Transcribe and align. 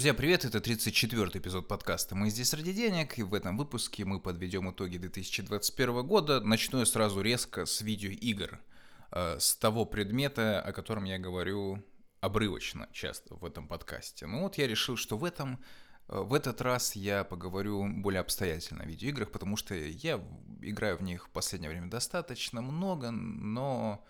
Друзья, 0.00 0.14
привет! 0.14 0.46
Это 0.46 0.56
34-й 0.56 1.38
эпизод 1.38 1.68
подкаста 1.68 2.14
«Мы 2.14 2.30
здесь 2.30 2.54
ради 2.54 2.72
денег», 2.72 3.18
и 3.18 3.22
в 3.22 3.34
этом 3.34 3.58
выпуске 3.58 4.06
мы 4.06 4.18
подведем 4.18 4.70
итоги 4.70 4.96
2021 4.96 6.06
года. 6.06 6.40
Начну 6.40 6.78
я 6.78 6.86
сразу 6.86 7.20
резко 7.20 7.66
с 7.66 7.82
видеоигр, 7.82 8.62
э, 9.10 9.36
с 9.38 9.54
того 9.56 9.84
предмета, 9.84 10.62
о 10.62 10.72
котором 10.72 11.04
я 11.04 11.18
говорю 11.18 11.84
обрывочно 12.22 12.88
часто 12.92 13.34
в 13.34 13.44
этом 13.44 13.68
подкасте. 13.68 14.24
Ну 14.24 14.40
вот 14.44 14.56
я 14.56 14.66
решил, 14.66 14.96
что 14.96 15.18
в 15.18 15.24
этом 15.24 15.62
э, 16.08 16.18
в 16.18 16.32
этот 16.32 16.62
раз 16.62 16.96
я 16.96 17.22
поговорю 17.22 17.86
более 17.86 18.20
обстоятельно 18.20 18.84
о 18.84 18.86
видеоиграх, 18.86 19.30
потому 19.30 19.58
что 19.58 19.74
я 19.74 20.18
играю 20.62 20.96
в 20.96 21.02
них 21.02 21.26
в 21.26 21.30
последнее 21.30 21.68
время 21.68 21.90
достаточно 21.90 22.62
много, 22.62 23.10
но 23.10 24.02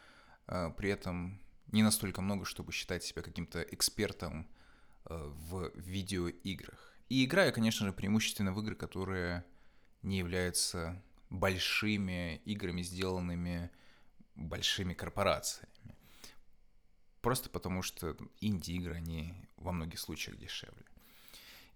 э, 0.46 0.70
при 0.76 0.90
этом 0.90 1.40
не 1.72 1.82
настолько 1.82 2.22
много, 2.22 2.44
чтобы 2.44 2.70
считать 2.70 3.02
себя 3.02 3.22
каким-то 3.22 3.60
экспертом 3.60 4.46
в 5.04 5.70
видеоиграх. 5.74 6.94
И 7.08 7.24
играю, 7.24 7.52
конечно 7.52 7.86
же, 7.86 7.92
преимущественно 7.92 8.52
в 8.52 8.60
игры, 8.60 8.76
которые 8.76 9.44
не 10.02 10.18
являются 10.18 11.02
большими 11.28 12.36
играми, 12.44 12.82
сделанными 12.82 13.70
большими 14.36 14.94
корпорациями. 14.94 15.68
Просто 17.20 17.50
потому 17.50 17.82
что 17.82 18.16
инди-игры, 18.40 18.94
они 18.94 19.34
во 19.56 19.72
многих 19.72 19.98
случаях 19.98 20.38
дешевле. 20.38 20.84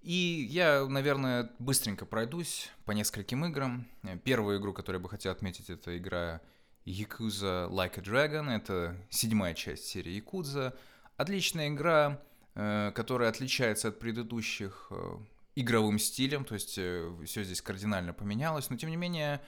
И 0.00 0.46
я, 0.50 0.86
наверное, 0.86 1.50
быстренько 1.58 2.06
пройдусь 2.06 2.70
по 2.84 2.92
нескольким 2.92 3.44
играм. 3.44 3.86
Первую 4.22 4.60
игру, 4.60 4.72
которую 4.72 5.00
я 5.00 5.02
бы 5.02 5.08
хотел 5.08 5.32
отметить, 5.32 5.68
это 5.68 5.96
игра 5.98 6.40
Yakuza 6.86 7.68
Like 7.68 7.98
a 7.98 8.02
Dragon. 8.02 8.50
Это 8.50 8.96
седьмая 9.10 9.54
часть 9.54 9.86
серии 9.86 10.22
Yakuza. 10.22 10.76
Отличная 11.16 11.68
игра, 11.68 12.22
Э, 12.33 12.33
которая 12.54 13.30
отличается 13.30 13.88
от 13.88 13.98
предыдущих 13.98 14.86
э, 14.90 15.16
игровым 15.56 15.98
стилем, 15.98 16.44
то 16.44 16.54
есть 16.54 16.78
э, 16.78 17.12
все 17.24 17.42
здесь 17.42 17.60
кардинально 17.60 18.12
поменялось, 18.12 18.70
но 18.70 18.76
тем 18.76 18.90
не 18.90 18.96
менее 18.96 19.40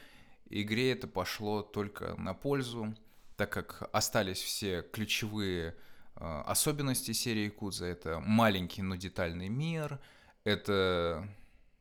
игре 0.50 0.92
это 0.92 1.06
пошло 1.06 1.62
только 1.62 2.14
на 2.16 2.34
пользу, 2.34 2.96
так 3.36 3.50
как 3.50 3.88
остались 3.92 4.40
все 4.40 4.82
ключевые 4.82 5.77
особенности 6.14 7.12
серии 7.12 7.50
Кудза. 7.50 7.84
Это 7.84 8.20
маленький, 8.20 8.80
но 8.80 8.96
детальный 8.96 9.50
мир, 9.50 10.00
это 10.44 11.28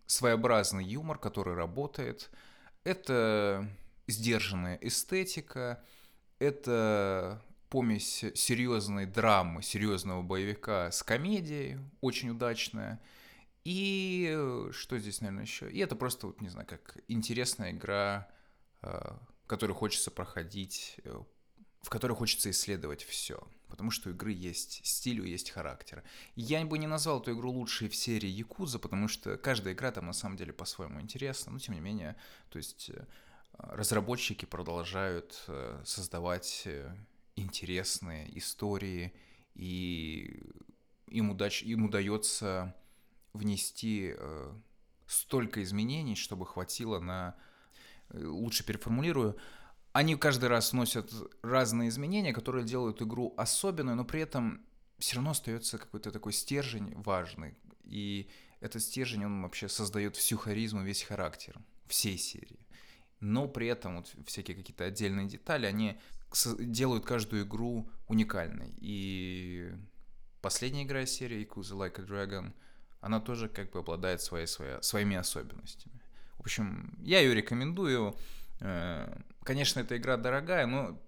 своеобразный 0.07 0.83
юмор, 0.83 1.17
который 1.17 1.55
работает, 1.55 2.29
это 2.83 3.69
сдержанная 4.07 4.77
эстетика, 4.81 5.81
это 6.39 7.41
помесь 7.69 8.23
серьезной 8.35 9.05
драмы, 9.05 9.61
серьезного 9.61 10.21
боевика 10.21 10.91
с 10.91 11.03
комедией, 11.03 11.79
очень 12.01 12.29
удачная. 12.29 13.01
И 13.63 14.31
э, 14.31 14.69
что 14.73 14.97
здесь, 14.99 15.21
наверное, 15.21 15.43
еще? 15.43 15.69
И 15.71 15.79
это 15.79 15.95
просто, 15.95 16.27
вот, 16.27 16.39
не 16.39 16.49
знаю, 16.49 16.67
как 16.67 16.97
интересная 17.07 17.71
игра, 17.71 18.29
э, 18.83 19.17
которую 19.47 19.75
хочется 19.75 20.11
проходить, 20.11 20.97
э, 21.03 21.19
в 21.81 21.89
которой 21.89 22.13
хочется 22.13 22.51
исследовать 22.51 23.03
все. 23.03 23.45
Потому 23.67 23.89
что 23.89 24.09
у 24.09 24.13
игры 24.13 24.31
есть 24.31 24.85
стиль, 24.85 25.27
есть 25.27 25.49
характер. 25.49 26.03
Я 26.35 26.63
бы 26.63 26.77
не 26.77 26.87
назвал 26.87 27.19
эту 27.19 27.33
игру 27.33 27.51
лучшей 27.51 27.89
в 27.89 27.95
серии 27.95 28.29
Якуза, 28.29 28.77
потому 28.77 29.07
что 29.07 29.35
каждая 29.37 29.73
игра 29.73 29.91
там 29.91 30.05
на 30.05 30.13
самом 30.13 30.37
деле 30.37 30.53
по-своему 30.53 31.01
интересна. 31.01 31.51
Но 31.51 31.59
тем 31.59 31.73
не 31.73 31.81
менее, 31.81 32.15
то 32.49 32.57
есть 32.57 32.91
разработчики 33.57 34.45
продолжают 34.45 35.43
создавать 35.83 36.67
интересные 37.35 38.37
истории, 38.37 39.13
и 39.55 40.41
им, 41.07 41.31
удач, 41.31 41.63
им 41.63 41.85
удается 41.85 42.75
внести 43.33 44.13
э, 44.17 44.53
столько 45.07 45.63
изменений, 45.63 46.15
чтобы 46.15 46.45
хватило 46.45 46.99
на... 46.99 47.35
Э, 48.09 48.25
лучше 48.25 48.65
переформулирую. 48.65 49.37
Они 49.91 50.15
каждый 50.15 50.49
раз 50.49 50.73
вносят 50.73 51.11
разные 51.41 51.89
изменения, 51.89 52.33
которые 52.33 52.65
делают 52.65 53.01
игру 53.01 53.33
особенной, 53.37 53.95
но 53.95 54.03
при 54.03 54.21
этом 54.21 54.65
все 54.97 55.15
равно 55.15 55.31
остается 55.31 55.77
какой-то 55.77 56.11
такой 56.11 56.33
стержень 56.33 56.93
важный. 56.95 57.55
И 57.83 58.29
этот 58.59 58.81
стержень, 58.81 59.25
он 59.25 59.41
вообще 59.41 59.69
создает 59.69 60.15
всю 60.15 60.37
харизму, 60.37 60.83
весь 60.83 61.03
характер 61.03 61.59
всей 61.87 62.17
серии. 62.17 62.59
Но 63.19 63.47
при 63.47 63.67
этом 63.67 63.97
вот 63.97 64.13
всякие 64.25 64.57
какие-то 64.57 64.85
отдельные 64.85 65.27
детали, 65.27 65.65
они 65.65 65.97
делают 66.59 67.05
каждую 67.05 67.43
игру 67.43 67.89
уникальной. 68.07 68.73
И 68.79 69.71
последняя 70.41 70.83
игра 70.83 71.03
из 71.03 71.11
серии 71.11 71.45
Yakuza 71.45 71.75
Like 71.75 72.01
a 72.01 72.05
Dragon, 72.05 72.53
она 73.01 73.19
тоже 73.19 73.49
как 73.49 73.71
бы 73.71 73.79
обладает 73.79 74.21
своей, 74.21 74.47
своей, 74.47 74.81
своими 74.81 75.15
особенностями. 75.15 76.01
В 76.37 76.41
общем, 76.41 76.97
я 77.01 77.19
ее 77.21 77.33
рекомендую. 77.33 78.15
Э, 78.59 79.21
конечно, 79.43 79.79
эта 79.79 79.97
игра 79.97 80.17
дорогая, 80.17 80.65
но 80.65 81.01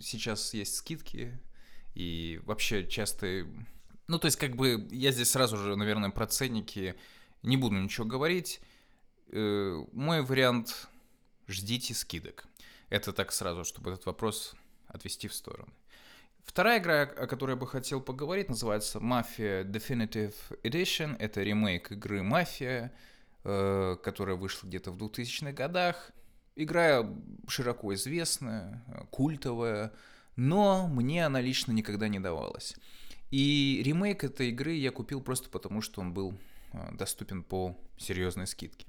сейчас 0.00 0.54
есть 0.54 0.76
скидки, 0.76 1.38
и 1.94 2.40
вообще 2.44 2.86
часто... 2.86 3.46
Ну, 4.06 4.18
то 4.18 4.26
есть, 4.26 4.36
как 4.36 4.56
бы, 4.56 4.86
я 4.90 5.12
здесь 5.12 5.30
сразу 5.30 5.56
же, 5.56 5.76
наверное, 5.76 6.10
про 6.10 6.26
ценники 6.26 6.94
не 7.42 7.56
буду 7.56 7.76
ничего 7.76 8.06
говорить. 8.06 8.60
Э, 9.28 9.84
мой 9.92 10.22
вариант— 10.22 10.88
ждите 11.48 11.94
скидок. 11.94 12.46
Это 12.94 13.12
так 13.12 13.32
сразу, 13.32 13.64
чтобы 13.64 13.90
этот 13.90 14.06
вопрос 14.06 14.54
отвести 14.86 15.26
в 15.26 15.34
сторону. 15.34 15.72
Вторая 16.44 16.78
игра, 16.78 17.02
о 17.02 17.26
которой 17.26 17.50
я 17.50 17.56
бы 17.56 17.66
хотел 17.66 18.00
поговорить, 18.00 18.48
называется 18.48 19.00
Mafia 19.00 19.64
Definitive 19.64 20.34
Edition. 20.62 21.16
Это 21.18 21.42
ремейк 21.42 21.90
игры 21.90 22.22
Мафия, 22.22 22.92
э, 23.42 23.96
которая 24.00 24.36
вышла 24.36 24.68
где-то 24.68 24.92
в 24.92 24.96
2000-х 24.96 25.50
годах. 25.50 26.12
Игра 26.54 27.04
широко 27.48 27.92
известная, 27.94 28.84
культовая, 29.10 29.92
но 30.36 30.86
мне 30.86 31.26
она 31.26 31.40
лично 31.40 31.72
никогда 31.72 32.06
не 32.06 32.20
давалась. 32.20 32.76
И 33.32 33.82
ремейк 33.84 34.22
этой 34.22 34.50
игры 34.50 34.70
я 34.70 34.92
купил 34.92 35.20
просто 35.20 35.50
потому, 35.50 35.80
что 35.80 36.00
он 36.00 36.14
был 36.14 36.38
э, 36.72 36.92
доступен 36.92 37.42
по 37.42 37.76
серьезной 37.96 38.46
скидке. 38.46 38.86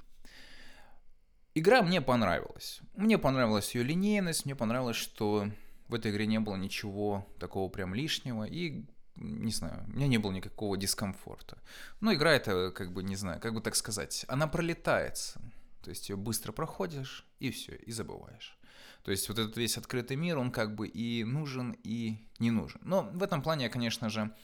Игра 1.57 1.81
мне 1.81 2.01
понравилась. 2.01 2.81
Мне 2.95 3.17
понравилась 3.17 3.73
ее 3.73 3.83
линейность, 3.83 4.43
мне 4.43 4.55
понравилось, 4.55 4.97
что 4.97 5.49
в 5.87 5.95
этой 5.95 6.11
игре 6.11 6.27
не 6.27 6.41
было 6.41 6.57
ничего 6.57 7.25
такого 7.39 7.69
прям 7.69 7.95
лишнего, 7.95 8.43
и, 8.43 8.83
не 9.15 9.53
знаю, 9.53 9.85
у 9.87 9.91
меня 9.91 10.07
не 10.07 10.17
было 10.17 10.33
никакого 10.33 10.75
дискомфорта. 10.75 11.57
Но 12.01 12.13
игра 12.13 12.33
это, 12.33 12.71
как 12.71 12.91
бы, 12.91 13.03
не 13.03 13.15
знаю, 13.15 13.39
как 13.39 13.53
бы 13.53 13.61
так 13.61 13.77
сказать, 13.77 14.25
она 14.27 14.47
пролетается. 14.47 15.41
То 15.81 15.91
есть 15.91 16.09
ее 16.09 16.17
быстро 16.17 16.51
проходишь, 16.51 17.25
и 17.39 17.51
все, 17.51 17.75
и 17.75 17.91
забываешь. 17.93 18.59
То 19.03 19.11
есть 19.11 19.29
вот 19.29 19.39
этот 19.39 19.55
весь 19.55 19.77
открытый 19.77 20.17
мир, 20.17 20.37
он 20.37 20.51
как 20.51 20.75
бы 20.75 20.89
и 20.89 21.23
нужен, 21.23 21.77
и 21.83 22.17
не 22.37 22.51
нужен. 22.51 22.81
Но 22.83 23.03
в 23.03 23.23
этом 23.23 23.41
плане 23.41 23.65
я, 23.65 23.69
конечно 23.69 24.09
же, 24.09 24.35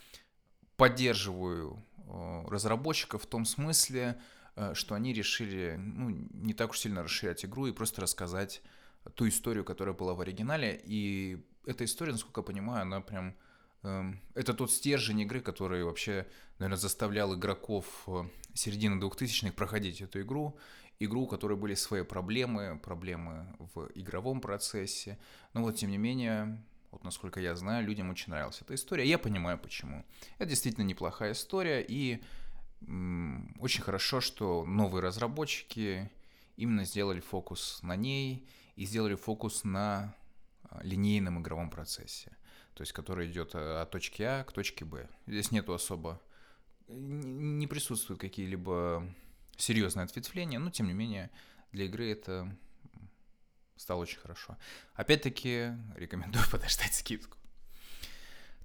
поддерживаю 0.76 1.84
э, 1.98 2.44
разработчиков 2.48 3.24
в 3.24 3.26
том 3.26 3.44
смысле, 3.44 4.18
что 4.74 4.94
они 4.94 5.12
решили 5.12 5.76
ну, 5.78 6.10
не 6.10 6.54
так 6.54 6.70
уж 6.70 6.80
сильно 6.80 7.02
расширять 7.02 7.44
игру 7.44 7.66
и 7.66 7.72
просто 7.72 8.02
рассказать 8.02 8.62
ту 9.14 9.28
историю, 9.28 9.64
которая 9.64 9.94
была 9.94 10.14
в 10.14 10.20
оригинале. 10.20 10.80
И 10.84 11.44
эта 11.66 11.84
история, 11.84 12.12
насколько 12.12 12.40
я 12.40 12.44
понимаю, 12.44 12.82
она 12.82 13.00
прям... 13.00 13.34
Эм, 13.82 14.20
это 14.34 14.54
тот 14.54 14.70
стержень 14.70 15.20
игры, 15.20 15.40
который 15.40 15.84
вообще, 15.84 16.26
наверное, 16.58 16.78
заставлял 16.78 17.34
игроков 17.34 18.04
э, 18.06 18.24
середины 18.54 19.00
2000-х 19.00 19.52
проходить 19.52 20.00
эту 20.00 20.20
игру. 20.20 20.56
Игру, 21.00 21.22
у 21.22 21.26
которой 21.26 21.56
были 21.56 21.74
свои 21.74 22.02
проблемы, 22.02 22.78
проблемы 22.78 23.56
в 23.74 23.90
игровом 23.94 24.40
процессе. 24.40 25.18
Но 25.52 25.62
вот, 25.62 25.76
тем 25.76 25.90
не 25.90 25.98
менее, 25.98 26.62
вот 26.92 27.02
насколько 27.02 27.40
я 27.40 27.56
знаю, 27.56 27.84
людям 27.84 28.10
очень 28.10 28.30
нравилась 28.30 28.60
эта 28.60 28.74
история. 28.74 29.08
Я 29.08 29.18
понимаю, 29.18 29.58
почему. 29.58 30.04
Это 30.38 30.50
действительно 30.50 30.84
неплохая 30.84 31.32
история, 31.32 31.84
и 31.86 32.22
очень 33.58 33.82
хорошо, 33.82 34.20
что 34.20 34.64
новые 34.64 35.02
разработчики 35.02 36.10
именно 36.56 36.84
сделали 36.84 37.20
фокус 37.20 37.80
на 37.82 37.96
ней 37.96 38.46
и 38.76 38.84
сделали 38.84 39.14
фокус 39.14 39.64
на 39.64 40.14
а, 40.64 40.80
линейном 40.82 41.40
игровом 41.40 41.70
процессе, 41.70 42.36
то 42.74 42.82
есть 42.82 42.92
который 42.92 43.30
идет 43.30 43.52
а, 43.54 43.82
от 43.82 43.90
точки 43.90 44.22
А 44.22 44.44
к 44.44 44.52
точке 44.52 44.84
Б. 44.84 45.08
Здесь 45.26 45.50
нету 45.50 45.74
особо, 45.74 46.20
не 46.88 47.66
присутствуют 47.66 48.20
какие-либо 48.20 49.06
серьезные 49.56 50.04
ответвления, 50.04 50.58
но 50.58 50.70
тем 50.70 50.86
не 50.86 50.94
менее 50.94 51.30
для 51.72 51.84
игры 51.84 52.10
это 52.10 52.54
стало 53.76 54.00
очень 54.00 54.18
хорошо. 54.18 54.56
Опять-таки 54.94 55.72
рекомендую 55.96 56.44
подождать 56.50 56.94
скидку. 56.94 57.38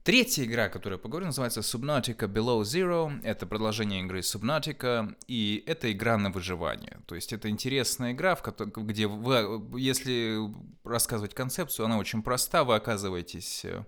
Третья 0.08 0.46
игра, 0.46 0.64
о 0.64 0.70
которой 0.70 0.94
я 0.94 1.00
поговорю, 1.00 1.26
называется 1.26 1.60
Subnautica 1.60 2.32
Below 2.32 2.62
Zero. 2.62 3.22
Это 3.26 3.46
продолжение 3.46 4.00
игры 4.00 4.20
Subnautica, 4.20 5.14
и 5.28 5.62
это 5.68 5.92
игра 5.92 6.18
на 6.18 6.30
выживание. 6.30 7.02
То 7.08 7.16
есть 7.16 7.34
это 7.34 7.50
интересная 7.50 8.14
игра, 8.14 8.36
в 8.36 8.42
которой, 8.42 8.72
где 8.74 9.06
вы, 9.06 9.62
если 9.78 10.40
рассказывать 10.86 11.34
концепцию, 11.34 11.88
она 11.88 11.98
очень 11.98 12.24
проста. 12.24 12.64
Вы 12.64 12.76
оказываетесь 12.76 13.66
э, 13.66 13.84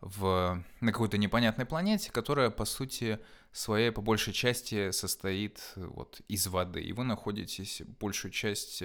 в, 0.00 0.64
на 0.80 0.92
какой-то 0.92 1.18
непонятной 1.18 1.66
планете, 1.66 2.10
которая, 2.10 2.48
по 2.48 2.64
сути, 2.64 3.18
своей 3.52 3.90
по 3.90 4.00
большей 4.00 4.32
части 4.32 4.92
состоит 4.92 5.60
вот 5.76 6.22
из 6.26 6.46
воды. 6.46 6.80
И 6.80 6.94
вы 6.94 7.04
находитесь 7.04 7.82
большую 8.00 8.30
часть 8.32 8.82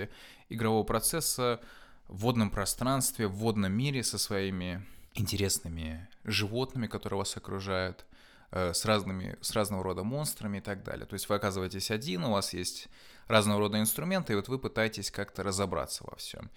игрового 0.49 0.83
процесса 0.83 1.61
в 2.09 2.17
водном 2.17 2.49
пространстве, 2.49 3.27
в 3.27 3.35
водном 3.35 3.71
мире 3.71 4.03
со 4.03 4.17
своими 4.17 4.85
интересными 5.15 6.07
животными, 6.23 6.87
которые 6.87 7.19
вас 7.19 7.35
окружают, 7.37 8.05
э, 8.51 8.73
с, 8.73 8.85
разными, 8.85 9.37
с 9.41 9.51
разного 9.51 9.83
рода 9.83 10.03
монстрами 10.03 10.59
и 10.59 10.61
так 10.61 10.83
далее. 10.83 11.05
То 11.05 11.13
есть 11.13 11.29
вы 11.29 11.35
оказываетесь 11.35 11.91
один, 11.91 12.23
у 12.23 12.31
вас 12.31 12.53
есть 12.53 12.87
разного 13.27 13.59
рода 13.59 13.79
инструменты, 13.79 14.33
и 14.33 14.35
вот 14.35 14.47
вы 14.47 14.59
пытаетесь 14.59 15.11
как-то 15.11 15.43
разобраться 15.43 16.03
во 16.05 16.15
всем. 16.15 16.51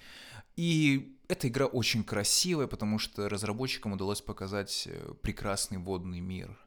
И 0.56 1.16
эта 1.28 1.48
игра 1.48 1.66
очень 1.66 2.02
красивая, 2.02 2.66
потому 2.66 2.98
что 2.98 3.28
разработчикам 3.28 3.92
удалось 3.92 4.20
показать 4.20 4.88
э, 4.90 5.14
прекрасный 5.22 5.78
водный 5.78 6.20
мир. 6.20 6.58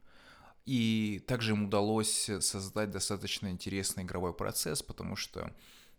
И 0.64 1.24
также 1.26 1.52
им 1.52 1.64
удалось 1.64 2.30
создать 2.40 2.90
достаточно 2.90 3.48
интересный 3.48 4.04
игровой 4.04 4.32
процесс, 4.32 4.82
потому 4.82 5.16
что 5.16 5.52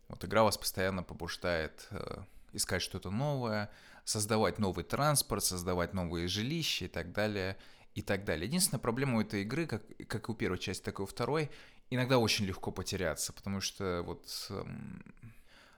вот 0.07 0.23
игра 0.23 0.43
вас 0.43 0.57
постоянно 0.57 1.03
побуждает 1.03 1.87
э, 1.91 2.23
искать 2.53 2.81
что-то 2.81 3.11
новое, 3.11 3.69
создавать 4.03 4.59
новый 4.59 4.83
транспорт, 4.83 5.43
создавать 5.43 5.93
новые 5.93 6.27
жилища 6.27 6.85
и 6.85 6.87
так 6.87 7.11
далее, 7.11 7.57
и 7.95 8.01
так 8.01 8.25
далее. 8.25 8.47
Единственная 8.47 8.81
проблема 8.81 9.17
у 9.17 9.21
этой 9.21 9.43
игры, 9.43 9.65
как, 9.65 9.83
как 10.07 10.27
и 10.27 10.31
у 10.31 10.35
первой 10.35 10.57
части, 10.57 10.83
так 10.83 10.99
и 10.99 11.03
у 11.03 11.05
второй, 11.05 11.49
иногда 11.89 12.17
очень 12.17 12.45
легко 12.45 12.71
потеряться, 12.71 13.33
потому 13.33 13.61
что 13.61 14.01
вот 14.03 14.27
эм, 14.49 15.03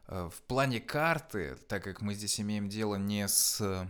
э, 0.08 0.30
в 0.32 0.42
плане 0.44 0.80
карты, 0.80 1.56
так 1.68 1.84
как 1.84 2.02
мы 2.02 2.14
здесь 2.14 2.40
имеем 2.40 2.70
дело 2.70 2.96
не 2.96 3.28
с 3.28 3.88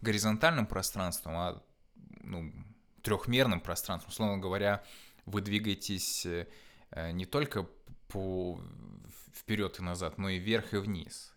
горизонтальным 0.00 0.66
пространством, 0.66 1.36
а 1.36 1.62
ну, 2.22 2.52
трехмерным 3.02 3.60
пространством, 3.60 4.10
условно 4.10 4.38
говоря, 4.38 4.82
вы 5.26 5.40
двигаетесь 5.40 6.26
э, 6.26 6.46
не 7.12 7.26
только 7.26 7.68
по 8.08 8.60
вперед 9.34 9.78
и 9.78 9.82
назад, 9.82 10.18
но 10.18 10.30
и 10.30 10.38
вверх 10.38 10.72
и 10.72 10.78
вниз 10.78 11.32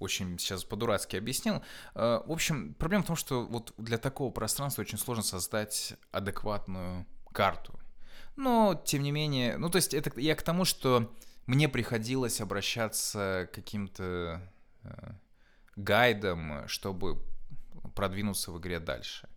очень 0.00 0.38
сейчас 0.38 0.64
по-дурацки 0.64 1.16
объяснил. 1.16 1.62
Э, 1.94 2.22
в 2.26 2.32
общем, 2.32 2.74
проблема 2.74 3.04
в 3.04 3.06
том, 3.06 3.16
что 3.16 3.46
вот 3.46 3.72
для 3.76 3.98
такого 3.98 4.32
пространства 4.32 4.82
очень 4.82 4.98
сложно 4.98 5.22
создать 5.22 5.94
адекватную 6.10 7.06
карту. 7.32 7.78
Но, 8.36 8.82
тем 8.84 9.02
не 9.02 9.12
менее, 9.12 9.58
ну, 9.58 9.68
то 9.68 9.76
есть 9.76 9.94
это 9.94 10.18
я 10.18 10.34
к 10.34 10.42
тому, 10.42 10.64
что 10.64 11.14
мне 11.46 11.68
приходилось 11.68 12.40
обращаться 12.40 13.48
к 13.52 13.54
каким-то 13.54 14.40
э, 14.82 15.12
гайдам, 15.76 16.66
чтобы 16.66 17.22
продвинуться 17.94 18.52
в 18.52 18.58
игре 18.58 18.80
дальше. 18.80 19.28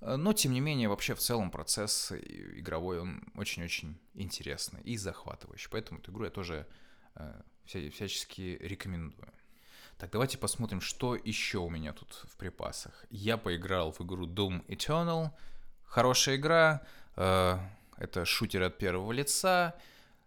Э, 0.00 0.16
но, 0.16 0.32
тем 0.32 0.52
не 0.52 0.60
менее, 0.60 0.88
вообще 0.88 1.14
в 1.14 1.20
целом 1.20 1.50
процесс 1.50 2.12
игровой, 2.12 3.00
он 3.00 3.22
очень-очень 3.34 4.00
интересный 4.14 4.80
и 4.80 4.96
захватывающий. 4.96 5.68
Поэтому 5.70 6.00
эту 6.00 6.12
игру 6.12 6.24
я 6.24 6.30
тоже 6.30 6.66
всячески 7.66 8.56
рекомендую. 8.60 9.32
Так, 9.98 10.12
давайте 10.12 10.38
посмотрим, 10.38 10.80
что 10.80 11.16
еще 11.16 11.58
у 11.58 11.68
меня 11.68 11.92
тут 11.92 12.24
в 12.28 12.36
припасах. 12.36 13.04
Я 13.10 13.36
поиграл 13.36 13.90
в 13.90 14.00
игру 14.00 14.28
Doom 14.28 14.64
Eternal. 14.66 15.32
Хорошая 15.82 16.36
игра. 16.36 16.82
Э, 17.16 17.58
это 17.96 18.24
шутер 18.24 18.62
от 18.62 18.78
первого 18.78 19.10
лица. 19.10 19.74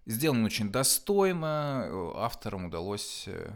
Сделан 0.06 0.44
очень 0.44 0.73
достойно. 0.73 1.88
Авторам 2.15 2.65
удалось, 2.65 3.23
э, 3.27 3.53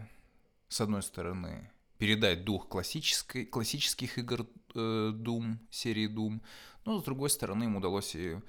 с 0.69 0.79
одной 0.79 1.03
стороны, 1.03 1.69
передать 1.97 2.45
дух 2.45 2.69
классической, 2.69 3.45
классических 3.45 4.17
игр 4.17 4.47
э, 4.73 5.11
Doom, 5.13 5.57
серии 5.69 6.07
Doom, 6.07 6.39
но 6.85 7.01
с 7.01 7.03
другой 7.03 7.29
стороны 7.29 7.65
им 7.65 7.75
удалось 7.75 8.15
и 8.15 8.39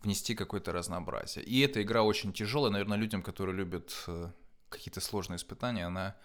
внести 0.00 0.34
какое-то 0.34 0.72
разнообразие. 0.72 1.44
И 1.44 1.60
эта 1.60 1.82
игра 1.82 2.02
очень 2.02 2.32
тяжелая, 2.32 2.72
наверное, 2.72 2.96
людям, 2.96 3.22
которые 3.22 3.54
любят 3.54 4.06
какие-то 4.70 5.02
сложные 5.02 5.36
испытания, 5.36 5.84
она 5.84 6.16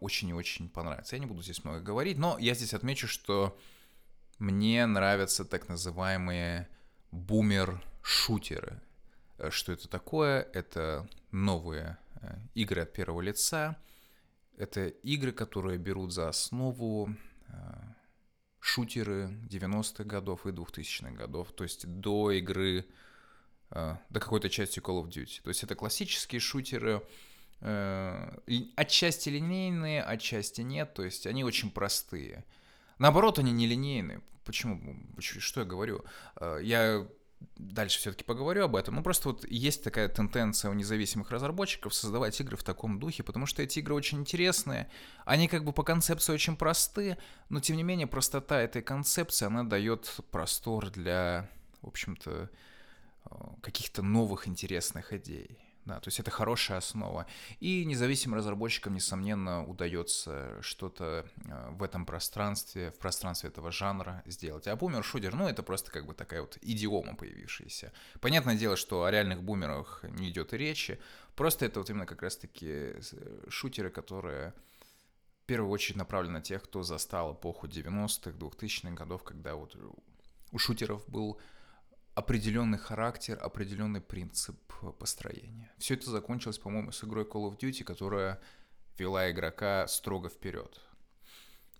очень 0.00 0.28
и 0.28 0.34
очень 0.34 0.68
понравится. 0.68 1.16
Я 1.16 1.20
не 1.20 1.26
буду 1.26 1.42
здесь 1.42 1.64
много 1.64 1.80
говорить, 1.80 2.18
но 2.18 2.38
я 2.38 2.54
здесь 2.54 2.74
отмечу, 2.74 3.08
что 3.08 3.58
мне 4.38 4.84
нравятся 4.86 5.44
так 5.44 5.68
называемые 5.68 6.68
бумер-шутеры. 7.10 8.80
Э, 9.38 9.50
что 9.50 9.72
это 9.72 9.88
такое? 9.88 10.42
Это 10.52 11.08
новые 11.30 11.98
э, 12.20 12.36
игры 12.54 12.82
от 12.82 12.92
первого 12.92 13.20
лица. 13.20 13.76
Это 14.56 14.88
игры, 14.88 15.32
которые 15.32 15.78
берут 15.78 16.12
за 16.12 16.28
основу 16.28 17.08
шутеры 18.62 19.28
90-х 19.50 20.04
годов 20.04 20.46
и 20.46 20.50
2000-х 20.50 21.10
годов, 21.10 21.52
то 21.52 21.64
есть 21.64 21.86
до 21.86 22.30
игры, 22.30 22.86
до 23.70 23.98
какой-то 24.20 24.48
части 24.48 24.78
Call 24.78 25.02
of 25.02 25.08
Duty. 25.08 25.42
То 25.42 25.48
есть 25.48 25.64
это 25.64 25.74
классические 25.74 26.40
шутеры, 26.40 27.02
отчасти 27.62 29.28
линейные, 29.28 30.02
отчасти 30.02 30.62
нет, 30.62 30.94
то 30.94 31.04
есть 31.04 31.26
они 31.26 31.44
очень 31.44 31.70
простые. 31.70 32.44
Наоборот, 32.98 33.38
они 33.38 33.52
не 33.52 33.66
линейные. 33.66 34.20
Почему? 34.44 34.96
Что 35.18 35.60
я 35.60 35.66
говорю? 35.66 36.04
Э, 36.36 36.58
я 36.62 37.06
дальше 37.56 37.98
все-таки 37.98 38.24
поговорю 38.24 38.64
об 38.64 38.76
этом. 38.76 38.96
Ну, 38.96 39.02
просто 39.02 39.28
вот 39.28 39.44
есть 39.48 39.82
такая 39.84 40.08
тенденция 40.08 40.70
у 40.70 40.74
независимых 40.74 41.30
разработчиков 41.30 41.94
создавать 41.94 42.40
игры 42.40 42.56
в 42.56 42.62
таком 42.62 42.98
духе, 42.98 43.22
потому 43.22 43.46
что 43.46 43.62
эти 43.62 43.78
игры 43.78 43.94
очень 43.94 44.18
интересные. 44.18 44.90
Они 45.24 45.48
как 45.48 45.64
бы 45.64 45.72
по 45.72 45.82
концепции 45.82 46.32
очень 46.32 46.56
просты, 46.56 47.18
но 47.48 47.60
тем 47.60 47.76
не 47.76 47.82
менее 47.82 48.06
простота 48.06 48.60
этой 48.60 48.82
концепции, 48.82 49.46
она 49.46 49.64
дает 49.64 50.20
простор 50.30 50.90
для, 50.90 51.48
в 51.80 51.88
общем-то, 51.88 52.50
э, 53.24 53.34
каких-то 53.60 54.02
новых 54.02 54.48
интересных 54.48 55.12
идей. 55.12 55.61
Да, 55.84 55.98
то 55.98 56.08
есть 56.08 56.20
это 56.20 56.30
хорошая 56.30 56.78
основа. 56.78 57.26
И 57.58 57.84
независимым 57.84 58.38
разработчикам, 58.38 58.94
несомненно, 58.94 59.66
удается 59.66 60.62
что-то 60.62 61.26
э, 61.44 61.70
в 61.70 61.82
этом 61.82 62.06
пространстве, 62.06 62.92
в 62.92 62.98
пространстве 62.98 63.50
этого 63.50 63.72
жанра 63.72 64.22
сделать. 64.24 64.68
А 64.68 64.76
бумер-шутер, 64.76 65.34
ну, 65.34 65.48
это 65.48 65.64
просто 65.64 65.90
как 65.90 66.06
бы 66.06 66.14
такая 66.14 66.42
вот 66.42 66.56
идиома 66.62 67.16
появившаяся. 67.16 67.92
Понятное 68.20 68.54
дело, 68.54 68.76
что 68.76 69.04
о 69.04 69.10
реальных 69.10 69.42
бумерах 69.42 70.04
не 70.04 70.30
идет 70.30 70.54
и 70.54 70.56
речи. 70.56 71.00
Просто 71.34 71.66
это 71.66 71.80
вот 71.80 71.90
именно 71.90 72.06
как 72.06 72.22
раз-таки 72.22 72.68
э, 72.68 73.00
шутеры, 73.48 73.90
которые 73.90 74.54
в 75.42 75.46
первую 75.46 75.72
очередь 75.72 75.96
направлены 75.96 76.34
на 76.34 76.42
тех, 76.42 76.62
кто 76.62 76.84
застал 76.84 77.34
эпоху 77.34 77.66
90-х, 77.66 78.30
2000-х 78.30 78.94
годов, 78.94 79.24
когда 79.24 79.56
вот 79.56 79.76
у 80.52 80.58
шутеров 80.58 81.02
был 81.08 81.40
определенный 82.14 82.78
характер, 82.78 83.38
определенный 83.40 84.00
принцип 84.00 84.56
построения. 84.98 85.70
Все 85.78 85.94
это 85.94 86.10
закончилось, 86.10 86.58
по-моему, 86.58 86.92
с 86.92 87.02
игрой 87.04 87.24
Call 87.24 87.50
of 87.50 87.58
Duty, 87.58 87.84
которая 87.84 88.40
вела 88.98 89.30
игрока 89.30 89.86
строго 89.88 90.28
вперед. 90.28 90.80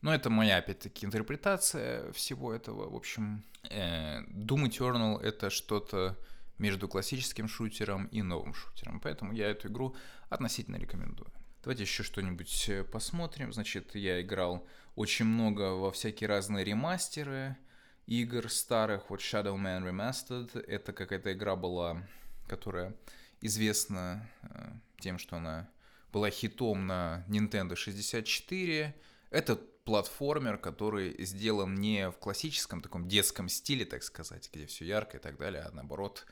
Но 0.00 0.12
это 0.14 0.30
моя, 0.30 0.58
опять-таки, 0.58 1.06
интерпретация 1.06 2.10
всего 2.12 2.52
этого. 2.52 2.90
В 2.90 2.96
общем, 2.96 3.44
э, 3.70 4.22
Doom 4.22 4.68
Eternal— 4.68 5.20
это 5.22 5.50
что-то 5.50 6.16
между 6.58 6.88
классическим 6.88 7.46
шутером 7.48 8.06
и 8.06 8.22
новым 8.22 8.54
шутером. 8.54 9.00
Поэтому 9.00 9.32
я 9.32 9.48
эту 9.48 9.68
игру 9.68 9.94
относительно 10.28 10.76
рекомендую. 10.76 11.30
Давайте 11.62 11.84
еще 11.84 12.02
что-нибудь 12.02 12.68
э, 12.68 12.84
посмотрим. 12.84 13.52
Значит, 13.52 13.94
я 13.94 14.20
играл 14.20 14.66
очень 14.96 15.26
много 15.26 15.74
во 15.74 15.92
всякие 15.92 16.28
разные 16.28 16.64
ремастеры— 16.64 17.56
игр 18.06 18.50
старых, 18.50 19.10
вот 19.10 19.20
Shadow 19.20 19.56
Man 19.56 19.84
Remastered, 19.84 20.64
это 20.66 20.92
какая-то 20.92 21.32
игра 21.32 21.56
была, 21.56 22.06
которая 22.46 22.94
известна 23.40 24.28
э, 24.42 24.72
тем, 24.98 25.18
что 25.18 25.36
она 25.36 25.68
была 26.12 26.30
хитом 26.30 26.86
на 26.86 27.24
Nintendo 27.28 27.74
64. 27.74 28.94
Это 29.30 29.56
платформер, 29.84 30.58
который 30.58 31.24
сделан 31.24 31.74
не 31.74 32.10
в 32.10 32.18
классическом 32.18 32.80
таком 32.80 33.08
детском 33.08 33.48
стиле, 33.48 33.84
так 33.84 34.02
сказать, 34.02 34.48
где 34.52 34.66
все 34.66 34.84
ярко 34.84 35.16
и 35.16 35.20
так 35.20 35.36
далее, 35.38 35.62
а 35.62 35.72
наоборот 35.72 36.26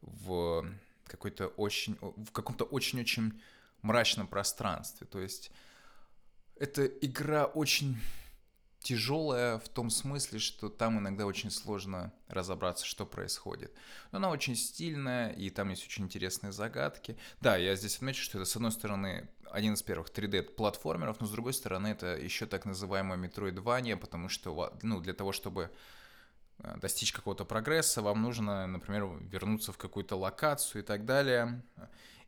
в 0.00 0.66
какой-то 1.06 1.48
очень, 1.48 1.98
в 2.00 2.30
каком-то 2.32 2.64
очень-очень 2.64 3.40
мрачном 3.82 4.26
пространстве. 4.26 5.06
То 5.06 5.20
есть 5.20 5.50
эта 6.56 6.86
игра 6.86 7.44
очень 7.44 7.98
тяжелая 8.84 9.58
в 9.58 9.68
том 9.70 9.88
смысле, 9.88 10.38
что 10.38 10.68
там 10.68 10.98
иногда 10.98 11.24
очень 11.24 11.50
сложно 11.50 12.12
разобраться, 12.28 12.84
что 12.84 13.06
происходит. 13.06 13.72
Но 14.12 14.18
она 14.18 14.28
очень 14.28 14.54
стильная, 14.54 15.30
и 15.30 15.48
там 15.48 15.70
есть 15.70 15.84
очень 15.86 16.04
интересные 16.04 16.52
загадки. 16.52 17.16
Да, 17.40 17.56
я 17.56 17.74
здесь 17.76 17.96
отмечу, 17.96 18.22
что 18.22 18.38
это, 18.38 18.44
с 18.44 18.54
одной 18.56 18.72
стороны, 18.72 19.28
один 19.50 19.72
из 19.72 19.82
первых 19.82 20.10
3D-платформеров, 20.10 21.16
но 21.18 21.26
с 21.26 21.30
другой 21.30 21.54
стороны, 21.54 21.88
это 21.88 22.14
еще 22.18 22.44
так 22.44 22.66
называемое 22.66 23.16
метроидвание, 23.16 23.96
потому 23.96 24.28
что 24.28 24.72
ну, 24.82 25.00
для 25.00 25.14
того, 25.14 25.32
чтобы 25.32 25.70
э, 26.58 26.76
достичь 26.76 27.12
какого-то 27.12 27.46
прогресса, 27.46 28.02
вам 28.02 28.20
нужно, 28.20 28.66
например, 28.66 29.06
вернуться 29.22 29.72
в 29.72 29.78
какую-то 29.78 30.16
локацию 30.16 30.82
и 30.82 30.84
так 30.84 31.06
далее. 31.06 31.62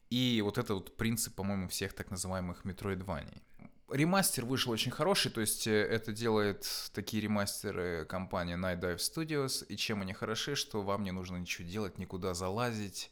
И 0.08 0.40
вот 0.42 0.56
это 0.56 0.72
вот 0.72 0.96
принцип, 0.96 1.34
по-моему, 1.34 1.68
всех 1.68 1.92
так 1.92 2.10
называемых 2.10 2.64
метроидваний. 2.64 3.42
Ремастер 3.90 4.45
вышел 4.45 4.73
очень 4.73 4.90
хороший, 4.90 5.31
то 5.31 5.40
есть 5.40 5.66
э, 5.66 5.73
это 5.73 6.12
делает 6.12 6.66
такие 6.93 7.23
ремастеры 7.23 8.05
компания 8.07 8.57
Night 8.57 8.81
Dive 8.81 8.97
Studios, 8.97 9.64
и 9.66 9.76
чем 9.76 10.02
они 10.02 10.12
хороши, 10.12 10.57
что 10.57 10.83
вам 10.83 11.05
не 11.05 11.12
нужно 11.12 11.37
ничего 11.37 11.69
делать, 11.69 11.99
никуда 11.99 12.35
залазить, 12.35 13.11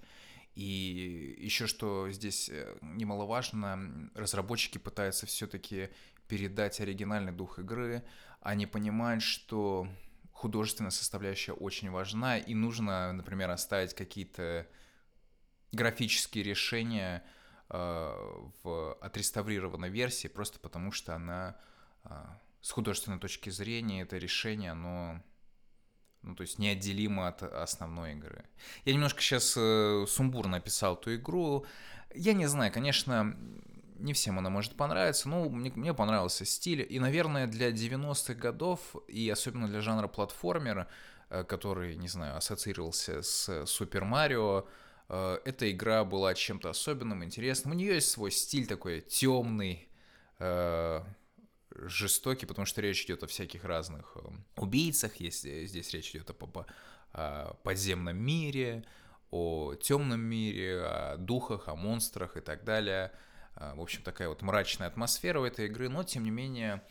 и 0.54 1.36
еще 1.38 1.66
что 1.66 2.10
здесь 2.10 2.48
э, 2.48 2.76
немаловажно, 2.82 4.10
разработчики 4.14 4.78
пытаются 4.78 5.26
все-таки 5.26 5.90
передать 6.28 6.80
оригинальный 6.80 7.32
дух 7.32 7.58
игры, 7.58 8.04
они 8.40 8.66
понимают, 8.66 9.22
что 9.22 9.88
художественная 10.32 10.90
составляющая 10.90 11.52
очень 11.52 11.90
важна, 11.90 12.38
и 12.38 12.54
нужно, 12.54 13.12
например, 13.12 13.50
оставить 13.50 13.94
какие-то 13.94 14.66
графические 15.72 16.44
решения 16.44 17.24
в 17.74 18.94
отреставрированной 19.00 19.90
версии, 19.90 20.28
просто 20.28 20.58
потому 20.58 20.92
что 20.92 21.14
она 21.14 21.56
э, 22.04 22.10
с 22.60 22.70
художественной 22.70 23.18
точки 23.18 23.50
зрения, 23.50 24.02
это 24.02 24.18
решение, 24.18 24.72
оно 24.72 25.20
ну, 26.22 26.34
то 26.34 26.42
есть 26.42 26.58
неотделимо 26.58 27.28
от 27.28 27.42
основной 27.42 28.12
игры. 28.12 28.44
Я 28.84 28.94
немножко 28.94 29.20
сейчас 29.20 29.54
э, 29.56 30.06
сумбурно 30.08 30.56
описал 30.56 30.96
ту 30.96 31.14
игру. 31.14 31.66
Я 32.14 32.32
не 32.32 32.46
знаю, 32.46 32.72
конечно, 32.72 33.36
не 33.96 34.12
всем 34.12 34.38
она 34.38 34.50
может 34.50 34.74
понравиться, 34.76 35.28
но 35.28 35.48
мне, 35.48 35.70
мне 35.74 35.92
понравился 35.92 36.44
стиль. 36.44 36.86
И, 36.88 36.98
наверное, 36.98 37.46
для 37.46 37.70
90-х 37.70 38.34
годов, 38.34 38.96
и 39.08 39.28
особенно 39.28 39.68
для 39.68 39.80
жанра 39.80 40.08
платформер, 40.08 40.86
э, 41.28 41.44
который, 41.44 41.96
не 41.96 42.08
знаю, 42.08 42.36
ассоциировался 42.36 43.22
с 43.22 43.66
Супер 43.66 44.04
Марио, 44.04 44.66
эта 45.08 45.70
игра 45.70 46.04
была 46.04 46.34
чем-то 46.34 46.70
особенным, 46.70 47.24
интересным. 47.24 47.72
У 47.74 47.76
нее 47.76 47.94
есть 47.94 48.10
свой 48.10 48.30
стиль 48.30 48.66
такой 48.66 49.00
темный, 49.00 49.88
э, 50.38 51.02
жестокий, 51.74 52.46
потому 52.46 52.66
что 52.66 52.80
речь 52.80 53.04
идет 53.04 53.22
о 53.22 53.26
всяких 53.26 53.64
разных 53.64 54.16
убийцах, 54.56 55.16
если 55.16 55.66
здесь 55.66 55.92
речь 55.92 56.10
идет 56.10 56.30
о, 56.30 56.66
о 57.12 57.54
подземном 57.62 58.16
мире, 58.16 58.84
о 59.30 59.74
темном 59.74 60.20
мире, 60.20 60.82
о 60.82 61.16
духах, 61.18 61.68
о 61.68 61.76
монстрах 61.76 62.36
и 62.36 62.40
так 62.40 62.64
далее– 62.64 63.12
в 63.56 63.80
общем, 63.80 64.02
такая 64.02 64.28
вот 64.28 64.42
мрачная 64.42 64.88
атмосфера 64.88 65.40
у 65.40 65.44
этой 65.44 65.66
игры, 65.66 65.88
но, 65.88 66.02
тем 66.02 66.24
не 66.24 66.30
менее, 66.30 66.82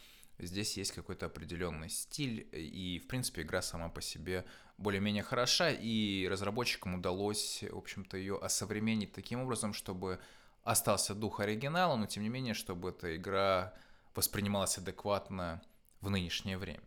здесь 0.45 0.77
есть 0.77 0.91
какой-то 0.91 1.25
определенный 1.27 1.89
стиль, 1.89 2.47
и, 2.51 2.99
в 3.03 3.07
принципе, 3.07 3.41
игра 3.41 3.61
сама 3.61 3.89
по 3.89 4.01
себе 4.01 4.45
более-менее 4.77 5.23
хороша, 5.23 5.69
и 5.69 6.27
разработчикам 6.29 6.95
удалось, 6.95 7.63
в 7.69 7.77
общем-то, 7.77 8.17
ее 8.17 8.37
осовременить 8.37 9.13
таким 9.13 9.41
образом, 9.41 9.73
чтобы 9.73 10.19
остался 10.63 11.13
дух 11.13 11.39
оригинала, 11.39 11.95
но, 11.95 12.05
тем 12.05 12.23
не 12.23 12.29
менее, 12.29 12.53
чтобы 12.53 12.89
эта 12.89 13.15
игра 13.15 13.73
воспринималась 14.15 14.77
адекватно 14.77 15.61
в 16.01 16.09
нынешнее 16.09 16.57
время. 16.57 16.83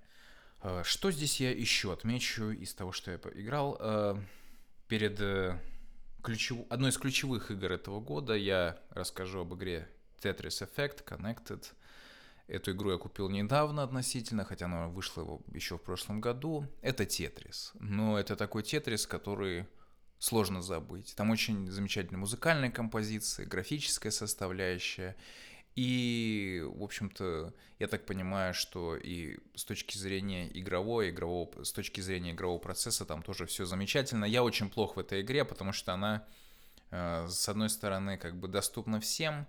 А, 0.60 0.82
что 0.84 1.10
здесь 1.10 1.40
я 1.40 1.50
еще 1.50 1.92
отмечу 1.92 2.50
из 2.50 2.74
того, 2.74 2.92
что 2.92 3.10
я 3.10 3.18
поиграл? 3.18 3.76
А, 3.78 4.20
перед 4.88 5.20
э, 5.20 5.58
ключев... 6.22 6.58
одной 6.70 6.90
из 6.90 6.98
ключевых 6.98 7.50
игр 7.50 7.72
этого 7.72 8.00
года 8.00 8.34
я 8.34 8.78
расскажу 8.90 9.40
об 9.40 9.54
игре 9.54 9.88
Tetris 10.20 10.66
Effect 10.66 11.04
Connected. 11.04 11.64
Эту 12.48 12.72
игру 12.72 12.92
я 12.92 12.98
купил 12.98 13.28
недавно 13.28 13.82
относительно, 13.82 14.44
хотя 14.44 14.66
она 14.66 14.88
вышла 14.88 15.40
еще 15.52 15.78
в 15.78 15.82
прошлом 15.82 16.20
году. 16.20 16.66
Это 16.80 17.04
Тетрис. 17.04 17.72
Но 17.80 18.18
это 18.18 18.36
такой 18.36 18.62
Тетрис, 18.62 19.06
который 19.06 19.66
сложно 20.18 20.62
забыть. 20.62 21.14
Там 21.16 21.30
очень 21.30 21.68
замечательные 21.70 22.20
музыкальные 22.20 22.70
композиции, 22.70 23.44
графическая 23.44 24.12
составляющая. 24.12 25.16
И, 25.74 26.64
в 26.64 26.82
общем-то, 26.82 27.52
я 27.78 27.86
так 27.86 28.06
понимаю, 28.06 28.54
что 28.54 28.96
и 28.96 29.38
с 29.54 29.64
точки 29.64 29.98
зрения 29.98 30.48
игровой, 30.58 31.10
игрового, 31.10 31.64
с 31.64 31.72
точки 31.72 32.00
зрения 32.00 32.30
игрового 32.30 32.58
процесса 32.58 33.04
там 33.04 33.22
тоже 33.22 33.44
все 33.44 33.66
замечательно. 33.66 34.24
Я 34.24 34.42
очень 34.42 34.70
плох 34.70 34.96
в 34.96 35.00
этой 35.00 35.20
игре, 35.20 35.44
потому 35.44 35.72
что 35.72 35.92
она, 35.92 36.26
э, 36.92 37.26
с 37.28 37.46
одной 37.48 37.68
стороны, 37.68 38.16
как 38.16 38.38
бы 38.40 38.48
доступна 38.48 39.00
всем, 39.00 39.46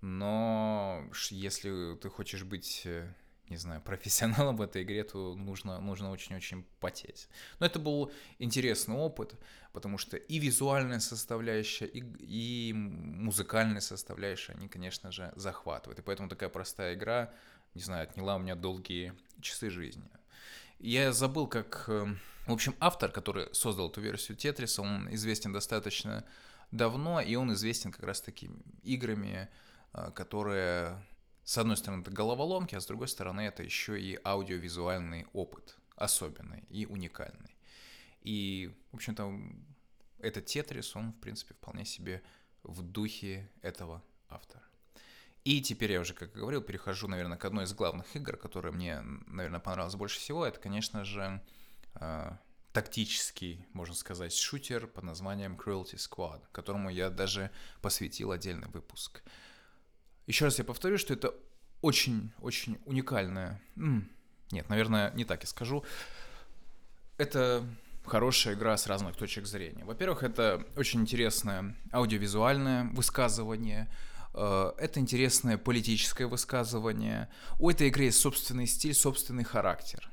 но 0.00 1.04
если 1.30 1.96
ты 1.96 2.08
хочешь 2.08 2.44
быть 2.44 2.82
э, 2.84 3.12
не 3.50 3.56
знаю, 3.56 3.80
профессионалом 3.84 4.56
в 4.56 4.62
этой 4.62 4.82
игре, 4.82 5.04
то 5.04 5.34
нужно, 5.34 5.80
нужно 5.80 6.10
очень-очень 6.10 6.64
потеть. 6.78 7.28
Но 7.58 7.66
это 7.66 7.78
был 7.78 8.10
интересный 8.38 8.94
опыт, 8.94 9.34
потому 9.72 9.98
что 9.98 10.16
и 10.16 10.38
визуальная 10.38 11.00
составляющая, 11.00 11.86
и, 11.86 12.02
и 12.20 12.72
музыкальная 12.72 13.80
составляющая, 13.80 14.52
они, 14.52 14.68
конечно 14.68 15.12
же, 15.12 15.32
захватывают. 15.36 15.98
И 15.98 16.02
поэтому 16.02 16.28
такая 16.28 16.48
простая 16.48 16.94
игра, 16.94 17.32
не 17.74 17.82
знаю, 17.82 18.04
отняла 18.04 18.36
у 18.36 18.38
меня 18.38 18.54
долгие 18.54 19.12
часы 19.40 19.68
жизни. 19.68 20.08
Я 20.78 21.12
забыл, 21.12 21.46
как... 21.46 21.84
Э, 21.88 22.06
в 22.46 22.52
общем, 22.52 22.74
автор, 22.80 23.12
который 23.12 23.54
создал 23.54 23.90
эту 23.90 24.00
версию 24.00 24.36
Тетриса, 24.36 24.82
он 24.82 25.12
известен 25.14 25.52
достаточно 25.52 26.24
давно, 26.72 27.20
и 27.20 27.34
он 27.34 27.52
известен 27.52 27.92
как 27.92 28.04
раз 28.04 28.20
такими 28.20 28.58
играми, 28.82 29.48
которые 30.14 31.04
с 31.50 31.58
одной 31.58 31.76
стороны, 31.76 32.02
это 32.02 32.12
головоломки, 32.12 32.76
а 32.76 32.80
с 32.80 32.86
другой 32.86 33.08
стороны, 33.08 33.40
это 33.40 33.64
еще 33.64 34.00
и 34.00 34.16
аудиовизуальный 34.24 35.26
опыт, 35.32 35.76
особенный 35.96 36.64
и 36.68 36.86
уникальный. 36.86 37.56
И, 38.22 38.72
в 38.92 38.96
общем-то, 38.96 39.32
этот 40.20 40.46
Тетрис, 40.46 40.94
он, 40.94 41.12
в 41.12 41.18
принципе, 41.18 41.54
вполне 41.54 41.84
себе 41.84 42.22
в 42.62 42.82
духе 42.82 43.50
этого 43.62 44.00
автора. 44.28 44.62
И 45.42 45.62
теперь 45.62 45.90
я 45.90 46.00
уже, 46.00 46.14
как 46.14 46.32
говорил, 46.32 46.60
перехожу, 46.60 47.08
наверное, 47.08 47.38
к 47.38 47.44
одной 47.44 47.64
из 47.64 47.72
главных 47.72 48.14
игр, 48.14 48.36
которая 48.36 48.72
мне, 48.72 49.00
наверное, 49.26 49.58
понравилась 49.58 49.96
больше 49.96 50.20
всего. 50.20 50.46
Это, 50.46 50.60
конечно 50.60 51.04
же, 51.04 51.42
э, 51.94 52.30
тактический, 52.72 53.66
можно 53.72 53.94
сказать, 53.94 54.34
шутер 54.34 54.86
под 54.86 55.04
названием 55.04 55.56
Cruelty 55.56 55.96
Squad, 55.96 56.42
которому 56.52 56.90
я 56.90 57.10
даже 57.10 57.50
посвятил 57.80 58.30
отдельный 58.32 58.68
выпуск. 58.68 59.22
Еще 60.30 60.44
раз 60.44 60.58
я 60.58 60.64
повторю, 60.64 60.96
что 60.96 61.12
это 61.12 61.34
очень-очень 61.80 62.78
уникальная... 62.84 63.60
Нет, 64.52 64.68
наверное, 64.68 65.10
не 65.14 65.24
так 65.24 65.42
я 65.42 65.48
скажу. 65.48 65.84
Это 67.18 67.66
хорошая 68.06 68.54
игра 68.54 68.76
с 68.76 68.86
разных 68.86 69.16
точек 69.16 69.46
зрения. 69.46 69.84
Во-первых, 69.84 70.22
это 70.22 70.64
очень 70.76 71.00
интересное 71.00 71.74
аудиовизуальное 71.92 72.84
высказывание, 72.92 73.92
э, 74.32 74.72
это 74.78 75.00
интересное 75.00 75.58
политическое 75.58 76.26
высказывание. 76.26 77.28
У 77.58 77.68
этой 77.68 77.88
игры 77.88 78.04
есть 78.04 78.20
собственный 78.20 78.68
стиль, 78.68 78.94
собственный 78.94 79.44
характер. 79.44 80.08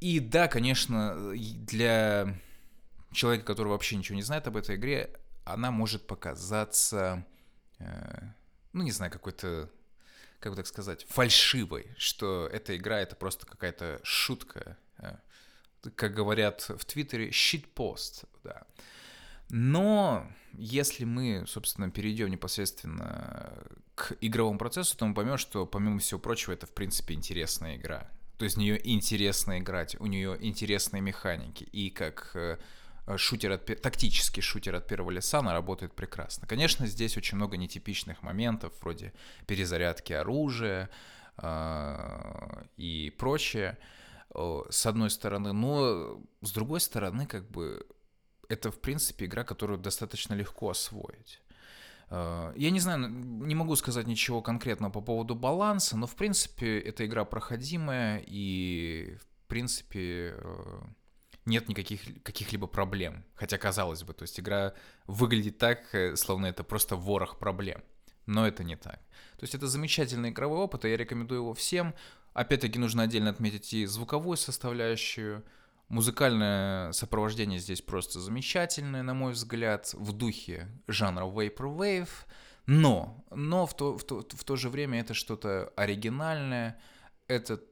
И 0.00 0.20
да, 0.20 0.48
конечно, 0.48 1.32
для 1.34 2.38
человека, 3.10 3.46
который 3.46 3.68
вообще 3.68 3.96
ничего 3.96 4.16
не 4.16 4.22
знает 4.22 4.46
об 4.48 4.58
этой 4.58 4.76
игре, 4.76 5.10
она 5.46 5.70
может 5.70 6.06
показаться 6.06 7.24
э, 7.78 8.32
ну, 8.76 8.84
не 8.84 8.92
знаю, 8.92 9.10
какой-то, 9.10 9.70
как 10.38 10.52
бы 10.52 10.56
так 10.56 10.66
сказать, 10.66 11.06
фальшивой, 11.08 11.94
что 11.96 12.46
эта 12.52 12.76
игра— 12.76 13.00
это 13.00 13.16
просто 13.16 13.46
какая-то 13.46 14.00
шутка, 14.02 14.76
э, 14.98 15.16
как 15.94 16.12
говорят 16.12 16.68
в 16.68 16.84
Твиттере, 16.84 17.30
щитпост, 17.30 18.24
да. 18.44 18.64
Но 19.48 20.30
если 20.52 21.04
мы, 21.04 21.44
собственно, 21.46 21.90
перейдем 21.90 22.28
непосредственно 22.28 23.50
к 23.94 24.14
игровому 24.20 24.58
процессу, 24.58 24.94
то 24.96 25.06
мы 25.06 25.14
поймем, 25.14 25.38
что, 25.38 25.64
помимо 25.64 25.98
всего 25.98 26.20
прочего, 26.20 26.52
это, 26.52 26.66
в 26.66 26.74
принципе, 26.74 27.14
интересная 27.14 27.76
игра. 27.76 28.10
То 28.36 28.44
есть 28.44 28.56
в 28.56 28.58
нее 28.58 28.78
интересно 28.84 29.58
играть, 29.58 29.98
у 29.98 30.06
нее 30.06 30.36
интересные 30.38 31.00
механики. 31.00 31.64
И 31.64 31.88
как 31.88 32.32
э, 32.34 32.58
шутер 33.16 33.52
от, 33.52 33.66
тактический 33.82 34.42
шутер 34.42 34.74
от 34.74 34.86
первого 34.88 35.10
лица, 35.10 35.38
она 35.38 35.52
работает 35.52 35.94
прекрасно. 35.94 36.46
Конечно, 36.46 36.86
здесь 36.86 37.16
очень 37.16 37.36
много 37.36 37.56
нетипичных 37.56 38.22
моментов, 38.22 38.72
вроде 38.80 39.12
перезарядки 39.46 40.12
оружия 40.12 40.90
э, 41.38 42.64
и 42.76 43.14
прочее, 43.16 43.78
э, 44.34 44.62
с 44.70 44.86
одной 44.86 45.10
стороны, 45.10 45.52
но 45.52 46.20
с 46.42 46.52
другой 46.52 46.80
стороны, 46.80 47.26
как 47.26 47.48
бы, 47.50 47.86
это, 48.48 48.70
в 48.70 48.80
принципе, 48.80 49.26
игра, 49.26 49.44
которую 49.44 49.78
достаточно 49.78 50.34
легко 50.34 50.70
освоить. 50.70 51.40
Э, 52.10 52.52
я 52.56 52.70
не 52.70 52.80
знаю, 52.80 53.08
не 53.08 53.54
могу 53.54 53.76
сказать 53.76 54.06
ничего 54.06 54.42
конкретного 54.42 54.90
по 54.90 55.00
поводу 55.00 55.34
баланса, 55.34 55.96
но 55.96 56.06
в 56.06 56.16
принципе 56.16 56.78
эта 56.80 57.06
игра 57.06 57.24
проходимая 57.24 58.22
и 58.26 59.16
в 59.20 59.48
принципе 59.48 60.34
э, 60.36 60.80
нет 61.46 61.68
никаких 61.68 62.00
каких-либо 62.22 62.66
проблем. 62.66 63.24
Хотя, 63.34 63.56
казалось 63.56 64.02
бы, 64.02 64.12
то 64.12 64.22
есть 64.22 64.38
игра 64.38 64.74
выглядит 65.06 65.58
так, 65.58 65.94
э, 65.94 66.16
словно 66.16 66.46
это 66.46 66.64
просто 66.64 66.96
ворох 66.96 67.38
проблем. 67.38 67.82
Но 68.26 68.46
это 68.46 68.64
не 68.64 68.76
так. 68.76 69.00
То 69.38 69.42
есть 69.42 69.54
это 69.54 69.68
замечательный 69.68 70.30
игровой 70.30 70.58
опыт, 70.58 70.84
и 70.84 70.90
я 70.90 70.96
рекомендую 70.96 71.42
его 71.42 71.54
всем. 71.54 71.94
Опять-таки 72.34 72.78
нужно 72.78 73.04
отдельно 73.04 73.30
отметить 73.30 73.72
и 73.72 73.86
звуковую 73.86 74.36
составляющую. 74.36 75.44
Музыкальное 75.88 76.90
сопровождение 76.90 77.60
здесь 77.60 77.80
просто 77.80 78.20
замечательное, 78.20 79.02
на 79.02 79.14
мой 79.14 79.32
взгляд, 79.32 79.94
в 79.94 80.12
духе 80.12 80.68
жанра 80.88 81.24
Vaporwave. 81.24 82.08
Но, 82.66 83.24
но 83.30 83.66
в 83.66 83.76
то, 83.76 83.96
в 83.96 84.02
то, 84.02 84.26
в 84.28 84.44
то 84.44 84.56
же 84.56 84.68
время 84.68 85.00
это 85.00 85.14
что-то 85.14 85.72
оригинальное, 85.76 86.80
это 87.28 87.62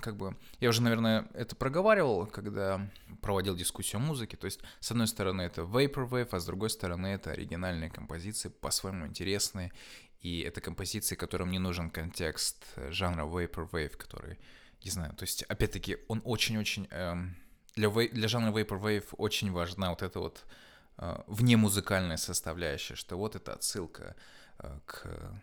как 0.00 0.16
бы, 0.16 0.36
я 0.60 0.68
уже, 0.68 0.82
наверное, 0.82 1.28
это 1.34 1.56
проговаривал, 1.56 2.26
когда 2.26 2.90
проводил 3.22 3.56
дискуссию 3.56 4.00
о 4.00 4.04
музыке, 4.04 4.36
то 4.36 4.44
есть, 4.44 4.60
с 4.80 4.90
одной 4.90 5.06
стороны, 5.06 5.42
это 5.42 5.62
Vaporwave, 5.62 6.28
а 6.32 6.40
с 6.40 6.46
другой 6.46 6.70
стороны, 6.70 7.06
это 7.08 7.30
оригинальные 7.30 7.90
композиции, 7.90 8.48
по-своему 8.48 9.06
интересные, 9.06 9.72
и 10.20 10.40
это 10.40 10.60
композиции, 10.60 11.14
которым 11.14 11.50
не 11.50 11.58
нужен 11.58 11.90
контекст 11.90 12.64
жанра 12.90 13.24
Vaporwave, 13.24 13.96
который, 13.96 14.38
не 14.84 14.90
знаю, 14.90 15.14
то 15.14 15.22
есть, 15.22 15.42
опять-таки, 15.44 15.98
он 16.08 16.20
очень-очень, 16.24 16.86
эм, 16.90 17.36
для, 17.74 17.90
для 17.90 18.28
жанра 18.28 18.52
Vaporwave 18.52 19.06
очень 19.16 19.50
важна 19.50 19.90
вот 19.90 20.02
эта 20.02 20.20
вот 20.20 20.44
э, 20.98 21.22
внемузыкальная 21.26 22.16
составляющая, 22.16 22.96
что 22.96 23.16
вот 23.16 23.36
это 23.36 23.54
отсылка 23.54 24.14
э, 24.58 24.78
к 24.84 25.40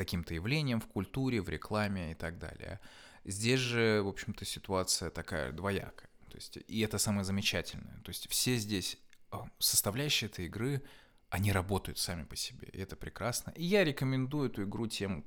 таким-то 0.00 0.32
явлениям 0.32 0.80
в 0.80 0.86
культуре, 0.86 1.42
в 1.42 1.48
рекламе 1.50 2.12
и 2.12 2.14
так 2.14 2.38
далее. 2.38 2.80
Здесь 3.24 3.60
же, 3.60 4.02
в 4.02 4.08
общем-то, 4.08 4.44
ситуация 4.44 5.10
такая 5.10 5.52
двоякая. 5.52 6.08
То 6.30 6.36
есть, 6.36 6.58
и 6.66 6.80
это 6.80 6.98
самое 6.98 7.24
замечательное. 7.24 8.00
То 8.02 8.10
есть 8.10 8.28
все 8.30 8.56
здесь 8.56 8.98
а, 9.30 9.48
составляющие 9.58 10.30
этой 10.30 10.46
игры, 10.46 10.82
они 11.28 11.52
работают 11.52 11.98
сами 11.98 12.24
по 12.24 12.36
себе, 12.36 12.68
и 12.72 12.78
это 12.80 12.96
прекрасно. 12.96 13.52
И 13.56 13.64
я 13.64 13.84
рекомендую 13.84 14.50
эту 14.50 14.64
игру 14.64 14.86
тем, 14.86 15.24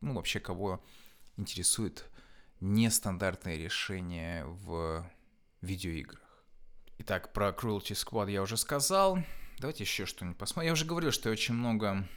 ну, 0.00 0.14
вообще, 0.14 0.40
кого 0.40 0.84
интересует 1.36 2.08
нестандартное 2.60 3.56
решение 3.56 4.44
в 4.46 5.10
видеоиграх. 5.60 6.44
Итак, 6.98 7.32
про 7.32 7.48
Cruelty 7.48 7.92
Squad 7.92 8.30
я 8.30 8.42
уже 8.42 8.56
сказал. 8.56 9.18
Давайте 9.58 9.84
еще 9.84 10.06
что-нибудь 10.06 10.38
посмотрим. 10.38 10.68
Я 10.68 10.72
уже 10.72 10.84
говорил, 10.84 11.10
что 11.10 11.28
я 11.28 11.32
очень 11.32 11.54
много 11.54 12.08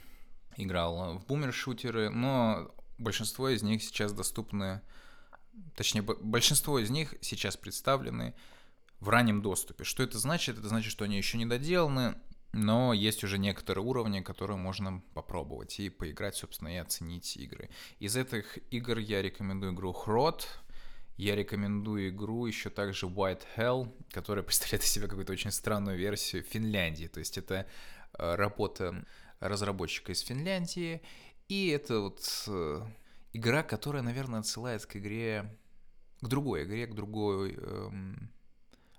играл 0.56 1.18
в 1.18 1.26
бумер-шутеры, 1.26 2.08
но 2.10 2.74
большинство 2.98 3.48
из 3.48 3.62
них 3.62 3.82
сейчас 3.82 4.12
доступны 4.12 4.80
точнее, 5.74 6.02
большинство 6.02 6.78
из 6.78 6.90
них 6.90 7.14
сейчас 7.20 7.56
представлены 7.56 8.34
в 9.00 9.08
раннем 9.08 9.42
доступе. 9.42 9.84
Что 9.84 10.02
это 10.02 10.18
значит? 10.18 10.58
Это 10.58 10.68
значит, 10.68 10.90
что 10.90 11.04
они 11.04 11.16
еще 11.16 11.38
не 11.38 11.46
доделаны, 11.46 12.16
но 12.52 12.92
есть 12.92 13.22
уже 13.24 13.38
некоторые 13.38 13.84
уровни, 13.84 14.20
которые 14.20 14.56
можно 14.56 15.02
попробовать 15.14 15.78
и 15.78 15.90
поиграть, 15.90 16.36
собственно, 16.36 16.68
и 16.68 16.76
оценить 16.76 17.36
игры. 17.36 17.68
Из 17.98 18.16
этих 18.16 18.58
игр 18.70 18.98
я 18.98 19.20
рекомендую 19.22 19.74
игру 19.74 19.92
Hrot, 19.92 20.44
я 21.16 21.34
рекомендую 21.34 22.10
игру 22.10 22.46
еще 22.46 22.70
также 22.70 23.06
White 23.06 23.42
Hell, 23.56 23.92
которая 24.10 24.42
представляет 24.44 24.84
из 24.84 24.90
себя 24.90 25.08
какую-то 25.08 25.32
очень 25.32 25.50
странную 25.50 25.98
версию 25.98 26.42
Финляндии. 26.42 27.06
То 27.06 27.20
есть 27.20 27.36
это 27.38 27.66
э, 28.18 28.34
работа 28.34 29.04
разработчика 29.40 30.12
из 30.12 30.20
Финляндии, 30.20 31.02
и 31.48 31.68
это 31.68 32.00
вот 32.00 32.44
э, 32.48 32.82
игра, 33.36 33.62
которая, 33.62 34.02
наверное, 34.02 34.40
отсылает 34.40 34.86
к 34.86 34.96
игре, 34.96 35.56
к 36.20 36.26
другой 36.26 36.64
игре, 36.64 36.86
к 36.86 36.94
другой, 36.94 37.54
эм, 37.54 38.30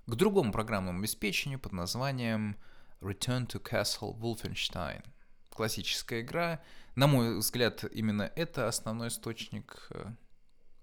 к 0.05 0.15
другому 0.15 0.51
программному 0.51 0.99
обеспечению 0.99 1.59
под 1.59 1.73
названием 1.73 2.57
Return 3.01 3.47
to 3.47 3.61
Castle 3.61 4.17
Wolfenstein. 4.17 5.03
Классическая 5.49 6.21
игра. 6.21 6.61
На 6.95 7.07
мой 7.07 7.37
взгляд, 7.37 7.83
именно 7.91 8.31
это 8.35 8.67
основной 8.67 9.09
источник, 9.09 9.87
э, 9.89 10.05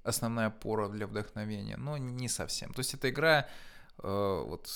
основная 0.03 0.47
опора 0.47 0.89
для 0.89 1.07
вдохновения, 1.07 1.77
но 1.77 1.97
не 1.97 2.29
совсем. 2.29 2.73
То 2.73 2.81
есть 2.81 2.95
это 2.95 3.09
игра, 3.09 3.49
э, 3.99 4.43
вот, 4.47 4.69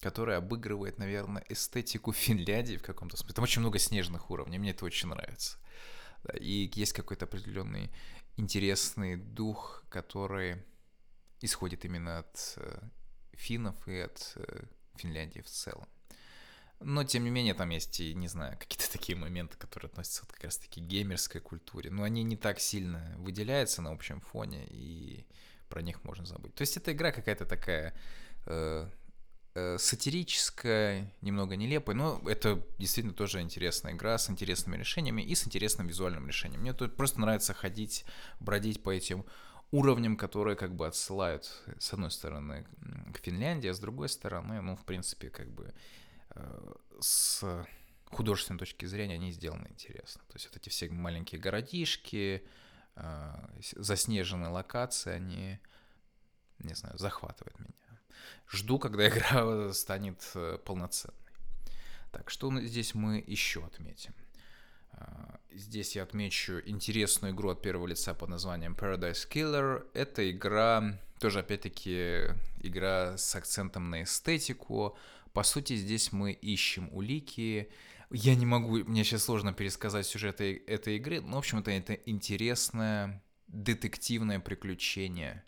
которая 0.00 0.38
обыгрывает, 0.38 0.98
наверное, 0.98 1.44
эстетику 1.48 2.12
Финляндии 2.12 2.76
в 2.76 2.82
каком-то 2.82 3.16
смысле. 3.16 3.34
Там 3.34 3.44
очень 3.44 3.60
много 3.60 3.78
снежных 3.78 4.30
уровней, 4.30 4.58
мне 4.58 4.70
это 4.70 4.84
очень 4.84 5.08
нравится 5.08 5.58
и 6.38 6.70
есть 6.74 6.92
какой-то 6.92 7.26
определенный 7.26 7.90
интересный 8.36 9.16
дух, 9.16 9.84
который 9.88 10.62
исходит 11.40 11.84
именно 11.84 12.18
от 12.18 12.54
э, 12.56 12.80
финнов 13.32 13.88
и 13.88 13.98
от 13.98 14.32
э, 14.36 14.64
Финляндии 14.96 15.40
в 15.40 15.46
целом. 15.46 15.88
Но, 16.80 17.02
тем 17.04 17.24
не 17.24 17.30
менее, 17.30 17.54
там 17.54 17.70
есть 17.70 17.98
и, 18.00 18.14
не 18.14 18.28
знаю, 18.28 18.56
какие-то 18.58 18.90
такие 18.92 19.16
моменты, 19.16 19.56
которые 19.56 19.88
относятся 19.88 20.26
как 20.26 20.44
раз-таки 20.44 20.80
к 20.80 20.84
геймерской 20.84 21.40
культуре. 21.40 21.90
Но 21.90 22.02
они 22.02 22.22
не 22.22 22.36
так 22.36 22.60
сильно 22.60 23.14
выделяются 23.18 23.82
на 23.82 23.90
общем 23.90 24.20
фоне, 24.20 24.66
и 24.68 25.26
про 25.68 25.82
них 25.82 26.04
можно 26.04 26.24
забыть. 26.24 26.54
То 26.54 26.62
есть 26.62 26.76
эта 26.76 26.92
игра 26.92 27.12
какая-то 27.12 27.44
такая 27.44 27.94
Э, 28.50 28.88
сатирическая, 29.54 31.12
немного 31.20 31.56
нелепая, 31.56 31.96
но 31.96 32.22
это 32.28 32.62
действительно 32.78 33.14
тоже 33.14 33.40
интересная 33.40 33.92
игра 33.92 34.16
с 34.16 34.30
интересными 34.30 34.76
решениями 34.76 35.22
и 35.22 35.34
с 35.34 35.46
интересным 35.46 35.88
визуальным 35.88 36.28
решением. 36.28 36.60
Мне 36.60 36.72
тут 36.72 36.96
просто 36.96 37.20
нравится 37.20 37.54
ходить, 37.54 38.04
бродить 38.40 38.82
по 38.82 38.90
этим 38.90 39.24
уровням, 39.70 40.16
которые 40.16 40.56
как 40.56 40.74
бы 40.74 40.86
отсылают, 40.86 41.50
с 41.78 41.92
одной 41.92 42.10
стороны, 42.10 42.66
к 43.12 43.18
Финляндии, 43.18 43.68
а 43.68 43.74
с 43.74 43.80
другой 43.80 44.08
стороны, 44.08 44.60
ну, 44.60 44.76
в 44.76 44.84
принципе, 44.84 45.28
как 45.28 45.50
бы 45.50 45.74
э, 46.30 46.72
с 47.00 47.66
художественной 48.06 48.58
точки 48.58 48.86
зрения 48.86 49.14
они 49.14 49.32
сделаны 49.32 49.68
интересно. 49.68 50.22
То 50.28 50.34
есть 50.34 50.46
вот 50.46 50.56
эти 50.56 50.68
все 50.70 50.88
маленькие 50.88 51.40
городишки, 51.40 52.42
э, 52.96 53.32
заснеженные 53.76 54.48
локации, 54.48 55.12
они, 55.12 55.58
не 56.58 56.74
знаю, 56.74 56.96
захватывают 56.96 57.58
меня. 57.58 57.72
Жду, 58.50 58.78
когда 58.78 59.08
игра 59.08 59.72
станет 59.72 60.30
э, 60.34 60.58
полноценной. 60.64 61.16
Так, 62.10 62.30
что 62.30 62.50
здесь 62.60 62.94
мы 62.94 63.22
еще 63.26 63.64
отметим? 63.64 64.14
А, 64.92 65.38
здесь 65.52 65.96
я 65.96 66.04
отмечу 66.04 66.60
интересную 66.64 67.34
игру 67.34 67.50
от 67.50 67.60
первого 67.60 67.86
лица 67.86 68.14
под 68.14 68.30
названием 68.30 68.74
Paradise 68.74 69.28
Killer. 69.30 69.86
Это 69.92 70.30
игра, 70.30 70.98
тоже 71.20 71.40
опять-таки 71.40 72.34
игра 72.60 73.18
с 73.18 73.34
акцентом 73.34 73.90
на 73.90 74.02
эстетику. 74.04 74.96
По 75.34 75.42
сути, 75.42 75.76
здесь 75.76 76.12
мы 76.12 76.32
ищем 76.32 76.88
улики. 76.92 77.70
Я 78.10 78.34
не 78.34 78.46
могу, 78.46 78.78
мне 78.84 79.04
сейчас 79.04 79.24
сложно 79.24 79.52
пересказать 79.52 80.06
сюжет 80.06 80.40
этой 80.40 80.96
игры, 80.96 81.20
но, 81.20 81.36
в 81.36 81.38
общем-то, 81.40 81.70
это 81.70 81.92
интересное 81.92 83.22
детективное 83.48 84.40
приключение 84.40 85.44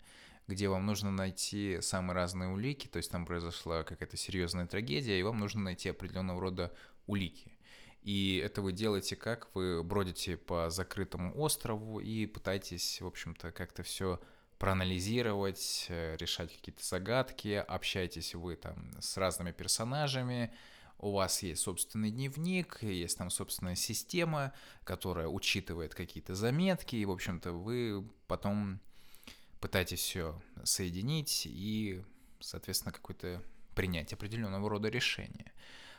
где 0.51 0.67
вам 0.67 0.85
нужно 0.85 1.11
найти 1.11 1.79
самые 1.81 2.15
разные 2.15 2.49
улики, 2.49 2.87
то 2.87 2.97
есть 2.97 3.09
там 3.09 3.25
произошла 3.25 3.83
какая-то 3.83 4.17
серьезная 4.17 4.67
трагедия, 4.67 5.19
и 5.19 5.23
вам 5.23 5.39
нужно 5.39 5.61
найти 5.61 5.89
определенного 5.89 6.39
рода 6.39 6.73
улики. 7.07 7.57
И 8.03 8.41
это 8.43 8.61
вы 8.61 8.71
делаете 8.73 9.15
как? 9.15 9.49
Вы 9.53 9.83
бродите 9.83 10.37
по 10.37 10.69
закрытому 10.69 11.37
острову 11.37 11.99
и 11.99 12.25
пытаетесь, 12.25 12.99
в 12.99 13.07
общем-то, 13.07 13.51
как-то 13.51 13.83
все 13.83 14.19
проанализировать, 14.57 15.87
э, 15.89 16.17
решать 16.17 16.53
какие-то 16.55 16.85
загадки, 16.85 17.63
общаетесь 17.67 18.35
вы 18.35 18.55
там 18.55 18.91
с 18.99 19.17
разными 19.17 19.51
персонажами, 19.51 20.53
у 20.99 21.13
вас 21.13 21.41
есть 21.41 21.63
собственный 21.63 22.11
дневник, 22.11 22.77
есть 22.83 23.17
там 23.17 23.31
собственная 23.31 23.75
система, 23.75 24.53
которая 24.83 25.27
учитывает 25.27 25.95
какие-то 25.95 26.35
заметки, 26.35 26.95
и, 26.95 27.05
в 27.05 27.11
общем-то, 27.11 27.53
вы 27.53 28.07
потом 28.27 28.79
пытаетесь 29.61 29.99
все 29.99 30.41
соединить 30.63 31.43
и, 31.45 32.03
соответственно, 32.39 32.91
какое-то 32.91 33.41
принять 33.75 34.11
определенного 34.11 34.69
рода 34.69 34.89
решение. 34.89 35.53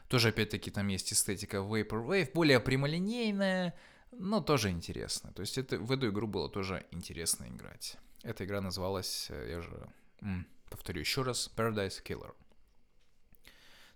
Тоже, 0.08 0.28
опять-таки, 0.28 0.70
там 0.70 0.88
есть 0.88 1.12
эстетика 1.12 1.58
Vaporwave, 1.58 2.32
более 2.34 2.60
прямолинейная, 2.60 3.74
но 4.10 4.40
тоже 4.40 4.70
интересно. 4.70 5.32
То 5.32 5.40
есть 5.40 5.56
это, 5.56 5.78
в 5.78 5.90
эту 5.90 6.10
игру 6.10 6.26
было 6.26 6.50
тоже 6.50 6.84
интересно 6.90 7.46
играть. 7.48 7.96
Эта 8.22 8.44
игра 8.44 8.60
называлась, 8.60 9.28
э, 9.30 9.50
я 9.50 9.60
же 9.62 9.88
м, 10.20 10.46
повторю 10.68 11.00
еще 11.00 11.22
раз, 11.22 11.50
Paradise 11.56 12.02
Killer. 12.04 12.34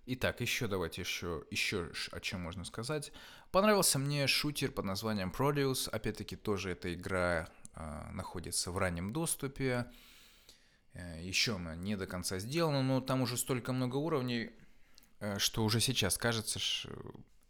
Итак, 0.09 0.39
еще 0.39 0.67
давайте 0.67 1.01
еще, 1.01 1.43
еще 1.51 1.91
о 2.11 2.19
чем 2.21 2.39
можно 2.41 2.63
сказать. 2.63 3.11
Понравился 3.51 3.99
мне 3.99 4.25
шутер 4.27 4.71
под 4.71 4.85
названием 4.85 5.33
Produce. 5.37 5.89
Опять-таки, 5.89 6.37
тоже 6.37 6.71
эта 6.71 6.93
игра 6.93 7.49
находится 8.11 8.71
в 8.71 8.77
раннем 8.77 9.13
доступе. 9.13 9.89
Э, 10.93 11.21
Еще 11.21 11.55
она 11.55 11.75
не 11.75 11.95
до 11.95 12.07
конца 12.07 12.39
сделана, 12.39 12.81
но 12.81 13.01
там 13.01 13.21
уже 13.21 13.37
столько 13.37 13.73
много 13.73 13.97
уровней, 13.97 14.51
э, 15.19 15.37
что 15.39 15.63
уже 15.63 15.79
сейчас 15.79 16.17
кажется, 16.17 16.59
что 16.59 16.89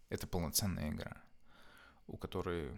это 0.09 0.27
полноценная 0.27 0.89
игра, 0.89 1.21
у 2.07 2.17
которой, 2.17 2.71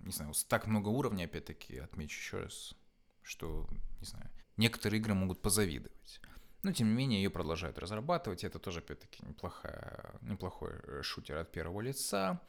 не 0.00 0.12
знаю, 0.12 0.32
так 0.48 0.66
много 0.66 0.88
уровней, 0.88 1.24
опять-таки, 1.24 1.78
отмечу 1.78 2.18
еще 2.18 2.38
раз, 2.42 2.74
что, 3.22 3.68
не 4.00 4.06
знаю, 4.06 4.30
некоторые 4.56 5.00
игры 5.00 5.14
могут 5.14 5.42
позавидовать. 5.42 6.20
Но, 6.62 6.72
тем 6.72 6.88
не 6.88 6.94
менее, 6.94 7.22
ее 7.22 7.30
продолжают 7.30 7.78
разрабатывать. 7.78 8.44
Это 8.44 8.58
тоже, 8.58 8.80
опять-таки, 8.80 9.24
неплохая, 9.24 10.14
неплохой 10.20 10.72
э, 10.82 11.02
шутер 11.02 11.38
от 11.38 11.50
первого 11.50 11.80
лица 11.80 12.40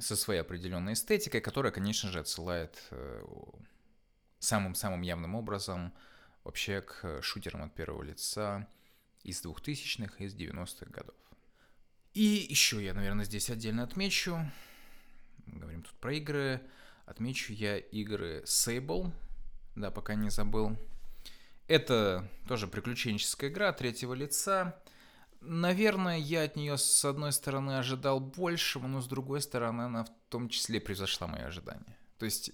со 0.00 0.16
своей 0.16 0.40
определенной 0.40 0.94
эстетикой, 0.94 1.40
которая, 1.40 1.72
конечно 1.72 2.10
же, 2.10 2.20
отсылает 2.20 2.78
э, 2.90 3.22
самым-самым 4.38 5.02
явным 5.02 5.34
образом 5.34 5.92
вообще 6.44 6.80
к 6.80 7.20
шутерам 7.22 7.62
от 7.62 7.74
первого 7.74 8.02
лица 8.02 8.68
из 9.22 9.44
2000-х, 9.44 10.24
из 10.24 10.34
90-х 10.34 10.86
годов. 10.86 11.16
И 12.14 12.46
еще 12.48 12.82
я, 12.82 12.94
наверное, 12.94 13.24
здесь 13.24 13.50
отдельно 13.50 13.82
отмечу, 13.82 14.38
говорим 15.46 15.82
тут 15.82 15.94
про 15.94 16.14
игры, 16.14 16.62
отмечу 17.04 17.52
я 17.52 17.78
игры 17.78 18.42
Sable, 18.46 19.12
да, 19.74 19.90
пока 19.90 20.14
не 20.14 20.30
забыл. 20.30 20.76
Это 21.68 22.28
тоже 22.46 22.68
приключенческая 22.68 23.50
игра 23.50 23.72
третьего 23.72 24.14
лица. 24.14 24.80
Наверное, 25.40 26.18
я 26.18 26.44
от 26.44 26.56
нее 26.56 26.76
с 26.76 27.04
одной 27.04 27.32
стороны 27.32 27.78
ожидал 27.78 28.20
большего, 28.20 28.86
но 28.86 29.00
с 29.00 29.06
другой 29.06 29.40
стороны 29.40 29.82
она 29.82 30.04
в 30.04 30.10
том 30.28 30.48
числе 30.48 30.80
превзошла 30.80 31.26
мои 31.26 31.42
ожидания. 31.42 31.96
То 32.18 32.24
есть, 32.24 32.50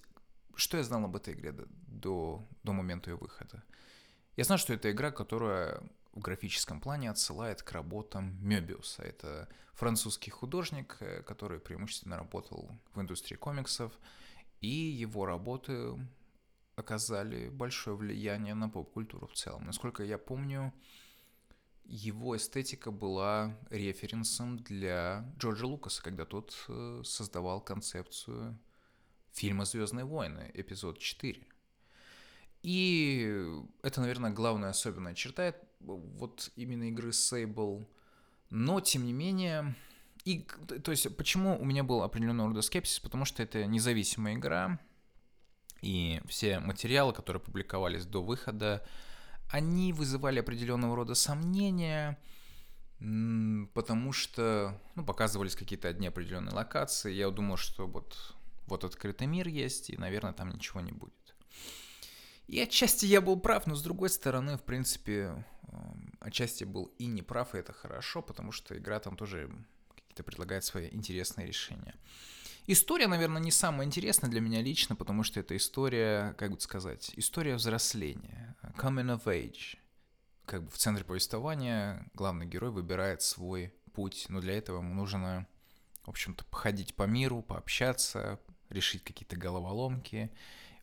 что 0.55 0.77
я 0.77 0.83
знал 0.83 1.05
об 1.05 1.17
этой 1.17 1.35
игре 1.35 1.53
до, 1.87 2.47
до 2.63 2.73
момента 2.73 3.11
ее 3.11 3.17
выхода? 3.17 3.63
Я 4.37 4.45
знаю, 4.45 4.59
что 4.59 4.75
это 4.75 4.91
игра, 4.91 5.11
которая 5.11 5.83
в 6.13 6.21
графическом 6.21 6.81
плане 6.81 7.11
отсылает 7.11 7.63
к 7.63 7.73
работам 7.73 8.37
Мёбиуса. 8.41 9.03
Это 9.03 9.49
французский 9.73 10.31
художник, 10.31 10.97
э, 11.01 11.23
который 11.23 11.59
преимущественно 11.59 12.17
работал 12.17 12.71
в 12.95 13.01
индустрии 13.01 13.37
комиксов, 13.37 13.93
и 14.61 14.69
его 14.69 15.27
работы 15.27 15.97
оказали 16.77 17.49
большое 17.49 17.97
влияние 17.97 18.55
на 18.55 18.69
поп-культуру 18.69 19.27
в 19.27 19.35
целом. 19.35 19.65
Насколько 19.65 20.05
я 20.05 20.19
помню, 20.19 20.73
его 21.85 22.37
эстетика 22.37 22.91
была 22.91 23.57
референсом 23.71 24.59
для 24.59 25.31
Джорджа 25.39 25.67
Лукаса, 25.67 26.03
когда 26.03 26.25
тот 26.25 26.55
э, 26.69 27.03
создавал 27.05 27.61
концепцию 27.61 28.59
фильма 29.33 29.65
«Звездные 29.65 30.05
войны», 30.05 30.51
эпизод 30.55 30.99
4. 30.99 31.47
И 32.63 33.45
это, 33.83 34.01
наверное, 34.01 34.31
главная 34.31 34.71
особенная 34.71 35.15
черта 35.15 35.55
вот 35.81 36.51
именно 36.57 36.85
игры 36.85 37.11
Sable. 37.11 37.87
Но, 38.51 38.81
тем 38.81 39.05
не 39.05 39.13
менее, 39.13 39.75
и, 40.25 40.47
то 40.85 40.91
есть, 40.91 41.17
почему 41.17 41.61
у 41.61 41.65
меня 41.65 41.83
был 41.83 42.03
определенный 42.03 42.47
рода 42.47 42.63
скепсис? 42.63 43.01
Потому 43.01 43.25
что 43.25 43.43
это 43.43 43.67
независимая 43.67 44.35
игра, 44.35 44.79
и 45.81 46.21
все 46.27 46.61
материалы, 46.61 47.13
которые 47.13 47.43
публиковались 47.43 48.07
до 48.07 48.23
выхода, 48.23 48.87
они 49.49 49.93
вызывали 49.93 50.41
определенного 50.41 50.97
рода 50.97 51.15
сомнения, 51.15 52.19
потому 53.75 54.13
что 54.13 54.81
ну, 54.95 55.05
показывались 55.05 55.57
какие-то 55.57 55.89
одни 55.89 56.07
определенные 56.07 56.55
локации. 56.55 57.13
Я 57.13 57.31
думал, 57.31 57.57
что 57.57 57.87
вот, 57.87 58.35
вот 58.67 58.85
открытый 58.85 59.27
мир 59.27 59.49
есть, 59.49 59.91
и, 59.91 59.97
наверное, 59.97 60.33
там 60.33 60.51
ничего 60.51 60.81
не 60.81 60.93
будет. 60.93 61.15
И 62.47 62.61
отчасти 62.61 63.07
я 63.07 63.21
был 63.21 63.39
прав, 63.39 63.67
но 63.67 63.75
с 63.75 63.83
другой 63.83 64.11
стороны, 64.11 64.59
в 64.59 64.63
принципе, 64.63 65.45
эм, 65.69 66.13
отчасти 66.21 66.65
был 66.65 66.93
и 66.99 67.07
не 67.07 67.23
прав, 67.23 67.55
и 67.55 67.59
это 67.59 67.73
хорошо, 67.73 68.21
потому 68.21 68.53
что 68.53 68.77
игра 68.77 69.01
там 69.01 69.17
тоже 69.17 69.51
какие-то 69.95 70.23
предлагает 70.23 70.65
свои 70.65 70.89
интересные 70.93 71.47
решения. 71.47 71.95
История, 72.67 73.09
наверное, 73.09 73.43
не 73.43 73.51
самая 73.51 73.87
интересная 73.87 74.31
для 74.31 74.41
меня 74.41 74.63
лично, 74.63 74.95
потому 74.95 75.25
что 75.25 75.41
это 75.41 75.57
история, 75.57 76.35
как 76.39 76.53
бы 76.53 76.61
сказать, 76.61 77.11
история 77.17 77.57
взросления, 77.57 78.55
coming 78.77 79.17
of 79.17 79.25
age. 79.25 79.77
Как 80.47 80.65
бы 80.65 80.71
в 80.71 80.79
центре 80.79 81.05
повествования 81.05 82.07
главный 82.15 82.47
герой 82.47 82.71
выбирает 82.71 83.23
свой 83.23 83.73
путь, 83.93 84.27
но 84.29 84.41
для 84.41 84.57
этого 84.57 84.79
ему 84.79 84.95
нужно, 84.95 85.47
в 86.05 86.11
общем-то, 86.11 86.45
походить 86.45 86.95
по 86.95 87.05
миру, 87.05 87.43
пообщаться, 87.43 88.41
решить 88.69 89.05
какие-то 89.05 89.37
головоломки, 89.37 90.33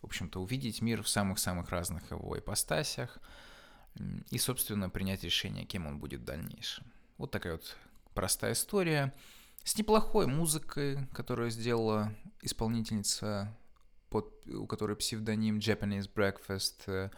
в 0.01 0.05
общем-то, 0.05 0.41
увидеть 0.41 0.81
мир 0.81 1.03
в 1.03 1.09
самых-самых 1.09 1.69
разных 1.69 2.11
его 2.11 2.37
ипостасях 2.37 3.19
и, 4.29 4.37
собственно, 4.37 4.89
принять 4.89 5.23
решение, 5.23 5.65
кем 5.65 5.87
он 5.87 5.99
будет 5.99 6.21
в 6.21 6.25
дальнейшем. 6.25 6.85
Вот 7.17 7.31
такая 7.31 7.53
вот 7.53 7.75
простая 8.13 8.53
история 8.53 9.13
с 9.63 9.77
неплохой 9.77 10.25
музыкой, 10.27 11.05
которую 11.13 11.49
сделала 11.49 12.13
исполнительница, 12.41 13.55
под, 14.09 14.47
у 14.47 14.65
которой 14.65 14.95
псевдоним 14.95 15.59
Japanese 15.59 16.11
Breakfast. 16.11 17.11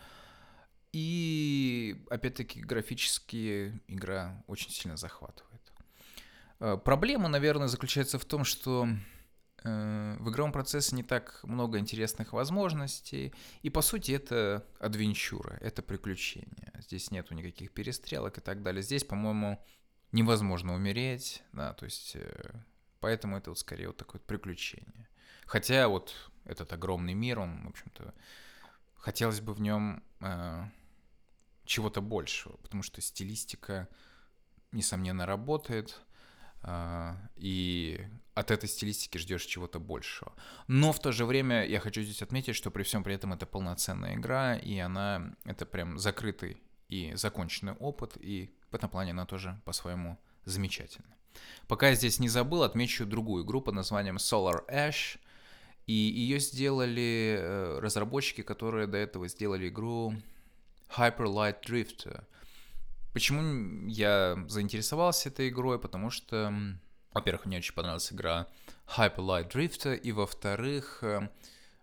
И, 0.93 2.03
опять-таки, 2.09 2.61
графически 2.61 3.81
игра 3.87 4.43
очень 4.47 4.71
сильно 4.71 4.97
захватывает. 4.97 5.61
Э, 6.59 6.77
проблема, 6.83 7.29
наверное, 7.29 7.67
заключается 7.67 8.19
в 8.19 8.25
том, 8.25 8.43
что 8.43 8.87
э, 9.63 10.17
в 10.19 10.29
игровом 10.29 10.51
процессе 10.51 10.95
не 10.95 11.03
так 11.03 11.39
много 11.43 11.79
интересных 11.79 12.33
возможностей, 12.33 13.33
и 13.61 13.69
по 13.69 13.81
сути 13.81 14.11
это 14.11 14.65
адвенчура, 14.79 15.57
это 15.61 15.81
приключение. 15.81 16.73
Здесь 16.79 17.09
нету 17.09 17.33
никаких 17.35 17.71
перестрелок 17.71 18.37
и 18.37 18.41
так 18.41 18.61
далее. 18.61 18.83
Здесь, 18.83 19.05
по-моему, 19.05 19.63
невозможно 20.11 20.73
умереть, 20.73 21.41
да, 21.53 21.73
то 21.73 21.85
есть 21.85 22.15
э, 22.15 22.51
поэтому 22.99 23.37
это 23.37 23.51
вот 23.51 23.59
скорее 23.59 23.87
вот 23.87 23.97
такое 23.97 24.21
приключение. 24.21 25.07
Хотя 25.45 25.87
вот 25.87 26.13
этот 26.45 26.71
огромный 26.73 27.13
мир, 27.13 27.39
он, 27.39 27.65
в 27.65 27.69
общем-то, 27.69 28.13
хотелось 28.95 29.41
бы 29.41 29.53
в 29.53 29.61
нем 29.61 30.03
э, 30.19 30.63
чего-то 31.71 32.01
большего, 32.01 32.57
потому 32.57 32.83
что 32.83 33.01
стилистика, 33.01 33.87
несомненно, 34.73 35.25
работает, 35.25 36.01
э, 36.63 37.15
и 37.37 38.05
от 38.33 38.51
этой 38.51 38.67
стилистики 38.67 39.17
ждешь 39.17 39.45
чего-то 39.45 39.79
большего. 39.79 40.33
Но 40.67 40.91
в 40.91 40.99
то 40.99 41.13
же 41.13 41.25
время 41.25 41.65
я 41.65 41.79
хочу 41.79 42.01
здесь 42.01 42.21
отметить, 42.21 42.55
что 42.55 42.71
при 42.71 42.83
всем 42.83 43.03
при 43.03 43.15
этом 43.15 43.31
это 43.31 43.45
полноценная 43.45 44.15
игра, 44.15 44.57
и 44.57 44.77
она, 44.79 45.33
это 45.45 45.65
прям 45.65 45.97
закрытый 45.97 46.61
и 46.89 47.13
законченный 47.15 47.73
опыт, 47.73 48.17
и 48.19 48.53
в 48.69 48.75
этом 48.75 48.89
плане 48.89 49.11
она 49.11 49.25
тоже 49.25 49.61
по-своему 49.63 50.19
замечательна. 50.43 51.15
Пока 51.67 51.89
я 51.89 51.95
здесь 51.95 52.19
не 52.19 52.27
забыл, 52.27 52.63
отмечу 52.63 53.05
другую 53.05 53.45
игру 53.45 53.61
под 53.61 53.75
названием 53.75 54.17
Solar 54.17 54.69
Ash. 54.69 55.17
И 55.87 55.93
ее 55.93 56.39
сделали 56.39 57.37
э, 57.39 57.79
разработчики, 57.79 58.43
которые 58.43 58.87
до 58.87 58.97
этого 58.97 59.27
сделали 59.27 59.67
игру 59.69 60.13
Hyper 60.97 61.25
Light 61.25 61.63
Drifter. 61.65 62.23
Почему 63.13 63.87
я 63.87 64.37
заинтересовался 64.47 65.29
этой 65.29 65.49
игрой? 65.49 65.79
Потому 65.79 66.09
что, 66.09 66.53
во-первых, 67.13 67.45
мне 67.45 67.57
очень 67.57 67.73
понравилась 67.73 68.11
игра 68.11 68.47
Hyper 68.97 69.17
Light 69.17 69.51
Drifter, 69.51 69.95
и 69.95 70.11
во-вторых, 70.11 70.99
э, 71.03 71.29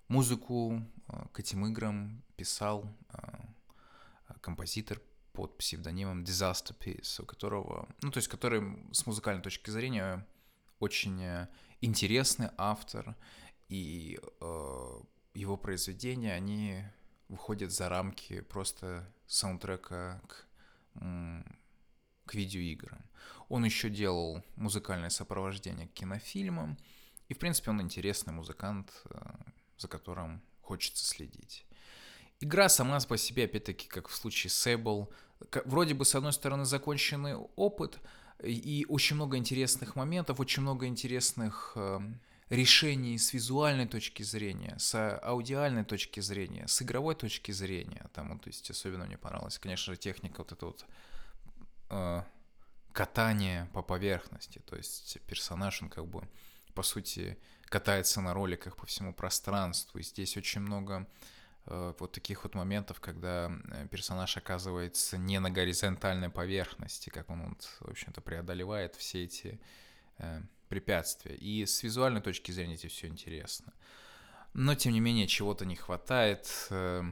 музыку 0.08 0.82
э, 1.08 1.12
к 1.32 1.40
этим 1.40 1.66
играм 1.66 2.22
писал 2.36 2.88
композитор 4.40 5.00
под 5.32 5.56
псевдонимом 5.58 6.24
Disaster 6.24 6.76
Piece, 6.76 7.22
у 7.22 7.26
которого, 7.26 7.88
ну, 8.02 8.10
то 8.10 8.18
есть, 8.18 8.28
который 8.28 8.62
с 8.92 9.06
музыкальной 9.06 9.42
точки 9.42 9.70
зрения 9.70 10.26
очень 10.80 11.22
э, 11.22 11.48
интересный 11.80 12.48
автор, 12.56 13.14
и 13.68 14.18
э, 14.40 15.00
его 15.34 15.56
произведения, 15.56 16.32
они 16.32 16.82
выходят 17.28 17.70
за 17.72 17.88
рамки 17.88 18.40
просто 18.40 19.06
саундтрека 19.26 20.20
к, 20.26 20.46
к 22.26 22.34
видеоиграм. 22.34 23.00
Он 23.48 23.64
еще 23.64 23.88
делал 23.90 24.42
музыкальное 24.56 25.10
сопровождение 25.10 25.88
к 25.88 25.92
кинофильмам, 25.92 26.78
и, 27.28 27.34
в 27.34 27.38
принципе, 27.38 27.70
он 27.70 27.80
интересный 27.80 28.32
музыкант, 28.32 28.90
э, 29.10 29.18
за 29.76 29.88
которым 29.88 30.42
хочется 30.62 31.04
следить. 31.04 31.66
Игра 32.40 32.68
сама 32.68 33.00
по 33.00 33.18
себе, 33.18 33.44
опять-таки, 33.44 33.86
как 33.88 34.08
в 34.08 34.14
случае 34.14 34.50
с 34.50 34.66
Sable, 34.66 35.08
вроде 35.64 35.94
бы, 35.94 36.04
с 36.04 36.14
одной 36.14 36.32
стороны, 36.32 36.64
законченный 36.64 37.34
опыт 37.34 37.98
и 38.42 38.86
очень 38.88 39.16
много 39.16 39.36
интересных 39.36 39.96
моментов, 39.96 40.40
очень 40.40 40.62
много 40.62 40.86
интересных 40.86 41.72
э, 41.74 42.00
решений 42.50 43.18
с 43.18 43.32
визуальной 43.32 43.86
точки 43.86 44.22
зрения, 44.22 44.74
с 44.78 45.18
аудиальной 45.18 45.84
точки 45.84 46.20
зрения, 46.20 46.66
с 46.66 46.82
игровой 46.82 47.14
точки 47.14 47.52
зрения. 47.52 48.08
Там, 48.14 48.38
то 48.38 48.48
есть, 48.48 48.70
особенно 48.70 49.06
мне 49.06 49.18
понравилась, 49.18 49.58
конечно 49.58 49.92
же, 49.92 49.98
техника 49.98 50.38
вот 50.38 50.52
это 50.52 50.66
вот 50.66 50.86
э, 51.90 52.22
катание 52.92 53.68
по 53.72 53.82
поверхности. 53.82 54.60
То 54.66 54.76
есть 54.76 55.18
персонаж, 55.26 55.82
он 55.82 55.90
как 55.90 56.06
бы, 56.06 56.28
по 56.74 56.82
сути, 56.82 57.38
катается 57.66 58.20
на 58.20 58.34
роликах 58.34 58.76
по 58.76 58.86
всему 58.86 59.12
пространству. 59.12 59.98
И 59.98 60.02
здесь 60.02 60.36
очень 60.36 60.60
много 60.60 61.06
Э, 61.70 61.92
вот 61.98 62.12
таких 62.12 62.44
вот 62.44 62.54
моментов, 62.54 63.00
когда 63.00 63.52
э, 63.70 63.86
персонаж 63.88 64.36
оказывается 64.36 65.18
не 65.18 65.38
на 65.38 65.50
горизонтальной 65.50 66.30
поверхности, 66.30 67.10
как 67.10 67.28
он, 67.30 67.48
вот, 67.48 67.62
в 67.80 67.90
общем-то, 67.90 68.20
преодолевает 68.22 68.94
все 68.94 69.24
эти 69.24 69.60
э, 70.18 70.40
препятствия. 70.68 71.34
И 71.34 71.64
с 71.66 71.82
визуальной 71.82 72.20
точки 72.20 72.52
зрения 72.52 72.74
это 72.74 72.88
все 72.88 73.06
интересно. 73.06 73.72
Но, 74.54 74.74
тем 74.74 74.92
не 74.92 75.00
менее, 75.00 75.26
чего-то 75.26 75.64
не 75.64 75.76
хватает. 75.76 76.68
Э, 76.70 77.02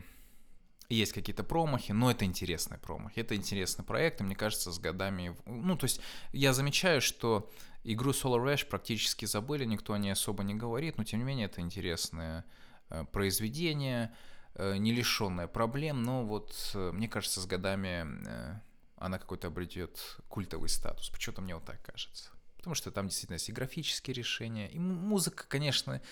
есть 0.89 1.13
какие-то 1.13 1.45
промахи, 1.45 1.93
но 1.93 2.11
это 2.11 2.25
интересный 2.25 2.79
промах. 2.79 3.17
Это 3.17 3.35
интересный 3.35 3.85
проект, 3.85 4.21
и 4.21 4.25
мне 4.25 4.37
кажется, 4.37 4.73
с 4.73 4.79
годами... 4.79 5.37
Ну, 5.47 5.77
то 5.77 5.85
есть 5.85 6.01
я 6.33 6.53
замечаю, 6.53 7.01
что 7.01 7.51
игру 7.85 8.13
Solar 8.13 8.45
Ash 8.55 8.67
практически 8.67 9.27
забыли, 9.27 9.65
никто 9.65 9.93
о 9.93 9.99
ней 9.99 10.11
особо 10.11 10.43
не 10.45 10.55
говорит, 10.55 10.99
но, 10.99 11.05
тем 11.05 11.21
не 11.21 11.25
менее, 11.25 11.47
это 11.47 11.61
интересное 11.61 12.45
э, 12.89 13.05
произведение. 13.13 14.15
Э, 14.55 14.77
не 14.77 14.93
лишенная 14.93 15.49
проблем, 15.49 16.03
но 16.03 16.25
вот 16.25 16.71
мне 16.75 17.09
кажется, 17.09 17.41
с 17.41 17.47
годами 17.47 18.63
она 18.97 19.19
какой-то 19.19 19.49
обретет 19.49 20.17
культовый 20.29 20.69
статус. 20.69 21.11
Почему-то 21.11 21.43
мне 21.43 21.55
вот 21.55 21.65
так 21.65 21.83
кажется. 21.83 22.31
Потому 22.67 22.75
что 22.75 22.91
там 22.91 23.07
действительно 23.07 23.35
есть 23.35 23.49
и 23.49 23.53
графические 23.53 24.13
решения, 24.13 24.69
и 24.69 24.81
музыка, 24.81 25.45
конечно, 25.47 26.03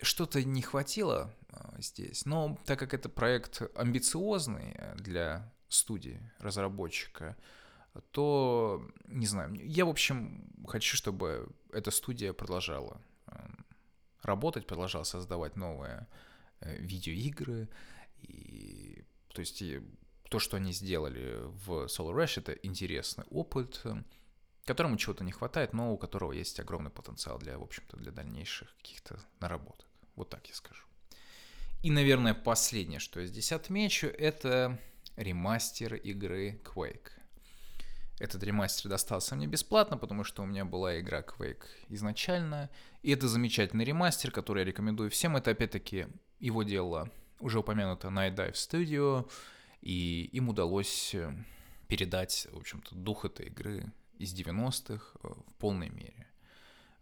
что-то 0.00 0.42
не 0.42 0.62
хватило 0.62 1.34
а, 1.50 1.74
здесь, 1.78 2.24
но 2.24 2.58
так 2.64 2.78
как 2.78 2.94
это 2.94 3.10
проект 3.10 3.60
амбициозный 3.76 4.74
для 4.96 5.52
студии, 5.68 6.22
разработчика, 6.38 7.36
то, 8.12 8.82
не 9.08 9.26
знаю, 9.26 9.52
я, 9.62 9.84
в 9.84 9.90
общем, 9.90 10.50
хочу, 10.66 10.96
чтобы 10.96 11.50
эта 11.70 11.90
студия 11.90 12.32
продолжала 12.32 13.02
эм, 13.26 13.66
работать, 14.22 14.66
продолжала 14.66 15.04
создавать 15.04 15.56
новые 15.56 16.06
э, 16.60 16.78
видеоигры. 16.78 17.68
И, 18.22 19.04
то 19.34 19.40
есть 19.40 19.62
то, 20.30 20.38
что 20.38 20.56
они 20.56 20.72
сделали 20.72 21.36
в 21.66 21.88
Solar 21.88 22.16
Rush, 22.16 22.38
это 22.40 22.52
интересный 22.52 23.26
опыт, 23.28 23.82
которому 24.68 24.98
чего-то 24.98 25.24
не 25.24 25.32
хватает, 25.32 25.72
но 25.72 25.92
у 25.92 25.98
которого 25.98 26.32
есть 26.32 26.60
огромный 26.60 26.90
потенциал 26.90 27.38
для, 27.38 27.58
в 27.58 27.62
общем-то, 27.62 27.96
для 27.96 28.12
дальнейших 28.12 28.76
каких-то 28.76 29.18
наработок. 29.40 29.86
Вот 30.14 30.28
так 30.28 30.46
я 30.46 30.54
скажу. 30.54 30.84
И, 31.82 31.90
наверное, 31.90 32.34
последнее, 32.34 33.00
что 33.00 33.20
я 33.20 33.26
здесь 33.26 33.50
отмечу, 33.50 34.08
это 34.08 34.78
ремастер 35.16 35.94
игры 35.94 36.60
Quake. 36.64 37.12
Этот 38.20 38.42
ремастер 38.42 38.90
достался 38.90 39.36
мне 39.36 39.46
бесплатно, 39.46 39.96
потому 39.96 40.22
что 40.22 40.42
у 40.42 40.46
меня 40.46 40.64
была 40.64 41.00
игра 41.00 41.20
Quake 41.20 41.64
изначально. 41.88 42.68
И 43.02 43.10
это 43.12 43.26
замечательный 43.26 43.86
ремастер, 43.86 44.30
который 44.30 44.60
я 44.60 44.64
рекомендую 44.66 45.10
всем. 45.10 45.36
Это 45.36 45.52
опять-таки 45.52 46.08
его 46.40 46.62
дело 46.62 47.10
уже 47.40 47.60
упомянуто 47.60 48.08
Night 48.08 48.34
Dive 48.34 48.52
Studio. 48.54 49.30
И 49.80 50.28
им 50.32 50.48
удалось 50.48 51.14
э, 51.14 51.32
передать, 51.86 52.48
в 52.52 52.58
общем-то, 52.58 52.94
дух 52.96 53.24
этой 53.24 53.46
игры 53.46 53.92
из 54.18 54.34
90-х 54.34 55.18
э, 55.22 55.28
в 55.28 55.54
полной 55.58 55.90
мере. 55.90 56.26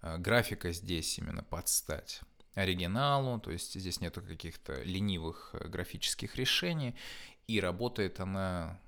Э, 0.03 0.19
графика 0.19 0.73
здесь 0.73 1.19
именно 1.19 1.43
под 1.43 1.69
стать 1.69 2.21
оригиналу, 2.55 3.39
то 3.41 3.51
есть 3.51 3.79
здесь 3.79 4.01
нету 4.01 4.23
каких-то 4.23 4.83
ленивых 4.83 5.55
графических 5.55 6.37
решений, 6.37 6.95
и 7.47 7.61
работает 7.61 8.19
она 8.21 8.81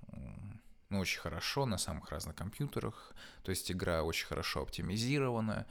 ну, 0.88 1.00
очень 1.00 1.20
хорошо 1.20 1.66
на 1.66 1.76
самых 1.76 2.10
разных 2.10 2.34
компьютерах, 2.34 3.12
то 3.42 3.50
есть 3.50 3.70
игра 3.70 4.02
очень 4.02 4.26
хорошо 4.26 4.62
оптимизирована, 4.62 5.66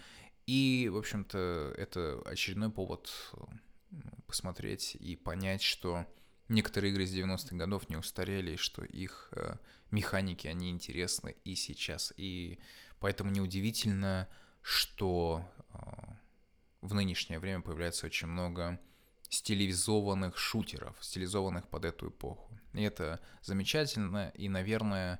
и, 0.46 0.90
в 0.94 0.98
общем-то, 0.98 1.74
это 1.76 2.22
очередной 2.26 2.70
повод 2.70 3.12
посмотреть 4.28 4.96
и 4.96 5.16
понять, 5.16 5.62
что 5.62 6.06
некоторые 6.50 6.92
игры 6.92 7.04
из 7.04 7.16
90-х 7.16 7.56
годов 7.56 7.90
не 7.90 7.98
устарели, 7.98 8.52
и 8.52 8.58
что 8.58 8.84
их 8.84 9.30
э, 9.32 9.56
механики, 9.92 10.48
они 10.48 10.70
интересны 10.70 11.36
и 11.44 11.56
сейчас, 11.56 12.14
и 12.18 12.60
поэтому 13.00 13.32
неудивительно, 13.32 14.28
что 14.62 15.44
э, 15.70 15.78
в 16.82 16.94
нынешнее 16.94 17.40
время 17.40 17.62
появляется 17.62 18.06
очень 18.06 18.28
много 18.28 18.80
стилизованных 19.30 20.38
шутеров, 20.38 20.96
стилизованных 21.02 21.68
под 21.68 21.86
эту 21.86 22.10
эпоху. 22.10 22.58
И 22.74 22.82
это 22.82 23.20
замечательно, 23.42 24.30
и, 24.36 24.50
наверное, 24.50 25.20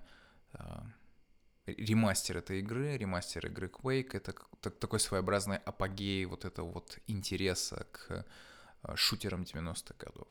а, 0.54 0.86
ремастер 1.66 2.38
этой 2.38 2.60
игры, 2.60 2.98
ремастер 2.98 3.46
игры 3.48 3.68
Quake, 3.68 4.12
это 4.14 4.34
такой 4.72 5.00
своеобразный 5.00 5.58
апогей 5.58 6.26
вот 6.26 6.46
этого 6.46 6.72
вот 6.72 7.00
интереса 7.08 7.88
к 7.92 8.26
а, 8.82 8.96
шутерам 8.96 9.42
90-х 9.42 9.96
годов. 9.98 10.28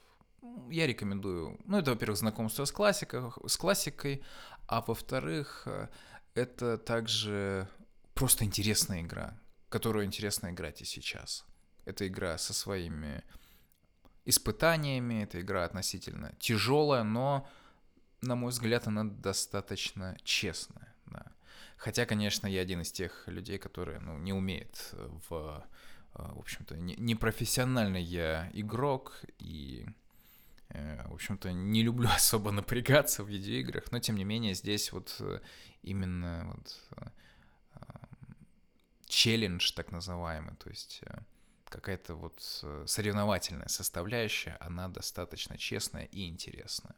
Я 0.70 0.86
рекомендую, 0.86 1.58
ну, 1.64 1.78
это, 1.78 1.92
во-первых, 1.92 2.18
знакомство 2.18 2.64
с, 2.64 2.72
классикой, 2.72 3.30
с 3.46 3.56
классикой, 3.56 4.22
а 4.66 4.80
во-вторых, 4.80 5.62
а, 5.66 5.88
это 6.34 6.76
также 6.76 7.68
просто 8.14 8.44
интересная 8.44 9.02
игра, 9.02 9.38
которую 9.68 10.06
интересно 10.06 10.50
играть 10.50 10.82
и 10.82 10.84
сейчас. 10.84 11.44
Это 11.84 12.06
игра 12.08 12.36
со 12.36 12.52
своими 12.52 13.22
испытаниями. 14.26 15.22
Эта 15.22 15.40
игра 15.40 15.64
относительно 15.64 16.34
тяжелая, 16.38 17.04
но, 17.04 17.48
на 18.20 18.34
мой 18.34 18.50
взгляд, 18.50 18.86
она 18.86 19.04
достаточно 19.04 20.16
честная. 20.24 20.94
Да. 21.06 21.24
Хотя, 21.76 22.04
конечно, 22.04 22.46
я 22.46 22.60
один 22.60 22.82
из 22.82 22.92
тех 22.92 23.26
людей, 23.28 23.58
которые 23.58 24.00
ну, 24.00 24.18
не 24.18 24.32
умеет 24.32 24.92
в... 25.28 25.64
Э, 26.14 26.32
в 26.32 26.38
общем-то, 26.38 26.76
не 26.76 27.14
я 28.02 28.50
игрок, 28.52 29.20
и, 29.38 29.86
э, 29.86 29.92
общем-то, 31.16 31.52
не 31.52 31.82
люблю 31.82 32.08
особо 32.14 32.50
напрягаться 32.50 33.24
в 33.24 33.28
видеоиграх, 33.28 33.90
но, 33.92 33.98
тем 33.98 34.16
не 34.16 34.24
менее, 34.24 34.54
здесь 34.54 34.92
вот 34.92 35.16
э, 35.20 35.40
именно 35.82 36.52
вот 36.54 36.80
челлендж, 39.06 39.72
так 39.72 39.92
называемый, 39.92 40.56
то 40.56 40.68
есть 40.68 41.02
какая-то 41.68 42.14
вот 42.14 42.60
э, 42.62 42.84
соревновательная 42.86 43.68
составляющая, 43.68 44.56
она 44.60 44.88
достаточно 44.88 45.58
честная 45.58 46.04
и 46.04 46.28
интересная. 46.28 46.94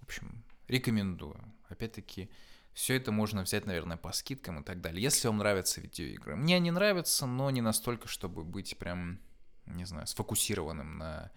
В 0.00 0.04
общем, 0.04 0.44
рекомендую. 0.68 1.40
Опять-таки, 1.68 2.30
все 2.74 2.94
это 2.94 3.12
можно 3.12 3.42
взять, 3.42 3.66
наверное, 3.66 3.96
по 3.96 4.12
скидкам 4.12 4.60
и 4.60 4.64
так 4.64 4.80
далее. 4.80 5.02
Если 5.02 5.26
вам 5.26 5.38
нравятся 5.38 5.80
видеоигры. 5.80 6.36
Мне 6.36 6.56
они 6.56 6.70
нравятся, 6.70 7.26
но 7.26 7.50
не 7.50 7.60
настолько, 7.60 8.08
чтобы 8.08 8.44
быть 8.44 8.76
прям, 8.78 9.20
не 9.66 9.84
знаю, 9.84 10.06
сфокусированным 10.06 10.98
на 10.98 11.30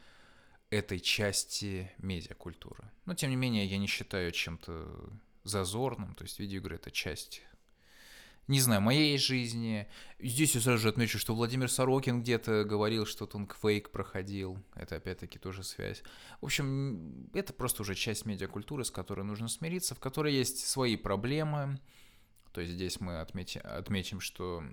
этой 0.71 0.99
части 0.99 1.91
медиакультуры. 1.99 2.89
Но, 3.05 3.13
тем 3.13 3.29
не 3.29 3.35
менее, 3.35 3.65
я 3.67 3.77
не 3.77 3.87
считаю 3.87 4.31
чем-то 4.31 5.11
зазорным. 5.43 6.15
То 6.15 6.23
есть 6.23 6.39
видеоигры— 6.39 6.75
это 6.77 6.89
часть 6.89 7.43
не 8.47 8.59
знаю, 8.59 8.81
моей 8.81 9.17
жизни. 9.17 9.87
Здесь 10.19 10.55
я 10.55 10.61
сразу 10.61 10.79
же 10.79 10.89
отмечу, 10.89 11.17
что 11.19 11.33
Владимир 11.33 11.71
Сорокин 11.71 12.21
где-то 12.21 12.65
говорил, 12.65 13.05
что 13.05 13.25
квейк 13.25 13.91
проходил. 13.91 14.57
Это 14.75 14.97
опять-таки 14.97 15.39
тоже 15.39 15.63
связь. 15.63 16.03
В 16.41 16.45
общем, 16.45 17.29
это 17.33 17.53
просто 17.53 17.83
уже 17.83 17.95
часть 17.95 18.25
медиакультуры, 18.25 18.83
с 18.83 18.91
которой 18.91 19.23
нужно 19.23 19.47
смириться, 19.47 19.95
в 19.95 19.99
которой 19.99 20.33
есть 20.33 20.67
свои 20.67 20.97
проблемы. 20.97 21.79
То 22.51 22.59
есть 22.61 22.73
здесь 22.73 22.99
мы 22.99 23.21
отметим, 23.21 23.61
отметим, 23.63 24.19
что 24.19 24.63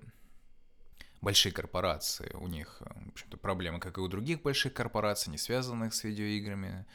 большие 1.21 1.51
корпорации, 1.51 2.31
у 2.35 2.47
них, 2.47 2.81
в 2.81 3.09
общем-то, 3.09 3.37
проблемы, 3.37 3.79
как 3.79 3.97
и 3.97 4.01
у 4.01 4.07
других 4.07 4.41
больших 4.41 4.73
корпораций, 4.73 5.31
не 5.31 5.37
связанных 5.37 5.93
с 5.93 6.03
видеоиграми 6.03 6.85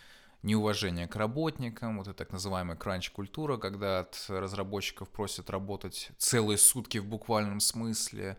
неуважение 0.42 1.08
к 1.08 1.16
работникам, 1.16 1.98
вот 1.98 2.06
это 2.06 2.18
так 2.18 2.32
называемая 2.32 2.76
кранч-культура, 2.76 3.56
когда 3.56 4.00
от 4.00 4.26
разработчиков 4.28 5.08
просят 5.08 5.48
работать 5.50 6.10
целые 6.18 6.58
сутки 6.58 6.98
в 6.98 7.06
буквальном 7.06 7.60
смысле, 7.60 8.36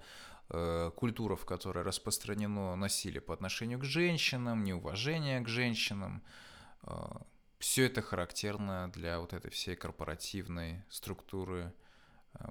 э, 0.50 0.92
культура, 0.96 1.36
в 1.36 1.46
которой 1.46 1.84
распространено 1.84 2.76
насилие 2.76 3.22
по 3.22 3.34
отношению 3.34 3.80
к 3.80 3.84
женщинам, 3.84 4.64
неуважение 4.64 5.42
к 5.42 5.48
женщинам. 5.48 6.22
Э, 6.84 7.08
все 7.58 7.86
это 7.88 8.04
характерно 8.04 8.92
для 8.92 9.20
вот 9.20 9.34
этой 9.34 9.50
всей 9.50 9.76
корпоративной 9.76 10.84
структуры 10.90 11.62
э, 11.64 11.85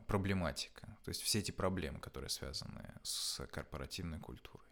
проблематика. 0.06 0.86
То 1.04 1.10
есть 1.10 1.22
все 1.22 1.40
эти 1.40 1.50
проблемы, 1.50 2.00
которые 2.00 2.30
связаны 2.30 2.94
с 3.02 3.44
корпоративной 3.46 4.18
культурой. 4.18 4.64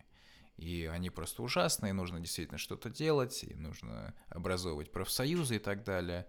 И 0.57 0.87
они 0.87 1.11
просто 1.11 1.42
ужасные, 1.42 1.92
нужно 1.92 2.20
действительно 2.20 2.59
что-то 2.59 2.90
делать, 2.90 3.42
и 3.44 3.55
нужно 3.55 4.14
образовывать 4.29 4.92
профсоюзы 4.92 5.57
и 5.57 5.59
так 5.59 5.83
далее. 5.83 6.27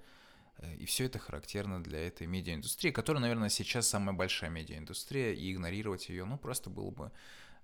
Э, 0.57 0.75
и 0.75 0.85
все 0.85 1.05
это 1.05 1.19
характерно 1.19 1.83
для 1.83 2.07
этой 2.07 2.27
медиаиндустрии, 2.27 2.91
которая, 2.91 3.21
наверное, 3.21 3.49
сейчас 3.49 3.87
самая 3.87 4.15
большая 4.15 4.49
медиаиндустрия, 4.49 5.33
и 5.33 5.51
игнорировать 5.53 6.09
ее, 6.09 6.25
ну, 6.25 6.37
просто 6.37 6.69
было 6.69 6.91
бы, 6.91 7.11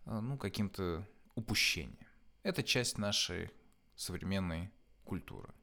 э, 0.06 0.20
ну, 0.20 0.38
каким-то 0.38 1.08
упущением. 1.36 2.08
Это 2.44 2.64
часть 2.64 2.98
нашей 2.98 3.52
современной 3.96 4.72
культуры 5.06 5.54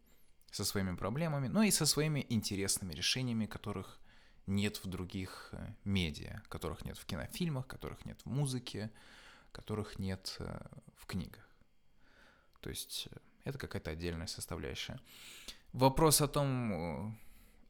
со 0.50 0.64
своими 0.64 0.96
проблемами, 0.96 1.48
но 1.48 1.62
и 1.62 1.70
со 1.70 1.86
своими 1.86 2.24
интересными 2.28 2.94
решениями, 2.94 3.46
которых 3.46 4.00
нет 4.46 4.82
в 4.82 4.86
других 4.86 5.50
э, 5.52 5.74
медиа, 5.84 6.42
которых 6.48 6.84
нет 6.84 6.98
в 6.98 7.04
кинофильмах, 7.04 7.66
которых 7.66 8.04
нет 8.06 8.20
в 8.24 8.26
музыке, 8.26 8.90
которых 9.52 9.98
нет 9.98 10.36
э, 10.38 10.58
в 10.96 11.06
книгах. 11.06 11.48
То 12.60 12.70
есть 12.70 13.08
э, 13.10 13.16
это 13.44 13.58
какая-то 13.58 13.90
отдельная 13.90 14.26
составляющая. 14.26 15.00
Вопрос 15.72 16.20
о 16.20 16.28
том, 16.28 17.18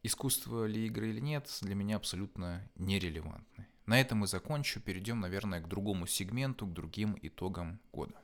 искусство 0.02 0.66
ли 0.66 0.86
игры 0.86 1.10
или 1.10 1.20
нет, 1.20 1.50
для 1.62 1.74
меня 1.74 1.96
абсолютно 1.96 2.68
нерелевантный. 2.76 3.66
На 3.86 4.00
этом 4.00 4.18
мы 4.18 4.26
закончу, 4.26 4.80
перейдем, 4.80 5.20
наверное, 5.20 5.60
к 5.60 5.68
другому 5.68 6.06
сегменту, 6.06 6.66
к 6.66 6.72
другим 6.72 7.18
итогам 7.22 7.80
года. 7.92 8.14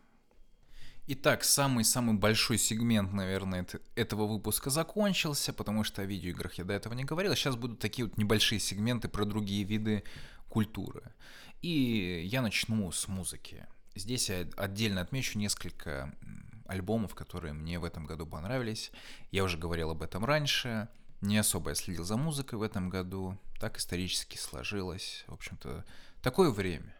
Итак, 1.08 1.42
самый-самый 1.42 2.14
большой 2.14 2.58
сегмент, 2.58 3.12
наверное, 3.12 3.66
этого 3.96 4.26
выпуска 4.26 4.70
закончился, 4.70 5.52
потому 5.52 5.82
что 5.82 6.00
о 6.00 6.04
видеоиграх 6.04 6.54
я 6.54 6.64
до 6.64 6.74
этого 6.74 6.94
не 6.94 7.02
говорил. 7.02 7.34
Сейчас 7.34 7.56
будут 7.56 7.80
такие 7.80 8.06
вот 8.06 8.16
небольшие 8.16 8.60
сегменты 8.60 9.08
про 9.08 9.24
другие 9.24 9.64
виды 9.64 10.04
культуры. 10.48 11.02
И 11.60 12.22
я 12.24 12.40
начну 12.40 12.92
с 12.92 13.08
музыки. 13.08 13.66
Здесь 13.96 14.30
я 14.30 14.46
отдельно 14.56 15.00
отмечу 15.00 15.38
несколько 15.38 16.14
альбомов, 16.66 17.16
которые 17.16 17.52
мне 17.52 17.80
в 17.80 17.84
этом 17.84 18.06
году 18.06 18.24
понравились. 18.24 18.92
Я 19.32 19.42
уже 19.42 19.58
говорил 19.58 19.90
об 19.90 20.02
этом 20.02 20.24
раньше. 20.24 20.88
Не 21.20 21.38
особо 21.38 21.70
я 21.70 21.74
следил 21.74 22.04
за 22.04 22.16
музыкой 22.16 22.60
в 22.60 22.62
этом 22.62 22.90
году. 22.90 23.36
Так 23.58 23.76
исторически 23.76 24.36
сложилось. 24.36 25.24
В 25.26 25.34
общем-то, 25.34 25.84
такое 26.22 26.50
время. 26.50 26.94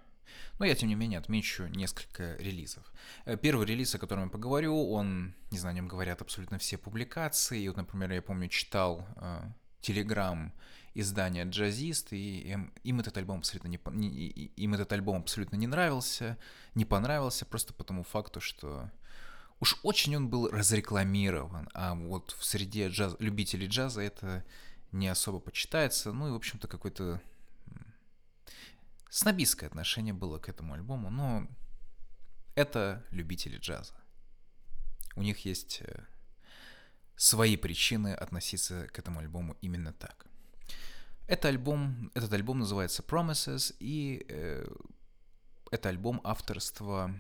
Но 0.58 0.66
я, 0.66 0.74
тем 0.74 0.88
не 0.88 0.94
менее, 0.94 1.18
отмечу 1.18 1.66
несколько 1.66 2.36
релизов. 2.36 2.92
Э, 3.24 3.36
первый 3.36 3.66
релиз, 3.66 3.94
о 3.94 3.98
котором 3.98 4.24
я 4.24 4.30
поговорю, 4.30 4.90
он, 4.90 5.34
не 5.50 5.58
знаю, 5.58 5.72
о 5.72 5.76
нем 5.76 5.88
говорят 5.88 6.22
абсолютно 6.22 6.58
все 6.58 6.78
публикации. 6.78 7.62
И 7.62 7.68
вот, 7.68 7.76
например, 7.76 8.12
я 8.12 8.22
помню, 8.22 8.48
читал 8.48 9.06
Телеграм 9.80 10.48
э, 10.48 10.60
издания 10.94 11.44
«Джазист», 11.44 12.12
и 12.12 12.40
им, 12.40 12.72
им 12.84 13.00
этот 13.00 13.16
альбом 13.16 13.38
абсолютно 13.38 13.68
не, 13.68 13.80
не, 13.92 14.28
им 14.28 14.74
этот 14.74 14.92
альбом 14.92 15.22
абсолютно 15.22 15.56
не 15.56 15.66
нравился, 15.66 16.38
не 16.74 16.84
понравился, 16.84 17.46
просто 17.46 17.72
по 17.72 17.84
тому 17.84 18.02
факту, 18.02 18.40
что 18.40 18.90
уж 19.60 19.78
очень 19.82 20.16
он 20.16 20.28
был 20.28 20.48
разрекламирован, 20.48 21.68
а 21.74 21.94
вот 21.94 22.34
в 22.38 22.44
среде 22.44 22.88
джаз, 22.88 23.16
любителей 23.18 23.68
джаза 23.68 24.02
это 24.02 24.44
не 24.90 25.08
особо 25.08 25.40
почитается, 25.40 26.12
ну 26.12 26.28
и, 26.28 26.30
в 26.30 26.36
общем-то, 26.36 26.68
какой-то 26.68 27.20
снобистское 29.12 29.68
отношение 29.68 30.14
было 30.14 30.38
к 30.38 30.48
этому 30.48 30.72
альбому, 30.72 31.10
но 31.10 31.46
это 32.54 33.04
любители 33.10 33.58
джаза. 33.58 33.94
У 35.16 35.22
них 35.22 35.44
есть 35.44 35.82
э, 35.82 36.06
свои 37.14 37.58
причины 37.58 38.14
относиться 38.14 38.88
к 38.88 38.98
этому 38.98 39.20
альбому 39.20 39.56
именно 39.60 39.92
так. 39.92 40.26
Это 41.26 41.48
альбом, 41.48 42.10
этот 42.14 42.32
альбом 42.32 42.60
называется 42.60 43.02
Promises, 43.02 43.74
и 43.80 44.24
э, 44.30 44.66
это 45.70 45.90
альбом 45.90 46.22
авторства 46.24 47.14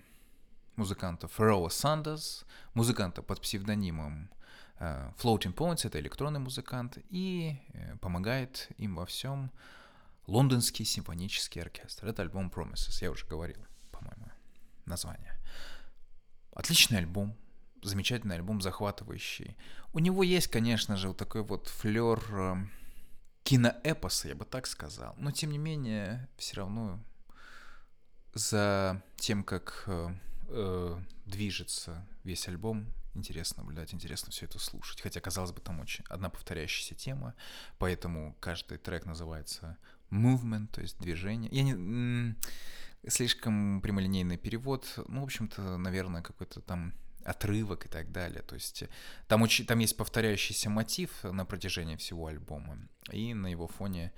музыканта 0.76 1.28
Фероа 1.28 1.68
Сандерс, 1.68 2.46
музыканта 2.72 3.20
под 3.22 3.42
псевдонимом 3.42 4.30
э, 4.78 5.12
Floating 5.18 5.54
Points, 5.54 5.86
это 5.86 6.00
электронный 6.00 6.40
музыкант, 6.40 6.96
и 7.10 7.60
э, 7.74 7.96
помогает 7.98 8.70
им 8.78 8.94
во 8.94 9.04
всем 9.04 9.52
Лондонский 10.26 10.84
симфонический 10.84 11.60
оркестр. 11.60 12.06
Это 12.06 12.22
альбом 12.22 12.48
Promises, 12.54 12.98
я 13.00 13.10
уже 13.10 13.26
говорил, 13.26 13.64
по-моему, 13.90 14.30
название. 14.86 15.38
Отличный 16.54 16.98
альбом, 16.98 17.36
замечательный 17.82 18.36
альбом, 18.36 18.60
захватывающий. 18.60 19.56
У 19.92 19.98
него 19.98 20.22
есть, 20.22 20.48
конечно 20.48 20.96
же, 20.96 21.08
вот 21.08 21.16
такой 21.16 21.42
вот 21.42 21.68
флер 21.68 22.22
э, 22.30 22.56
киноэпоса, 23.42 24.28
я 24.28 24.34
бы 24.34 24.44
так 24.44 24.66
сказал. 24.66 25.14
Но, 25.18 25.30
тем 25.30 25.50
не 25.50 25.58
менее, 25.58 26.28
все 26.36 26.56
равно 26.56 27.02
за 28.34 29.02
тем, 29.16 29.42
как 29.42 29.84
э, 29.86 30.14
э, 30.48 31.00
движется 31.26 32.06
весь 32.24 32.46
альбом, 32.48 32.86
интересно 33.14 33.62
наблюдать, 33.62 33.92
интересно 33.92 34.30
все 34.30 34.46
это 34.46 34.58
слушать. 34.58 35.00
Хотя, 35.00 35.20
казалось 35.20 35.52
бы, 35.52 35.60
там 35.60 35.80
очень 35.80 36.04
одна 36.08 36.30
повторяющаяся 36.30 36.94
тема, 36.94 37.34
поэтому 37.78 38.36
каждый 38.40 38.78
трек 38.78 39.04
называется 39.04 39.76
movement, 40.12 40.68
то 40.68 40.80
есть 40.80 40.98
движение. 41.00 41.50
Я 41.52 41.62
не... 41.62 42.36
Слишком 43.08 43.80
прямолинейный 43.80 44.36
перевод. 44.36 44.86
Ну, 45.08 45.22
в 45.22 45.24
общем-то, 45.24 45.76
наверное, 45.76 46.22
какой-то 46.22 46.60
там 46.60 46.94
отрывок 47.24 47.86
и 47.86 47.88
так 47.88 48.12
далее. 48.12 48.42
То 48.42 48.54
есть 48.54 48.84
там, 49.28 49.42
очень, 49.42 49.66
там 49.66 49.78
есть 49.78 49.96
повторяющийся 49.96 50.70
мотив 50.70 51.24
на 51.24 51.44
протяжении 51.44 51.96
всего 51.96 52.26
альбома, 52.26 52.78
и 53.10 53.34
на 53.34 53.48
его 53.48 53.66
фоне 53.66 54.12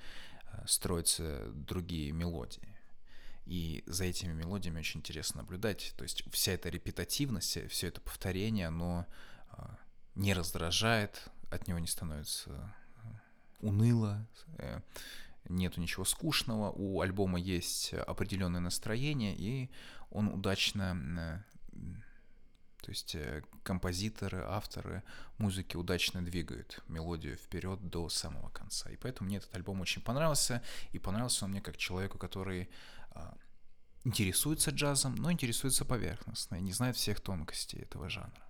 э, 0.52 0.66
строятся 0.66 1.50
другие 1.54 2.12
мелодии. 2.12 2.68
И 3.46 3.82
за 3.86 4.04
этими 4.04 4.32
мелодиями 4.32 4.78
очень 4.78 5.00
интересно 5.00 5.42
наблюдать. 5.42 5.94
То 5.96 6.04
есть 6.04 6.24
вся 6.32 6.52
эта 6.52 6.70
репетативность, 6.70 7.58
все 7.70 7.88
это 7.88 8.00
повторение, 8.00 8.68
оно 8.68 9.06
э, 9.50 9.62
не 10.14 10.32
раздражает, 10.32 11.28
от 11.50 11.68
него 11.68 11.78
не 11.78 11.86
становится 11.86 12.50
э, 12.50 13.08
уныло, 13.60 14.26
нету 15.48 15.80
ничего 15.80 16.04
скучного, 16.04 16.70
у 16.70 17.00
альбома 17.00 17.38
есть 17.38 17.94
определенное 17.94 18.60
настроение, 18.60 19.34
и 19.36 19.70
он 20.10 20.28
удачно 20.28 21.44
то 22.84 22.90
есть 22.90 23.14
э, 23.14 23.42
композиторы, 23.62 24.44
авторы 24.46 25.02
музыки 25.38 25.74
удачно 25.74 26.22
двигают 26.22 26.82
мелодию 26.86 27.34
вперед 27.36 27.80
до 27.88 28.10
самого 28.10 28.50
конца. 28.50 28.90
И 28.90 28.96
поэтому 28.96 29.28
мне 29.28 29.38
этот 29.38 29.54
альбом 29.56 29.80
очень 29.80 30.02
понравился. 30.02 30.62
И 30.92 30.98
понравился 30.98 31.46
он 31.46 31.52
мне 31.52 31.62
как 31.62 31.78
человеку, 31.78 32.18
который 32.18 32.68
а, 33.12 33.34
интересуется 34.04 34.70
джазом, 34.70 35.14
но 35.14 35.32
интересуется 35.32 35.86
поверхностно 35.86 36.56
и 36.56 36.60
не 36.60 36.72
знает 36.72 36.96
всех 36.96 37.20
тонкостей 37.20 37.80
этого 37.80 38.10
жанра. 38.10 38.42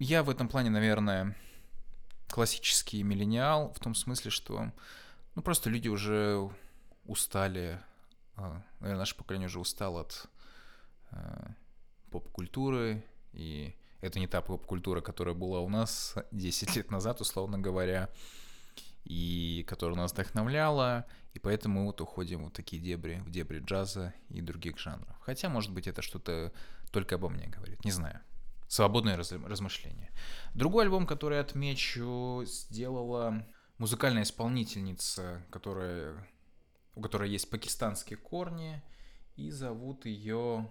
Я 0.00 0.24
в 0.24 0.30
этом 0.30 0.48
плане, 0.48 0.70
наверное, 0.70 1.36
классический 2.28 3.04
миллениал, 3.04 3.72
в 3.72 3.78
том 3.78 3.94
смысле, 3.94 4.32
что 4.32 4.72
ну, 5.34 5.42
просто 5.42 5.70
люди 5.70 5.88
уже 5.88 6.50
устали, 7.04 7.80
а, 8.36 8.62
наверное, 8.80 9.00
наше 9.00 9.16
поколение 9.16 9.46
уже 9.46 9.58
устало 9.58 10.02
от 10.02 10.28
а, 11.10 11.54
поп-культуры, 12.10 13.04
и 13.32 13.74
это 14.00 14.18
не 14.18 14.26
та 14.26 14.42
поп-культура, 14.42 15.00
которая 15.00 15.34
была 15.34 15.60
у 15.60 15.68
нас 15.68 16.14
10 16.32 16.76
лет 16.76 16.90
назад, 16.90 17.20
условно 17.20 17.58
говоря, 17.58 18.10
и 19.04 19.64
которая 19.68 19.96
нас 19.96 20.12
вдохновляла, 20.12 21.06
и 21.34 21.38
поэтому 21.38 21.80
мы 21.80 21.86
вот 21.86 22.00
уходим 22.00 22.46
в 22.46 22.50
такие 22.50 22.80
дебри, 22.80 23.22
в 23.24 23.30
дебри 23.30 23.60
джаза 23.60 24.14
и 24.28 24.40
других 24.40 24.78
жанров. 24.78 25.16
Хотя, 25.20 25.48
может 25.48 25.72
быть, 25.72 25.86
это 25.86 26.02
что-то 26.02 26.52
только 26.90 27.14
обо 27.14 27.28
мне 27.28 27.46
говорит, 27.46 27.84
не 27.84 27.90
знаю. 27.90 28.20
Свободное 28.68 29.16
раз, 29.16 29.32
размышление. 29.32 30.10
Другой 30.54 30.84
альбом, 30.84 31.06
который 31.06 31.40
отмечу, 31.40 32.42
сделала 32.46 33.44
музыкальная 33.82 34.22
исполнительница, 34.22 35.42
которая, 35.50 36.14
у 36.94 37.00
которой 37.00 37.28
есть 37.28 37.50
пакистанские 37.50 38.16
корни, 38.16 38.80
и 39.34 39.50
зовут 39.50 40.06
ее 40.06 40.70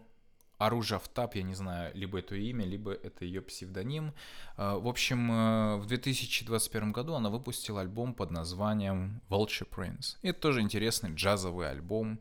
Аружа 0.58 0.96
Автап, 0.96 1.36
я 1.36 1.44
не 1.44 1.54
знаю, 1.54 1.92
либо 1.94 2.20
это 2.20 2.36
имя, 2.36 2.64
либо 2.64 2.94
это 2.94 3.26
ее 3.26 3.42
псевдоним. 3.42 4.14
А, 4.56 4.78
в 4.78 4.88
общем, 4.88 5.30
э, 5.30 5.76
в 5.76 5.88
2021 5.88 6.94
году 6.94 7.16
она 7.16 7.30
выпустила 7.30 7.82
альбом 7.82 8.14
под 8.14 8.32
названием 8.32 9.22
Vulture 9.28 9.68
Prince. 9.70 10.16
Это 10.22 10.40
тоже 10.40 10.62
интересный 10.62 11.14
джазовый 11.14 11.70
альбом 11.70 12.18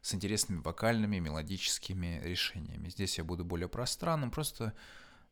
с 0.00 0.14
интересными 0.14 0.62
вокальными, 0.62 1.18
мелодическими 1.18 2.18
решениями. 2.24 2.88
Здесь 2.88 3.18
я 3.18 3.24
буду 3.24 3.44
более 3.44 3.68
пространным, 3.68 4.30
просто 4.30 4.72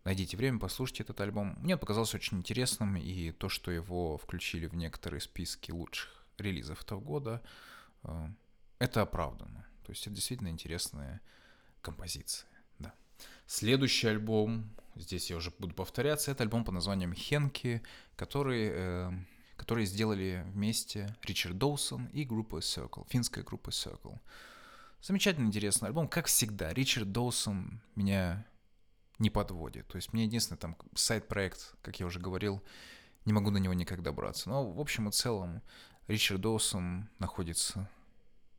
найдите 0.09 0.39
время, 0.39 0.59
послушайте 0.59 1.03
этот 1.03 1.21
альбом. 1.21 1.59
Мне 1.61 1.77
показался 1.77 2.17
очень 2.17 2.39
интересным, 2.39 2.97
и 2.97 3.31
то, 3.31 3.51
что 3.51 3.71
его 3.71 4.17
включили 4.17 4.67
в 4.67 4.75
некоторые 4.75 5.21
списки 5.21 5.71
лучших 5.71 6.25
релизов 6.39 6.83
этого 6.83 6.99
года, 6.99 7.43
э, 8.05 8.29
это 8.79 9.03
оправдано. 9.03 9.67
То 9.85 9.93
есть 9.93 10.07
это 10.07 10.17
действительно 10.17 10.49
интересные 10.49 11.21
композиции. 11.83 12.47
Да. 12.79 12.95
Следующий 13.47 14.09
альбом, 14.09 14.71
здесь 14.95 15.29
я 15.29 15.37
уже 15.37 15.53
буду 15.59 15.75
повторяться, 15.75 16.31
это 16.31 16.43
альбом 16.43 16.65
под 16.65 16.73
названием 16.73 17.13
«Хенки», 17.13 17.83
который, 18.17 18.71
э, 18.73 19.13
который 19.59 19.85
сделали 19.85 20.43
вместе 20.55 21.15
Ричард 21.23 21.59
Доусон 21.59 22.07
и 22.15 22.25
группа 22.25 22.61
Circle, 22.61 23.07
финская 23.11 23.45
группа 23.45 23.69
Circle. 23.69 24.19
Замечательно 25.03 25.49
интересный 25.49 25.89
альбом, 25.89 26.09
как 26.09 26.29
всегда. 26.29 26.73
Ричард 26.73 27.13
Доусон 27.13 27.83
меня 27.95 28.47
не 29.19 29.31
подводит. 29.31 29.87
То 29.89 29.97
есть 29.97 30.13
мне 30.13 30.25
единственное 30.25 30.59
там 30.59 30.77
сайт-проект, 30.95 31.75
как 31.83 31.99
я 32.01 32.07
уже 32.07 32.21
говорил, 32.21 32.63
не 33.25 33.33
могу 33.33 33.51
на 33.51 33.59
него 33.59 33.75
никак 33.75 34.03
добраться. 34.03 34.49
Но 34.49 34.71
в 34.71 34.81
общем 34.81 35.09
и 35.09 35.13
целом 35.13 35.63
Ричард 36.07 36.41
Доусон 36.41 37.09
находится 37.19 37.91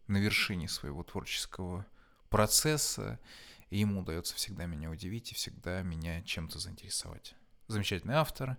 на 0.08 0.18
вершине 0.18 0.68
своего 0.68 1.04
творческого 1.04 1.86
процесса, 2.30 3.20
и 3.70 3.80
ему 3.80 4.02
удается 4.02 4.36
всегда 4.36 4.66
меня 4.66 4.90
удивить 4.90 5.32
и 5.32 5.36
всегда 5.36 5.82
меня 5.82 6.22
чем-то 6.24 6.60
заинтересовать. 6.60 7.36
Замечательный 7.68 8.16
автор, 8.16 8.58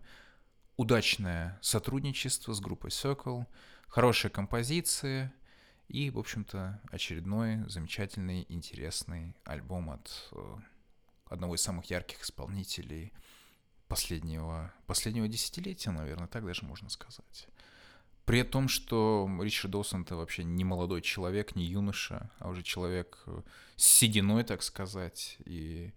удачное 0.77 1.59
сотрудничество 1.61 2.53
с 2.53 2.61
группой 2.61 2.91
Circle, 2.91 3.47
хорошие 3.89 4.31
композиции 4.31 5.33
и, 5.89 6.11
в 6.11 6.19
общем-то, 6.19 6.81
очередной 6.91 7.69
замечательный, 7.69 8.47
интересный 8.49 9.35
альбом 9.45 9.91
от 9.91 10.29
э, 10.33 10.57
одного 11.31 11.55
из 11.55 11.63
самых 11.63 11.87
ярких 11.87 12.23
исполнителей 12.23 13.13
последнего, 13.89 14.73
последнего 14.87 15.27
десятилетия, 15.29 15.91
наверное, 15.91 16.29
так 16.29 16.45
даже 16.45 16.65
можно 16.65 16.91
сказать. 16.91 17.49
При 18.25 18.43
том, 18.43 18.69
что 18.69 19.29
Ричард 19.41 19.73
Доусон 19.73 20.03
это 20.03 20.17
вообще 20.17 20.45
не 20.45 20.65
молодой 20.65 21.03
человек, 21.03 21.57
не 21.57 21.65
юноша, 21.65 22.31
а 22.39 22.49
уже 22.49 22.63
человек 22.63 23.19
э, 23.27 23.43
с 23.77 23.85
сединой, 23.85 24.45
так 24.45 24.63
сказать, 24.63 25.37
и 25.45 25.93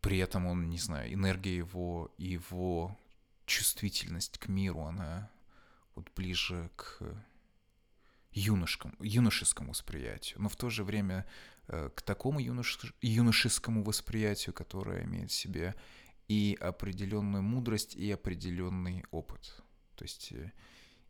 при 0.00 0.18
этом 0.18 0.46
он, 0.46 0.68
не 0.68 0.78
знаю, 0.78 1.12
энергия 1.12 1.56
его, 1.56 2.12
его 2.18 2.96
чувствительность 3.46 4.38
к 4.38 4.48
миру, 4.48 4.82
она 4.82 5.30
вот 5.94 6.08
ближе 6.14 6.70
к 6.76 7.02
юношескому, 8.32 8.94
юношескому 9.00 9.70
восприятию, 9.70 10.40
но 10.40 10.48
в 10.48 10.56
то 10.56 10.70
же 10.70 10.84
время 10.84 11.26
к 11.66 12.02
такому 12.02 12.40
юнош, 12.40 12.78
юношескому 13.00 13.82
восприятию, 13.82 14.54
которое 14.54 15.04
имеет 15.04 15.30
в 15.30 15.34
себе 15.34 15.74
и 16.28 16.56
определенную 16.60 17.42
мудрость, 17.42 17.94
и 17.96 18.10
определенный 18.10 19.04
опыт. 19.10 19.62
То 19.96 20.04
есть 20.04 20.32
э, 20.32 20.52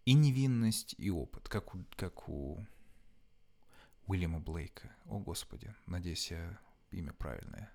и 0.05 0.15
невинность, 0.15 0.95
и 0.99 1.11
опыт, 1.11 1.49
как 1.49 1.75
у, 1.75 1.85
как 1.97 2.29
у 2.29 2.65
Уильяма 4.07 4.41
Блейка. 4.41 4.91
О, 5.07 5.19
Господи, 5.19 5.75
надеюсь, 5.87 6.31
я 6.31 6.59
имя 6.91 7.13
правильное. 7.13 7.73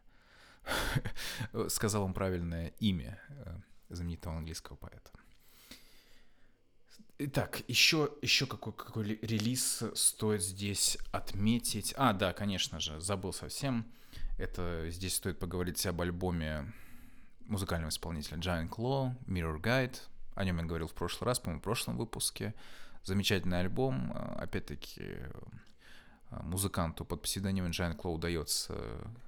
Сказал 1.70 2.04
он 2.04 2.14
правильное 2.14 2.68
имя 2.80 3.20
э, 3.30 3.58
знаменитого 3.90 4.38
английского 4.38 4.76
поэта. 4.76 5.12
Итак, 7.22 7.64
еще, 7.68 8.14
еще 8.22 8.46
какой, 8.46 8.72
какой 8.72 9.04
релиз 9.04 9.84
стоит 9.94 10.42
здесь 10.42 10.98
отметить? 11.12 11.94
А, 11.98 12.14
да, 12.14 12.32
конечно 12.32 12.80
же, 12.80 13.02
забыл 13.02 13.34
совсем. 13.34 13.86
Это 14.38 14.90
здесь 14.90 15.16
стоит 15.16 15.38
поговорить 15.38 15.86
об 15.86 16.00
альбоме 16.00 16.72
музыкального 17.42 17.90
исполнителя 17.90 18.38
Giant 18.38 18.70
Claw, 18.70 19.14
Mirror 19.28 19.60
Guide. 19.60 19.98
О 20.36 20.46
нем 20.46 20.60
я 20.60 20.64
говорил 20.64 20.88
в 20.88 20.94
прошлый 20.94 21.26
раз, 21.26 21.42
по-моему, 21.42 21.60
в 21.60 21.64
прошлом 21.66 21.98
выпуске. 21.98 22.54
Замечательный 23.04 23.60
альбом. 23.60 24.14
Опять-таки, 24.38 25.18
музыканту 26.30 27.04
под 27.04 27.22
псевдонимом 27.24 27.72
Giant 27.72 27.98
Claw 27.98 28.14
удается, 28.14 28.74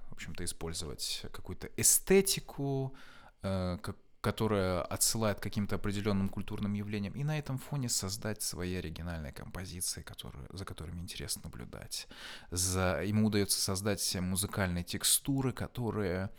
в 0.08 0.12
общем-то, 0.12 0.42
использовать 0.46 1.26
какую-то 1.30 1.68
эстетику, 1.76 2.96
э, 3.42 3.76
как 3.82 3.96
которая 4.22 4.82
отсылает 4.82 5.40
к 5.40 5.42
каким-то 5.42 5.74
определенным 5.74 6.28
культурным 6.28 6.74
явлениям, 6.74 7.12
и 7.14 7.24
на 7.24 7.36
этом 7.38 7.58
фоне 7.58 7.88
создать 7.88 8.40
свои 8.40 8.76
оригинальные 8.76 9.32
композиции, 9.32 10.02
которые, 10.02 10.46
за 10.52 10.64
которыми 10.64 11.00
интересно 11.00 11.42
наблюдать. 11.44 12.06
За, 12.52 13.02
ему 13.04 13.26
удается 13.26 13.60
создать 13.60 14.16
музыкальные 14.20 14.84
текстуры, 14.84 15.52
которые 15.52 16.30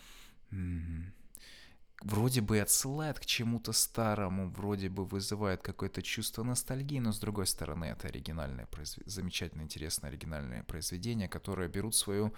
вроде 2.01 2.39
бы 2.39 2.59
отсылают 2.59 3.19
к 3.19 3.25
чему-то 3.25 3.73
старому, 3.73 4.49
вроде 4.49 4.87
бы 4.87 5.05
вызывают 5.05 5.61
какое-то 5.61 6.01
чувство 6.01 6.43
ностальгии, 6.43 6.99
но 6.99 7.11
с 7.11 7.19
другой 7.19 7.47
стороны 7.47 7.85
это 7.85 8.07
оригинальное, 8.07 8.65
произв... 8.65 8.99
замечательно 9.05 9.61
интересное 9.61 10.09
оригинальное 10.09 10.63
произведение, 10.63 11.27
которое 11.27 11.67
берут 11.67 11.95
свою, 11.95 12.33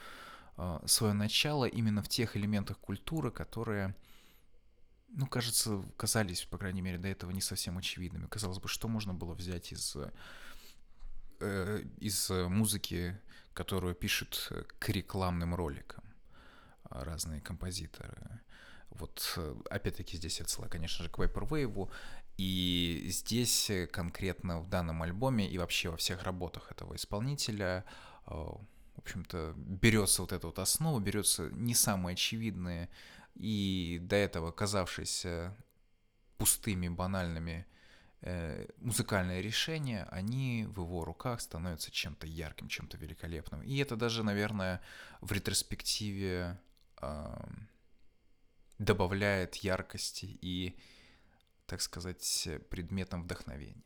э, 0.57 0.79
свое 0.85 1.13
начало 1.13 1.65
именно 1.65 2.01
в 2.01 2.09
тех 2.09 2.35
элементах 2.35 2.79
культуры, 2.79 3.29
которые 3.31 3.95
ну, 5.15 5.27
кажется, 5.27 5.83
казались, 5.97 6.45
по 6.45 6.57
крайней 6.57 6.81
мере, 6.81 6.97
до 6.97 7.07
этого 7.07 7.31
не 7.31 7.41
совсем 7.41 7.77
очевидными. 7.77 8.27
Казалось 8.27 8.59
бы, 8.59 8.67
что 8.67 8.87
можно 8.87 9.13
было 9.13 9.33
взять 9.33 9.71
из, 9.71 9.95
э, 11.39 11.83
из 11.97 12.29
музыки, 12.29 13.17
которую 13.53 13.95
пишут 13.95 14.51
к 14.79 14.89
рекламным 14.89 15.55
роликам 15.55 16.03
разные 16.89 17.41
композиторы. 17.41 18.41
Вот, 18.89 19.33
э, 19.37 19.55
опять-таки, 19.69 20.17
здесь 20.17 20.41
отсылаю, 20.41 20.71
конечно 20.71 21.03
же, 21.03 21.09
к 21.09 21.17
Vaporwave, 21.17 21.89
и 22.37 23.07
здесь 23.09 23.71
конкретно 23.91 24.59
в 24.59 24.69
данном 24.69 25.01
альбоме 25.01 25.49
и 25.49 25.57
вообще 25.57 25.89
во 25.89 25.97
всех 25.97 26.23
работах 26.23 26.71
этого 26.71 26.95
исполнителя 26.95 27.85
э, 28.27 28.31
в 28.95 28.99
общем-то, 28.99 29.53
берется 29.57 30.21
вот 30.21 30.31
эта 30.31 30.47
вот 30.47 30.57
основа, 30.59 30.99
берется 30.99 31.49
не 31.51 31.75
самые 31.75 32.13
очевидные 32.13 32.89
и 33.35 33.99
до 34.01 34.15
этого 34.15 34.51
казавшиеся 34.51 35.55
пустыми, 36.37 36.87
банальными 36.89 37.65
э, 38.21 38.67
музыкальные 38.77 39.41
решения, 39.41 40.07
они 40.11 40.65
в 40.67 40.81
его 40.81 41.05
руках 41.05 41.41
становятся 41.41 41.91
чем-то 41.91 42.27
ярким, 42.27 42.67
чем-то 42.67 42.97
великолепным. 42.97 43.61
И 43.61 43.77
это 43.77 43.95
даже, 43.95 44.23
наверное, 44.23 44.81
в 45.21 45.31
ретроспективе 45.31 46.59
э, 47.01 47.35
добавляет 48.79 49.55
яркости 49.55 50.37
и, 50.41 50.77
так 51.65 51.81
сказать, 51.81 52.47
предметом 52.69 53.23
вдохновения. 53.23 53.83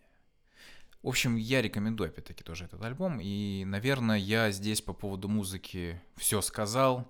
В 1.01 1.07
общем, 1.07 1.37
я 1.37 1.61
рекомендую, 1.61 2.09
опять-таки, 2.09 2.43
тоже 2.43 2.65
этот 2.65 2.81
альбом. 2.83 3.19
И, 3.21 3.63
наверное, 3.65 4.17
я 4.17 4.51
здесь 4.51 4.81
по 4.81 4.93
поводу 4.93 5.29
музыки 5.29 6.01
все 6.17 6.41
сказал. 6.41 7.09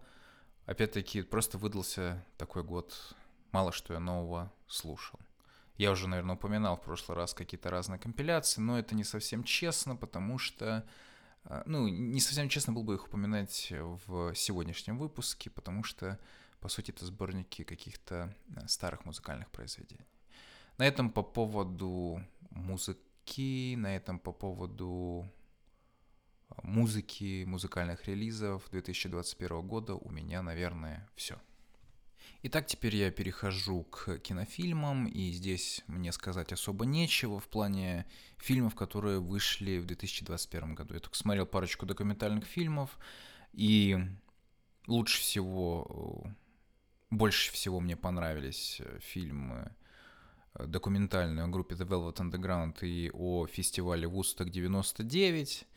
Опять-таки, 0.70 1.24
просто 1.24 1.58
выдался 1.58 2.24
такой 2.38 2.62
год, 2.62 3.16
мало 3.52 3.72
что 3.72 3.96
я 3.96 4.00
нового 4.00 4.54
слушал. 4.68 5.20
Я 5.78 5.90
уже, 5.90 6.08
наверное, 6.08 6.36
упоминал 6.36 6.78
в 6.78 6.84
прошлый 6.84 7.18
раз 7.18 7.34
какие-то 7.34 7.72
разные 7.72 7.98
компиляции, 7.98 8.62
но 8.62 8.78
это 8.78 8.94
не 8.94 9.04
совсем 9.04 9.44
честно, 9.44 9.96
потому 9.96 10.38
что... 10.38 10.88
А, 11.46 11.64
ну, 11.66 11.88
не 11.88 12.20
совсем 12.20 12.50
честно 12.50 12.72
было 12.72 12.84
бы 12.84 12.94
их 12.94 13.08
упоминать 13.08 13.74
в 14.06 14.36
сегодняшнем 14.36 15.00
выпуске, 15.00 15.50
потому 15.50 15.84
что, 15.84 16.20
по 16.60 16.70
сути, 16.70 16.92
это 16.92 17.04
сборники 17.04 17.64
каких-то 17.64 18.32
э, 18.56 18.68
старых 18.68 19.06
музыкальных 19.06 19.50
произведений. 19.50 20.06
На 20.78 20.86
этом 20.86 21.10
по 21.10 21.24
поводу 21.24 22.24
музыки, 22.52 23.74
на 23.76 23.96
этом 23.96 24.20
по 24.20 24.32
поводу 24.32 25.28
музыки, 26.64 27.44
музыкальных 27.46 28.08
релизов 28.08 28.70
2021 28.72 29.62
года 29.62 29.96
у 29.96 30.10
меня, 30.10 30.42
наверное, 30.42 31.08
все. 31.16 31.40
Итак, 32.42 32.68
теперь 32.68 32.96
я 32.96 33.12
перехожу 33.12 33.84
к 33.84 34.18
кинофильмам, 34.20 35.08
и 35.08 35.32
здесь 35.32 35.84
мне 35.88 36.14
сказать 36.14 36.54
особо 36.54 36.86
нечего 36.86 37.40
в 37.40 37.50
плане 37.50 38.06
фильмов, 38.38 38.76
которые 38.76 39.20
вышли 39.20 39.78
в 39.78 39.86
2021 39.86 40.76
году. 40.76 40.94
Я 40.94 41.02
только 41.02 41.18
смотрел 41.18 41.46
парочку 41.46 41.86
документальных 41.86 42.46
фильмов, 42.46 42.98
и 43.52 43.98
лучше 44.88 45.20
всего, 45.20 46.26
больше 47.10 47.52
всего 47.52 47.82
мне 47.82 47.98
понравились 47.98 48.82
фильмы 49.00 49.76
документальные 50.54 51.44
о 51.44 51.48
группе 51.48 51.76
The 51.76 51.88
Velvet 51.88 52.18
Underground 52.18 52.86
и 52.86 53.12
о 53.14 53.48
фестивале 53.48 54.08
Woodstock 54.08 54.50
99. 54.50 55.68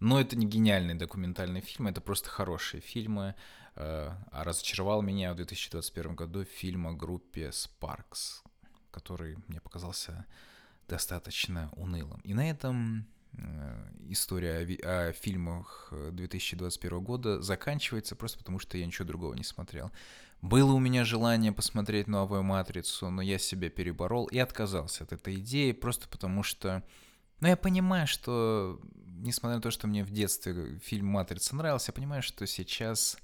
Но 0.00 0.20
это 0.20 0.36
не 0.36 0.46
гениальный 0.46 0.94
документальный 0.94 1.60
фильм, 1.60 1.88
это 1.88 2.00
просто 2.00 2.28
хорошие 2.30 2.80
фильмы. 2.80 3.34
Э, 3.74 4.10
а 4.32 4.44
разочаровал 4.44 5.02
меня 5.02 5.32
в 5.32 5.36
2021 5.36 6.16
году 6.16 6.44
фильм 6.44 6.88
о 6.88 6.92
группе 6.92 7.50
Sparks, 7.50 8.42
который 8.90 9.36
мне 9.46 9.60
показался 9.60 10.26
достаточно 10.88 11.70
унылым. 11.76 12.20
И 12.24 12.34
на 12.34 12.50
этом 12.50 13.06
э, 13.34 13.90
история 14.08 14.78
о, 14.82 15.08
о 15.08 15.12
фильмах 15.12 15.92
2021 15.92 17.00
года 17.00 17.40
заканчивается 17.40 18.16
просто 18.16 18.38
потому, 18.38 18.58
что 18.58 18.76
я 18.78 18.84
ничего 18.84 19.06
другого 19.06 19.34
не 19.34 19.44
смотрел. 19.44 19.92
Было 20.42 20.72
у 20.72 20.80
меня 20.80 21.04
желание 21.04 21.52
посмотреть 21.52 22.08
новую 22.08 22.42
«Матрицу», 22.42 23.10
но 23.10 23.22
я 23.22 23.38
себя 23.38 23.70
переборол 23.70 24.26
и 24.26 24.38
отказался 24.38 25.04
от 25.04 25.12
этой 25.12 25.36
идеи 25.36 25.70
просто 25.70 26.08
потому, 26.08 26.42
что 26.42 26.82
но 27.40 27.48
я 27.48 27.56
понимаю, 27.56 28.06
что, 28.06 28.80
несмотря 29.06 29.56
на 29.56 29.62
то, 29.62 29.70
что 29.70 29.86
мне 29.86 30.04
в 30.04 30.10
детстве 30.10 30.78
фильм 30.78 31.06
«Матрица» 31.06 31.54
нравился, 31.56 31.90
я 31.90 31.94
понимаю, 31.94 32.22
что 32.22 32.46
сейчас 32.46 33.18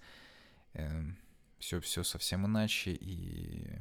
все, 1.59 1.81
все 1.81 2.05
совсем 2.05 2.47
иначе, 2.47 2.93
и 2.93 3.79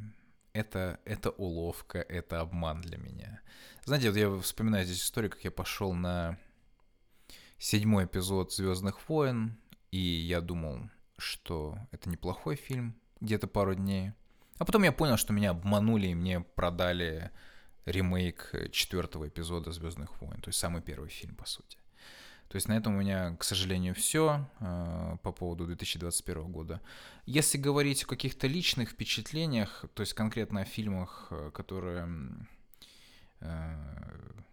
это, 0.54 1.00
это 1.06 1.32
уловка, 1.32 2.00
это 2.00 2.40
обман 2.42 2.82
для 2.82 2.98
меня. 2.98 3.42
Знаете, 3.86 4.10
вот 4.10 4.18
я 4.18 4.40
вспоминаю 4.42 4.86
здесь 4.86 5.02
историю, 5.02 5.32
как 5.32 5.44
я 5.44 5.52
пошел 5.52 5.94
на 5.94 6.38
седьмой 7.58 8.06
эпизод 8.06 8.54
«Звездных 8.54 9.10
войн», 9.10 9.58
и 9.92 10.00
я 10.00 10.42
думал, 10.42 10.90
что 11.18 11.78
это 11.92 12.10
неплохой 12.10 12.56
фильм, 12.56 12.96
где-то 13.22 13.48
пару 13.48 13.76
дней. 13.76 14.14
А 14.60 14.66
потом 14.66 14.84
я 14.84 14.92
понял, 14.92 15.18
что 15.18 15.34
меня 15.34 15.52
обманули 15.52 16.08
и 16.08 16.16
мне 16.16 16.42
продали 16.42 17.32
ремейк 17.86 18.52
четвертого 18.72 19.28
эпизода 19.28 19.72
Звездных 19.72 20.22
войн, 20.22 20.40
то 20.42 20.50
есть 20.50 20.60
самый 20.60 20.82
первый 20.82 21.10
фильм, 21.10 21.36
по 21.36 21.46
сути. 21.46 21.78
То 22.54 22.58
есть 22.58 22.68
на 22.68 22.74
этом 22.74 22.96
у 22.96 23.00
меня, 23.00 23.36
к 23.38 23.44
сожалению, 23.44 23.96
все 23.96 24.48
э, 24.60 25.18
по 25.24 25.32
поводу 25.32 25.66
2021 25.66 26.52
года. 26.52 26.82
Если 27.26 27.58
говорить 27.58 28.04
о 28.04 28.06
каких-то 28.06 28.46
личных 28.46 28.92
впечатлениях, 28.92 29.86
то 29.96 30.02
есть 30.02 30.14
конкретно 30.14 30.62
о 30.62 30.66
фильмах, 30.66 31.30
э, 31.32 31.50
которые... 31.52 32.08
Э, 33.40 33.76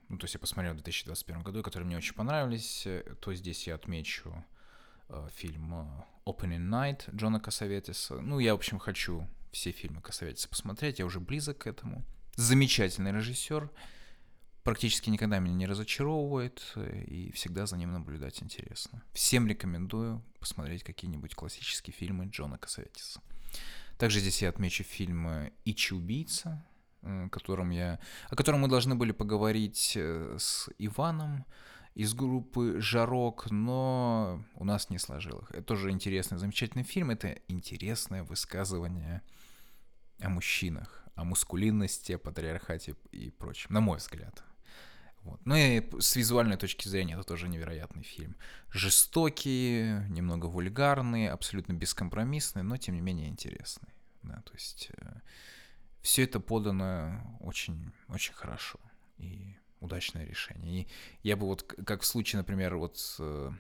ну, 0.09 0.17
то 0.17 0.25
есть 0.25 0.33
я 0.33 0.41
посмотрел 0.41 0.73
в 0.73 0.77
2021 0.77 1.43
году, 1.43 1.63
которые 1.63 1.87
мне 1.87 1.99
очень 1.99 2.15
понравились, 2.15 2.87
э, 2.87 3.03
то 3.21 3.35
здесь 3.35 3.67
я 3.67 3.75
отмечу 3.75 4.33
э, 5.11 5.29
фильм 5.35 5.75
э, 5.75 5.87
Opening 6.25 6.71
Night 6.71 7.15
Джона 7.15 7.39
Касаветиса. 7.39 8.15
Ну, 8.15 8.39
я, 8.39 8.55
в 8.55 8.57
общем, 8.61 8.79
хочу 8.79 9.29
все 9.53 9.73
фильмы 9.73 10.01
Касаветиса 10.01 10.49
посмотреть, 10.49 11.01
я 11.01 11.05
уже 11.05 11.21
близок 11.21 11.59
к 11.59 11.67
этому 11.67 12.03
замечательный 12.41 13.13
режиссер, 13.13 13.71
практически 14.63 15.11
никогда 15.11 15.39
меня 15.39 15.55
не 15.55 15.67
разочаровывает, 15.67 16.75
и 16.77 17.31
всегда 17.33 17.67
за 17.67 17.77
ним 17.77 17.93
наблюдать 17.93 18.43
интересно. 18.43 19.03
Всем 19.13 19.47
рекомендую 19.47 20.23
посмотреть 20.39 20.83
какие-нибудь 20.83 21.35
классические 21.35 21.95
фильмы 21.95 22.27
Джона 22.27 22.59
Касаветиса. 22.59 23.21
Также 23.99 24.21
здесь 24.21 24.43
я 24.43 24.49
отмечу 24.49 24.83
фильм 24.85 25.51
«Ичи 25.65 25.93
убийца», 25.93 26.65
э, 27.03 27.29
котором 27.31 27.71
я, 27.71 28.01
о 28.31 28.37
котором 28.37 28.61
мы 28.61 28.69
должны 28.69 28.95
были 28.95 29.13
поговорить 29.13 29.93
э, 29.97 30.37
с 30.39 30.71
Иваном 30.79 31.45
из 31.95 32.15
группы 32.15 32.81
«Жарок», 32.81 33.51
но 33.51 34.43
у 34.55 34.65
нас 34.65 34.89
не 34.89 34.99
сложилось. 34.99 35.51
Это 35.51 35.63
тоже 35.63 35.91
интересный, 35.91 36.39
замечательный 36.39 36.85
фильм. 36.85 37.11
Это 37.11 37.39
интересное 37.49 38.23
высказывание 38.23 39.21
о 40.21 40.31
мужчинах, 40.31 41.00
о 41.21 41.25
мускулинности, 41.25 42.13
о 42.13 42.19
патриархате 42.19 42.97
и 43.13 43.31
прочем, 43.31 43.75
на 43.75 43.81
мой 43.81 43.99
взгляд. 43.99 44.43
Вот. 45.23 45.41
Ну 45.45 45.55
и 45.55 45.83
с 46.01 46.17
визуальной 46.17 46.57
точки 46.57 46.89
зрения 46.89 47.15
это 47.15 47.25
тоже 47.25 47.49
невероятный 47.49 48.03
фильм. 48.03 48.37
Жестокий, 48.71 49.83
немного 50.09 50.47
вульгарный, 50.47 51.29
абсолютно 51.29 51.75
бескомпромиссный, 51.75 52.63
но 52.63 52.79
тем 52.79 52.95
не 52.95 53.03
менее 53.03 53.29
интересный. 53.29 53.91
Да, 54.23 54.43
то 54.47 54.53
есть 54.55 54.91
э, 54.97 55.21
все 56.01 56.25
это 56.25 56.41
подано 56.41 57.39
очень, 57.41 57.93
очень 58.09 58.35
хорошо 58.35 58.81
и 59.19 59.57
удачное 59.81 60.25
решение. 60.25 60.83
И 60.83 60.89
я 61.23 61.37
бы 61.37 61.47
вот, 61.47 61.63
как 61.63 62.01
в 62.01 62.07
случае, 62.07 62.39
например, 62.39 62.77
вот 62.77 63.17
э, 63.19 63.51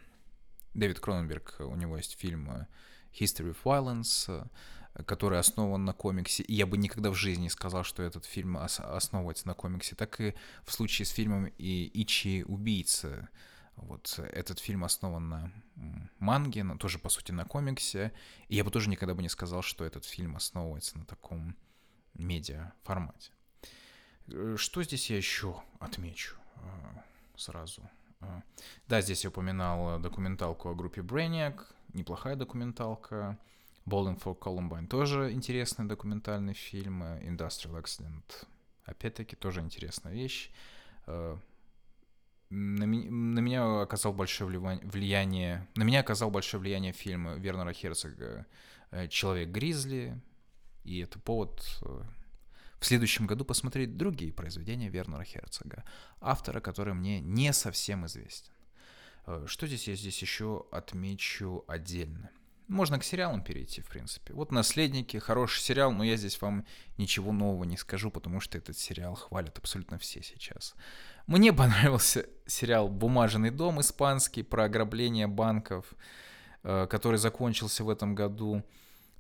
Дэвид 0.72 1.00
Кроненберг, 1.00 1.56
у 1.61 1.76
него 1.76 1.98
есть 1.98 2.18
фильм 2.18 2.50
э, 2.50 2.66
History 3.12 3.54
of 3.54 3.58
Violence, 3.64 4.48
который 5.07 5.38
основан 5.38 5.84
на 5.84 5.93
комиксе, 5.93 6.43
и 6.43 6.55
я 6.55 6.66
бы 6.66 6.76
никогда 6.76 7.11
в 7.11 7.14
жизни 7.14 7.43
не 7.43 7.51
сказал, 7.51 7.84
что 7.84 8.03
этот 8.03 8.24
фильм 8.24 8.57
ос- 8.57 8.80
основывается 8.80 9.47
на 9.47 9.55
комиксе, 9.55 9.95
так 9.97 10.20
и 10.20 10.34
в 10.64 10.72
случае 10.72 11.07
с 11.07 11.11
фильмом 11.11 11.47
и 11.59 11.91
Ичи 11.95 12.45
Убийца. 12.47 13.28
Вот 13.76 14.18
этот 14.18 14.59
фильм 14.59 14.84
основан 14.84 15.28
на 15.28 15.53
манге, 16.18 16.64
но 16.64 16.76
тоже, 16.76 16.99
по 16.99 17.09
сути, 17.09 17.32
на 17.32 17.45
комиксе. 17.45 18.12
И 18.49 18.57
я 18.57 18.64
бы 18.64 18.70
тоже 18.70 18.91
никогда 18.91 19.14
бы 19.14 19.22
не 19.22 19.30
сказал, 19.30 19.62
что 19.62 19.84
этот 19.84 20.05
фильм 20.05 20.36
основывается 20.36 20.99
на 20.99 21.07
таком 21.07 21.57
медиа 22.14 22.72
формате. 22.82 23.32
Э, 24.26 24.57
что 24.59 24.82
здесь 24.82 25.09
я 25.09 25.16
еще 25.16 25.62
отмечу 25.78 26.36
э, 26.57 26.61
сразу? 27.36 27.88
Э, 28.20 28.43
да, 28.86 29.01
здесь 29.01 29.24
я 29.24 29.30
упоминал 29.30 29.99
документалку 29.99 30.68
о 30.68 30.74
группе 30.74 31.01
Brainiac, 31.01 31.61
неплохая 31.95 32.36
документалка. 32.36 33.38
Bowling 33.91 34.22
for 34.22 34.38
Columbine 34.38 34.86
тоже 34.86 35.32
интересный 35.32 35.86
документальный 35.86 36.55
фильм. 36.55 37.03
Industrial 37.03 37.82
Accident, 37.82 38.47
опять-таки, 38.84 39.36
тоже 39.36 39.61
интересная 39.61 40.12
вещь. 40.12 40.51
Э, 41.07 41.36
на, 42.51 42.84
ми- 42.84 43.11
на 43.11 43.41
меня 43.41 43.82
оказал 43.82 44.12
большое 44.12 44.49
влияние, 44.82 45.66
на 45.76 45.82
меня 45.82 46.01
оказал 46.01 46.30
большое 46.30 46.61
влияние 46.61 46.93
фильм 46.93 47.41
Вернера 47.41 47.72
Херцога 47.72 48.47
э, 48.93 49.09
«Человек 49.09 49.49
Гризли», 49.49 50.20
и 50.84 51.01
это 51.01 51.18
повод 51.18 51.61
э, 51.82 52.03
в 52.78 52.86
следующем 52.86 53.26
году 53.26 53.45
посмотреть 53.45 53.97
другие 53.97 54.32
произведения 54.32 54.88
Вернера 54.88 55.24
Херцога, 55.24 55.84
автора, 56.20 56.61
который 56.61 56.95
мне 56.95 57.20
не 57.20 57.53
совсем 57.53 58.07
известен. 58.07 58.53
Что 59.47 59.66
здесь 59.66 59.86
я 59.86 59.95
здесь 59.95 60.22
еще 60.22 60.64
отмечу 60.72 61.64
отдельно? 61.68 62.30
Можно 62.70 63.00
к 63.00 63.04
сериалам 63.04 63.42
перейти, 63.42 63.80
в 63.82 63.88
принципе. 63.88 64.32
Вот 64.32 64.52
«Наследники», 64.52 65.16
хороший 65.16 65.60
сериал, 65.60 65.90
но 65.90 66.04
я 66.04 66.16
здесь 66.16 66.40
вам 66.40 66.64
ничего 66.98 67.32
нового 67.32 67.64
не 67.64 67.76
скажу, 67.76 68.12
потому 68.12 68.38
что 68.38 68.58
этот 68.58 68.78
сериал 68.78 69.16
хвалят 69.16 69.58
абсолютно 69.58 69.98
все 69.98 70.22
сейчас. 70.22 70.76
Мне 71.26 71.52
понравился 71.52 72.26
сериал 72.46 72.88
«Бумажный 72.88 73.50
дом» 73.50 73.80
испанский 73.80 74.44
про 74.44 74.66
ограбление 74.66 75.26
банков, 75.26 75.84
э, 76.62 76.86
который 76.88 77.18
закончился 77.18 77.82
в 77.82 77.90
этом 77.90 78.14
году. 78.14 78.62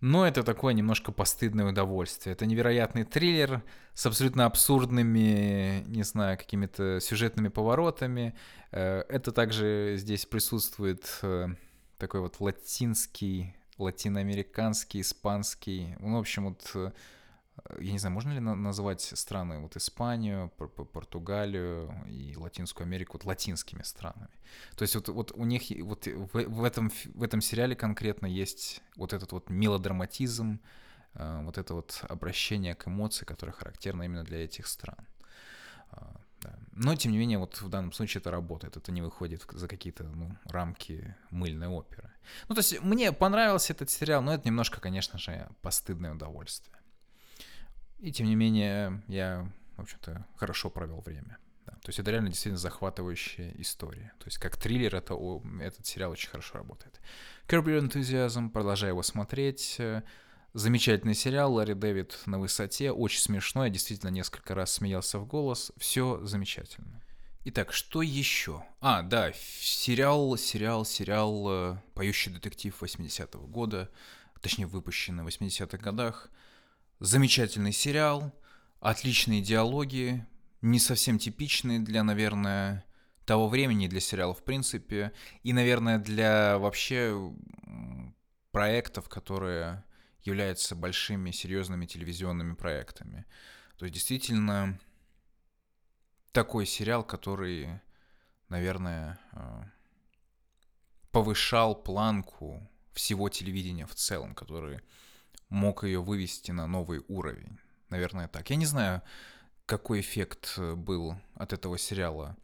Но 0.00 0.24
это 0.28 0.44
такое 0.44 0.72
немножко 0.72 1.10
постыдное 1.10 1.66
удовольствие. 1.66 2.34
Это 2.34 2.46
невероятный 2.46 3.02
триллер 3.02 3.64
с 3.94 4.06
абсолютно 4.06 4.46
абсурдными, 4.46 5.82
не 5.88 6.04
знаю, 6.04 6.38
какими-то 6.38 7.00
сюжетными 7.00 7.48
поворотами. 7.48 8.36
Э, 8.70 9.02
это 9.08 9.32
также 9.32 9.94
здесь 9.96 10.24
присутствует 10.24 11.18
э, 11.22 11.48
такой 12.00 12.20
вот 12.20 12.40
латинский, 12.40 13.54
латиноамериканский, 13.78 15.02
испанский. 15.02 15.94
Ну, 16.00 16.16
в 16.16 16.20
общем, 16.20 16.46
вот 16.46 16.70
э, 16.74 16.90
я 17.78 17.92
не 17.92 17.98
знаю, 17.98 18.14
можно 18.14 18.32
ли 18.32 18.40
назвать 18.40 19.02
страны, 19.02 19.60
вот 19.60 19.76
Испанию, 19.76 20.50
Португалию 20.50 21.94
и 22.08 22.34
Латинскую 22.36 22.86
Америку 22.86 23.12
вот 23.14 23.24
латинскими 23.24 23.82
странами. 23.82 24.30
То 24.76 24.82
есть 24.82 24.94
вот, 24.96 25.08
вот 25.08 25.32
у 25.32 25.44
них 25.44 25.62
вот 25.82 26.06
в, 26.06 26.32
в, 26.32 26.64
этом, 26.64 26.90
в 27.14 27.22
этом 27.22 27.40
сериале 27.40 27.76
конкретно 27.76 28.26
есть 28.26 28.82
вот 28.96 29.12
этот 29.12 29.32
вот 29.32 29.50
мелодраматизм, 29.50 30.60
э, 31.14 31.40
вот 31.44 31.58
это 31.58 31.74
вот 31.74 32.04
обращение 32.08 32.74
к 32.74 32.88
эмоции, 32.88 33.24
которое 33.24 33.52
характерно 33.52 34.04
именно 34.04 34.24
для 34.24 34.44
этих 34.44 34.66
стран. 34.66 35.06
Да. 36.40 36.58
Но, 36.72 36.94
тем 36.96 37.12
не 37.12 37.18
менее, 37.18 37.38
вот 37.38 37.60
в 37.60 37.68
данном 37.68 37.92
случае 37.92 38.20
это 38.20 38.30
работает. 38.30 38.76
Это 38.76 38.92
не 38.92 39.02
выходит 39.02 39.44
за 39.50 39.68
какие-то 39.68 40.04
ну, 40.04 40.36
рамки 40.44 41.14
мыльной 41.30 41.68
оперы. 41.68 42.10
Ну, 42.48 42.54
то 42.54 42.60
есть 42.60 42.80
мне 42.82 43.12
понравился 43.12 43.72
этот 43.72 43.90
сериал, 43.90 44.22
но 44.22 44.34
это 44.34 44.48
немножко, 44.48 44.80
конечно 44.80 45.18
же, 45.18 45.48
постыдное 45.60 46.14
удовольствие. 46.14 46.76
И, 47.98 48.12
тем 48.12 48.26
не 48.26 48.34
менее, 48.34 49.02
я, 49.08 49.50
в 49.76 49.82
общем-то, 49.82 50.26
хорошо 50.36 50.70
провел 50.70 51.00
время. 51.00 51.38
Да. 51.66 51.72
То 51.72 51.88
есть 51.88 51.98
это 51.98 52.10
реально 52.10 52.30
действительно 52.30 52.58
захватывающая 52.58 53.52
история. 53.58 54.12
То 54.18 54.26
есть 54.26 54.38
как 54.38 54.56
триллер 54.56 54.94
это, 54.96 55.14
этот 55.60 55.86
сериал 55.86 56.12
очень 56.12 56.30
хорошо 56.30 56.58
работает. 56.58 56.98
Curb 57.46 57.64
Your 57.64 57.86
Enthusiasm, 57.86 58.48
продолжаю 58.48 58.92
его 58.92 59.02
смотреть. 59.02 59.78
Замечательный 60.52 61.14
сериал, 61.14 61.54
Ларри 61.54 61.74
Дэвид 61.74 62.18
на 62.26 62.40
высоте, 62.40 62.90
очень 62.90 63.20
смешной, 63.20 63.68
я 63.68 63.72
действительно 63.72 64.10
несколько 64.10 64.56
раз 64.56 64.72
смеялся 64.72 65.20
в 65.20 65.26
голос, 65.26 65.70
все 65.76 66.18
замечательно. 66.24 67.00
Итак, 67.44 67.72
что 67.72 68.02
еще? 68.02 68.64
А, 68.80 69.02
да, 69.02 69.32
сериал, 69.32 70.36
сериал, 70.36 70.84
сериал 70.84 71.46
э, 71.48 71.76
«Поющий 71.94 72.32
детектив» 72.32 72.74
80-го 72.82 73.46
года, 73.46 73.90
точнее, 74.40 74.66
выпущенный 74.66 75.22
в 75.22 75.28
80-х 75.28 75.78
годах. 75.78 76.30
Замечательный 76.98 77.72
сериал, 77.72 78.32
отличные 78.80 79.42
диалоги, 79.42 80.26
не 80.62 80.80
совсем 80.80 81.20
типичные 81.20 81.78
для, 81.78 82.02
наверное, 82.02 82.84
того 83.24 83.48
времени, 83.48 83.86
для 83.86 84.00
сериалов 84.00 84.40
в 84.40 84.42
принципе, 84.42 85.12
и, 85.44 85.52
наверное, 85.52 85.98
для 85.98 86.58
вообще 86.58 87.32
проектов, 88.50 89.08
которые 89.08 89.84
являются 90.22 90.74
большими 90.76 91.30
серьезными 91.30 91.86
телевизионными 91.86 92.54
проектами. 92.54 93.24
То 93.76 93.86
есть 93.86 93.94
действительно 93.94 94.78
такой 96.32 96.66
сериал, 96.66 97.02
который, 97.02 97.80
наверное, 98.48 99.18
э, 99.32 99.62
повышал 101.10 101.74
планку 101.74 102.68
всего 102.92 103.28
телевидения 103.28 103.86
в 103.86 103.94
целом, 103.94 104.34
который 104.34 104.80
мог 105.48 105.84
ее 105.84 106.00
вывести 106.00 106.50
на 106.50 106.66
новый 106.66 107.02
уровень. 107.08 107.58
Наверное, 107.88 108.28
так. 108.28 108.50
Я 108.50 108.56
не 108.56 108.66
знаю, 108.66 109.02
какой 109.66 110.00
эффект 110.00 110.58
был 110.58 111.16
от 111.34 111.52
этого 111.52 111.78
сериала 111.78 112.36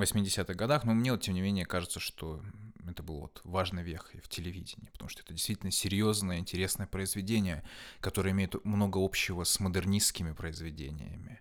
80-х 0.00 0.54
годах, 0.54 0.84
но 0.84 0.94
мне 0.94 1.12
вот, 1.12 1.22
тем 1.22 1.34
не 1.34 1.40
менее, 1.40 1.66
кажется, 1.66 2.00
что 2.00 2.42
это 2.86 3.02
было 3.02 3.20
вот 3.22 3.40
важной 3.44 3.82
вехой 3.82 4.20
в 4.20 4.28
телевидении, 4.28 4.88
потому 4.90 5.08
что 5.08 5.22
это 5.22 5.34
действительно 5.34 5.70
серьезное, 5.70 6.38
интересное 6.38 6.86
произведение, 6.86 7.64
которое 8.00 8.30
имеет 8.30 8.64
много 8.64 8.98
общего 8.98 9.44
с 9.44 9.60
модернистскими 9.60 10.32
произведениями 10.32 11.40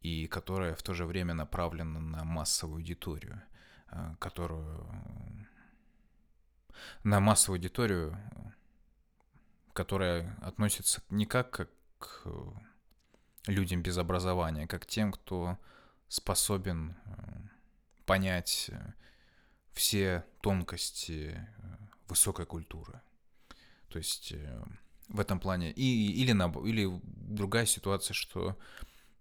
и 0.00 0.26
которое 0.26 0.74
в 0.74 0.82
то 0.82 0.92
же 0.92 1.06
время 1.06 1.34
направлено 1.34 2.00
на 2.00 2.24
массовую 2.24 2.76
аудиторию, 2.76 3.42
э, 3.90 4.14
которую 4.18 4.86
на 7.02 7.20
массовую 7.20 7.58
аудиторию, 7.58 8.18
которая 9.72 10.36
относится 10.42 11.02
не 11.08 11.26
как 11.26 11.68
к 11.98 12.26
людям 13.46 13.82
без 13.82 13.96
образования, 13.98 14.64
а 14.64 14.66
как 14.66 14.82
к 14.82 14.86
тем, 14.86 15.12
кто 15.12 15.58
способен 16.08 16.96
э, 17.06 17.53
понять 18.06 18.70
э, 18.70 18.92
все 19.72 20.24
тонкости 20.40 21.36
э, 21.36 21.76
высокой 22.08 22.46
культуры. 22.46 23.00
То 23.88 23.98
есть 23.98 24.32
э, 24.32 24.64
в 25.08 25.20
этом 25.20 25.40
плане 25.40 25.72
и 25.72 26.12
или 26.12 26.32
на 26.32 26.46
или 26.64 26.88
другая 27.04 27.66
ситуация, 27.66 28.14
что 28.14 28.58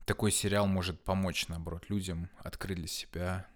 такой 0.06 0.32
сериал 0.32 0.68
может 0.68 1.04
помочь 1.04 1.48
наоборот 1.48 1.90
людям 1.90 2.30
открыть 2.40 2.78
для 2.78 2.88
себя 2.88 3.48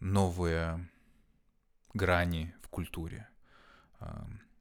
новые 0.00 0.88
грани 1.94 2.54
в 2.62 2.68
культуре, 2.68 3.28
э, 4.00 4.06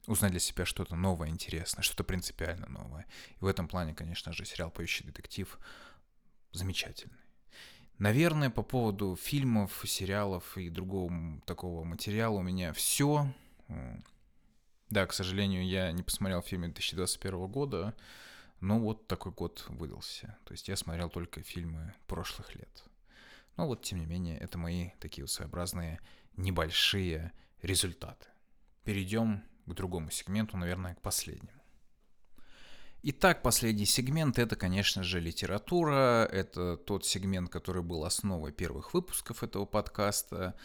узнать 0.08 0.32
для 0.32 0.40
себя 0.40 0.66
что-то 0.66 0.96
новое, 0.96 1.30
интересное, 1.30 1.84
что-то 1.84 2.04
принципиально 2.04 2.68
новое. 2.68 3.06
И 3.40 3.44
в 3.44 3.48
этом 3.48 3.68
плане, 3.68 3.94
конечно 3.94 4.34
же, 4.34 4.46
сериал 4.46 4.72
«Поющий 4.72 5.06
детектив» 5.06 5.60
замечательный. 6.52 7.27
Наверное, 7.98 8.52
по 8.52 8.62
поводу 8.62 9.16
фильмов, 9.16 9.84
сериалов 9.86 10.58
и 10.58 10.70
другого 10.70 11.12
такого 11.46 11.84
материала 11.84 12.38
у 12.38 12.44
меня 12.44 12.72
все. 12.74 13.34
Да, 14.90 15.06
к 15.06 15.14
сожалению, 15.14 15.66
я 15.66 15.92
не 15.92 16.04
посмотрел 16.04 16.42
фильм 16.42 16.62
2021 16.62 17.48
года, 17.48 17.96
но 18.62 18.80
вот 18.80 19.08
такой 19.08 19.32
год 19.32 19.66
выдался. 19.68 20.38
То 20.46 20.54
есть 20.54 20.68
я 20.68 20.76
смотрел 20.76 21.10
только 21.10 21.42
фильмы 21.42 21.94
прошлых 22.06 22.56
лет. 22.56 22.84
Но 23.58 23.66
вот, 23.66 23.82
тем 23.82 24.00
не 24.00 24.06
менее, 24.06 24.38
это 24.38 24.60
мои 24.60 24.92
такие 25.00 25.24
вот 25.24 25.32
своеобразные 25.32 26.00
небольшие 26.36 27.32
результаты. 27.64 28.28
Перейдем 28.84 29.44
к 29.66 29.74
другому 29.74 30.12
сегменту, 30.12 30.56
наверное, 30.56 30.94
к 30.94 31.02
последнему. 31.02 31.57
Итак, 33.10 33.42
последний 33.42 33.86
сегмент— 33.86 34.38
это, 34.38 34.58
конечно 34.58 35.02
же, 35.02 35.22
литература. 35.22 36.26
Это 36.30 36.76
тот 36.76 37.06
сегмент, 37.06 37.50
который 37.50 37.82
был 37.82 38.04
основой 38.04 38.52
первых 38.52 38.94
выпусков 38.94 39.44
этого 39.44 39.66
подкаста. 39.66 40.56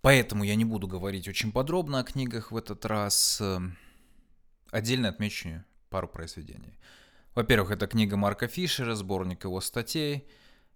Поэтому 0.00 0.44
я 0.44 0.54
не 0.54 0.64
буду 0.64 0.86
говорить 0.86 1.26
очень 1.26 1.50
подробно 1.50 1.98
о 1.98 2.04
книгах 2.04 2.52
в 2.52 2.56
этот 2.56 2.84
раз. 2.86 3.42
Отдельно 4.70 5.08
отмечу 5.08 5.64
пару 5.88 6.06
произведений. 6.06 6.78
Во-первых, 7.34 7.72
это 7.72 7.88
книга 7.88 8.16
Марка 8.16 8.46
Фишера, 8.46 8.94
сборник 8.94 9.42
его 9.42 9.60
статей. 9.60 10.28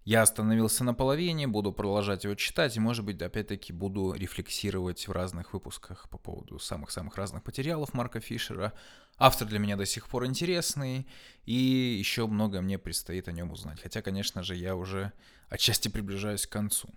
Я 0.05 0.20
остановился 0.20 0.84
на 0.84 0.92
половине, 0.92 1.48
буду 1.48 1.72
продолжать 1.72 2.24
его 2.24 2.34
читать, 2.34 2.76
и, 2.76 2.80
может 2.80 3.07
быть, 3.07 3.22
опять-таки 3.22 3.72
буду 3.72 4.12
рефлексировать 4.12 5.09
в 5.09 5.12
разных 5.12 5.55
выпусках 5.55 6.11
по 6.11 6.18
поводу 6.18 6.59
самых-самых 6.59 7.16
разных 7.16 7.46
материалов 7.46 7.94
Марка 7.94 8.20
Фишера. 8.20 8.74
Автор 9.16 9.48
для 9.48 9.59
меня 9.59 9.76
до 9.76 9.86
сих 9.86 10.09
пор 10.09 10.26
интересный, 10.26 11.09
и 11.46 11.55
еще 11.55 12.26
многое 12.26 12.61
мне 12.61 12.78
предстоит 12.78 13.28
о 13.28 13.32
нем 13.32 13.50
узнать. 13.50 13.80
Хотя, 13.80 14.02
конечно 14.02 14.42
же, 14.42 14.55
я 14.57 14.76
уже 14.76 15.12
отчасти 15.48 15.88
приближаюсь 15.88 16.46
к 16.46 16.52
концу. 16.52 16.90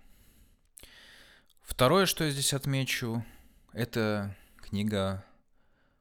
Второе, 1.62 2.04
что 2.04 2.24
я 2.24 2.30
здесь 2.30 2.52
отмечу, 2.52 3.24
это 3.72 4.36
книга 4.58 5.24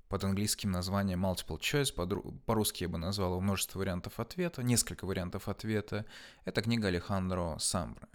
под 0.09 0.23
английским 0.23 0.71
названием 0.71 1.25
Multiple 1.25 1.59
Choice, 1.59 2.41
по-русски 2.45 2.83
я 2.83 2.89
бы 2.89 2.97
назвал 2.97 3.31
его 3.31 3.41
множество 3.41 3.79
вариантов 3.79 4.19
ответа, 4.19 4.63
несколько 4.63 5.05
вариантов 5.05 5.49
ответа. 5.49 6.05
Это 6.45 6.61
книга 6.61 6.87
Алехандро 6.87 7.57
Самбры, 7.59 8.07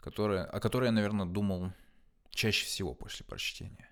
о 0.00 0.60
которой 0.60 0.86
я, 0.86 0.92
наверное, 0.92 1.26
думал 1.26 1.72
чаще 2.30 2.66
всего 2.66 2.94
после 2.94 3.24
прочтения. 3.24 3.88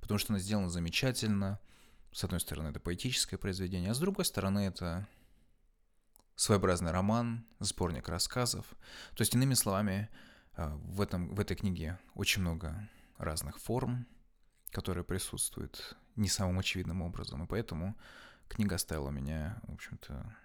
Потому 0.00 0.18
что 0.18 0.32
она 0.32 0.40
сделана 0.40 0.68
замечательно. 0.68 1.60
С 2.12 2.24
одной 2.24 2.40
стороны, 2.40 2.68
это 2.68 2.80
поэтическое 2.80 3.38
произведение, 3.38 3.90
а 3.90 3.94
с 3.94 3.98
другой 3.98 4.24
стороны, 4.24 4.60
это 4.60 5.06
своеобразный 6.34 6.90
роман, 6.90 7.46
сборник 7.60 8.08
рассказов. 8.08 8.66
То 9.14 9.22
есть, 9.22 9.34
иными 9.34 9.54
словами, 9.54 10.08
э, 10.56 10.68
в, 10.68 11.00
этом, 11.00 11.34
в 11.34 11.40
этой 11.40 11.56
книге 11.56 11.98
очень 12.14 12.42
много 12.42 12.88
разных 13.18 13.58
форм, 13.58 14.06
которые 14.70 15.04
присутствуют 15.04 15.96
не 16.16 16.28
самым 16.28 16.58
очевидным 16.58 17.02
образом. 17.02 17.44
И 17.44 17.46
поэтому 17.46 17.96
книга 18.48 18.76
оставила 18.76 19.10
меня, 19.10 19.60
в 19.62 19.74
общем-то... 19.74 20.36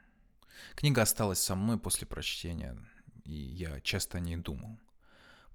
Книга 0.75 1.01
осталась 1.01 1.39
со 1.39 1.55
мной 1.55 1.79
после 1.79 2.05
прочтения, 2.05 2.77
и 3.23 3.33
я 3.33 3.79
часто 3.81 4.17
о 4.17 4.21
ней 4.21 4.35
думал. 4.35 4.77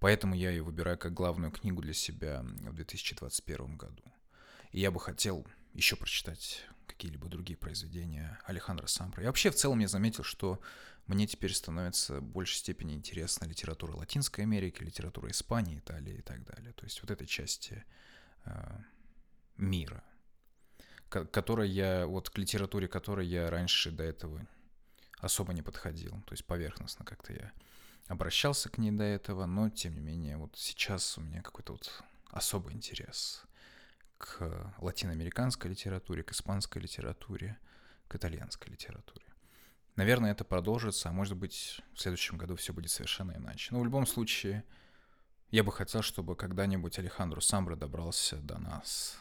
Поэтому 0.01 0.35
я 0.35 0.51
ее 0.51 0.63
выбираю 0.63 0.99
как 0.99 1.15
главную 1.15 1.53
книгу 1.53 1.81
для 1.81 1.93
себя 1.93 2.43
в 2.43 2.75
2021 2.75 3.77
году. 3.77 4.03
И 4.73 4.81
я 4.81 4.91
бы 4.91 4.99
хотел 4.99 5.47
еще 5.75 5.97
прочитать 5.97 6.65
какие-либо 6.87 7.29
другие 7.29 7.57
произведения 7.57 8.39
Алехандро 8.45 8.87
Сампра. 8.87 9.23
И 9.23 9.27
вообще, 9.27 9.51
в 9.51 9.55
целом, 9.55 9.79
я 9.79 9.89
заметил, 9.89 10.25
что 10.25 10.61
мне 11.07 11.27
теперь 11.27 11.55
становится 11.55 12.21
в 12.21 12.25
большей 12.25 12.57
степени 12.57 12.95
интересна 12.95 13.45
литература 13.45 13.93
Латинской 13.93 14.45
Америки, 14.45 14.83
литература 14.83 15.31
Испании, 15.31 15.79
Италии 15.79 16.17
и 16.17 16.23
так 16.23 16.45
далее. 16.45 16.73
То 16.73 16.85
есть 16.85 17.01
вот 17.01 17.11
этой 17.11 17.27
части 17.27 17.85
Э, 18.47 18.79
мира, 19.57 20.03
которой 21.09 21.69
я, 21.69 22.07
вот 22.07 22.31
к 22.31 22.39
литературе 22.39 22.89
которой 22.89 23.27
я 23.27 23.51
раньше 23.51 23.91
до 23.91 24.05
этого 24.05 24.47
особо 25.19 25.53
не 25.53 25.63
подходил, 25.63 26.23
то 26.27 26.33
есть 26.33 26.45
поверхностно 26.45 27.05
как-то 27.05 27.33
я 27.33 27.53
обращался 28.09 28.69
к 28.69 28.79
ней 28.79 28.91
до 28.91 29.05
этого, 29.05 29.47
но 29.47 29.71
тем 29.71 29.95
не 29.95 30.01
менее 30.01 30.37
вот 30.37 30.57
сейчас 30.57 31.19
у 31.19 31.21
меня 31.21 31.43
какой-то 31.43 31.73
вот 31.73 32.03
особый 32.31 32.75
интерес 32.75 33.45
к 34.19 34.75
латиноамериканской 34.79 35.71
литературе, 35.71 36.23
к 36.23 36.33
испанской 36.33 36.81
литературе, 36.81 37.59
к 38.09 38.17
итальянской 38.17 38.71
литературе. 38.71 39.27
Наверное, 39.97 40.33
это 40.33 40.45
продолжится, 40.45 41.09
а 41.09 41.13
может 41.13 41.37
быть, 41.37 41.81
в 41.95 42.01
следующем 42.01 42.37
году 42.37 42.57
все 42.57 42.73
будет 42.73 42.91
совершенно 42.91 43.33
иначе. 43.33 43.69
Но 43.73 43.81
в 43.81 43.85
любом 43.85 44.07
случае, 44.07 44.65
я 45.51 45.65
бы 45.65 45.73
хотел, 45.73 46.03
чтобы 46.03 46.37
когда-нибудь 46.37 46.99
Алехандро 46.99 47.41
Самбра 47.41 47.77
добрался 47.77 48.37
до 48.37 48.59
нас, 48.59 49.19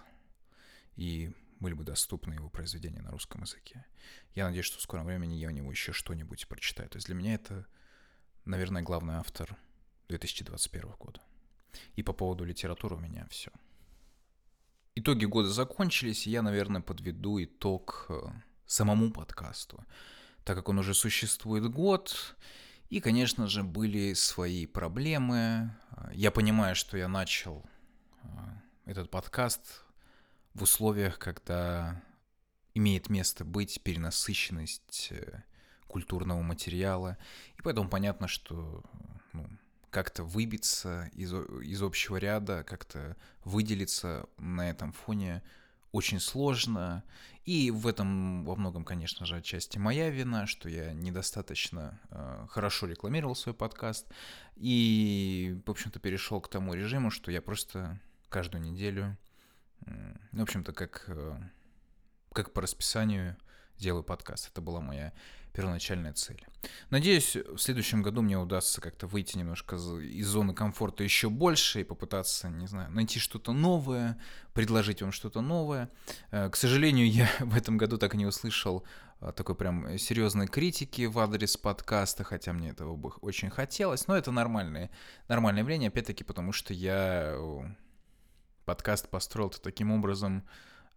и 0.96 1.32
были 1.60 1.74
бы 1.74 1.84
доступны 1.84 2.34
его 2.34 2.50
произведения 2.50 3.02
на 3.02 3.12
русском 3.12 3.42
языке. 3.42 3.86
Я 4.34 4.46
надеюсь, 4.46 4.66
что 4.66 4.78
в 4.78 4.82
скором 4.82 5.06
времени 5.06 5.36
я 5.36 5.48
у 5.48 5.52
него 5.52 5.72
еще 5.72 5.94
что-нибудь 5.94 6.48
прочитаю. 6.48 6.90
То 6.90 6.98
есть 6.98 7.08
для 7.08 7.16
меня 7.16 7.36
это, 7.36 7.66
наверное, 8.46 8.82
главный 8.82 9.16
автор 9.16 9.58
2021 10.10 10.92
года. 11.00 11.22
И 11.96 12.04
по 12.04 12.14
поводу 12.14 12.44
литературы 12.44 12.96
у 12.96 13.00
меня 13.00 13.26
все. 13.30 13.52
Итоги 14.96 15.26
года 15.26 15.50
закончились, 15.50 16.28
и 16.28 16.32
я, 16.32 16.42
наверное, 16.42 16.82
подведу 16.82 17.44
итог 17.44 18.06
э, 18.10 18.22
самому 18.66 19.12
подкасту. 19.12 19.84
Так 20.44 20.56
как 20.56 20.70
он 20.70 20.80
уже 20.80 20.94
существует 20.94 21.70
год, 21.70 22.36
и, 22.90 23.02
конечно 23.02 23.48
же, 23.48 23.64
были 23.64 24.14
свои 24.14 24.66
проблемы. 24.66 25.76
Я 26.14 26.32
понимаю, 26.32 26.76
что 26.76 26.98
я 26.98 27.08
начал 27.08 27.66
а, 28.22 28.62
этот 28.86 29.10
подкаст 29.10 29.85
в 30.56 30.64
условиях, 30.64 31.20
когда 31.20 32.02
имеет 32.74 33.10
место 33.10 33.46
быть 33.46 33.82
перенасыщенность 33.84 35.10
э, 35.12 35.44
культурного 35.88 36.42
материала. 36.42 37.18
И 37.58 37.62
поэтому 37.62 37.90
понятно, 37.90 38.28
что 38.28 38.84
ну, 39.34 39.48
как-то 39.90 40.24
выбиться 40.24 41.10
из, 41.14 41.34
из 41.34 41.82
общего 41.82 42.18
ряда, 42.18 42.64
как-то 42.64 43.16
выделиться 43.44 44.28
на 44.38 44.70
этом 44.70 44.94
фоне 44.94 45.44
очень 45.92 46.20
сложно. 46.20 47.04
И 47.44 47.70
в 47.70 47.86
этом 47.86 48.44
во 48.46 48.56
многом, 48.56 48.84
конечно 48.86 49.26
же, 49.26 49.38
отчасти 49.38 49.78
моя 49.78 50.10
вина, 50.10 50.48
что 50.48 50.68
я 50.68 50.94
недостаточно 50.94 52.00
э, 52.10 52.48
хорошо 52.50 52.88
рекламировал 52.88 53.36
свой 53.36 53.54
подкаст. 53.54 54.08
И, 54.56 55.62
в 55.66 55.72
общем-то, 55.72 56.00
перешел 56.00 56.40
к 56.42 56.50
тому 56.50 56.74
режиму, 56.74 57.12
что 57.12 57.30
я 57.30 57.42
просто 57.42 58.00
каждую 58.30 58.64
неделю, 58.64 59.18
в 60.32 60.42
общем-то, 60.42 60.74
как, 60.74 61.06
э, 61.08 61.38
как 62.34 62.54
по 62.54 62.62
расписанию 62.62 63.38
делаю 63.78 64.04
подкаст. 64.04 64.50
Это 64.52 64.62
была 64.62 64.82
моя 64.82 65.14
первоначальная 65.54 66.14
цель. 66.14 66.46
Надеюсь, 66.90 67.36
в 67.36 67.58
следующем 67.58 68.02
году 68.02 68.22
мне 68.22 68.38
удастся 68.38 68.82
как-то 68.82 69.08
выйти 69.08 69.38
немножко 69.38 69.78
из 69.78 70.28
зоны 70.28 70.54
комфорта 70.54 71.04
еще 71.04 71.30
больше 71.30 71.82
и 71.82 71.84
попытаться, 71.84 72.50
не 72.50 72.68
знаю, 72.68 72.92
найти 72.92 73.20
что-то 73.20 73.54
новое, 73.54 74.20
предложить 74.54 75.02
вам 75.02 75.14
что-то 75.14 75.42
новое. 75.42 75.90
Э, 76.32 76.50
к 76.50 76.56
сожалению, 76.56 77.10
я 77.12 77.30
в 77.40 77.56
этом 77.56 77.78
году 77.78 77.98
так 77.98 78.16
и 78.16 78.18
не 78.18 78.26
услышал 78.26 78.86
э, 79.22 79.32
такой 79.34 79.56
прям 79.56 79.98
серьезной 79.98 80.48
критики 80.48 81.06
в 81.06 81.18
адрес 81.20 81.56
подкаста, 81.56 82.26
хотя 82.26 82.52
мне 82.52 82.70
этого 82.70 82.96
бы 82.98 83.12
очень 83.22 83.50
хотелось, 83.50 84.08
но 84.08 84.18
это 84.18 84.32
нормальное, 84.32 84.90
нормальное 85.30 85.62
явление, 85.62 85.88
опять-таки, 85.88 86.26
потому 86.26 86.52
что 86.52 86.74
я 86.74 87.38
подкаст 88.66 89.10
построил 89.10 89.50
таким 89.50 89.92
образом, 89.92 90.44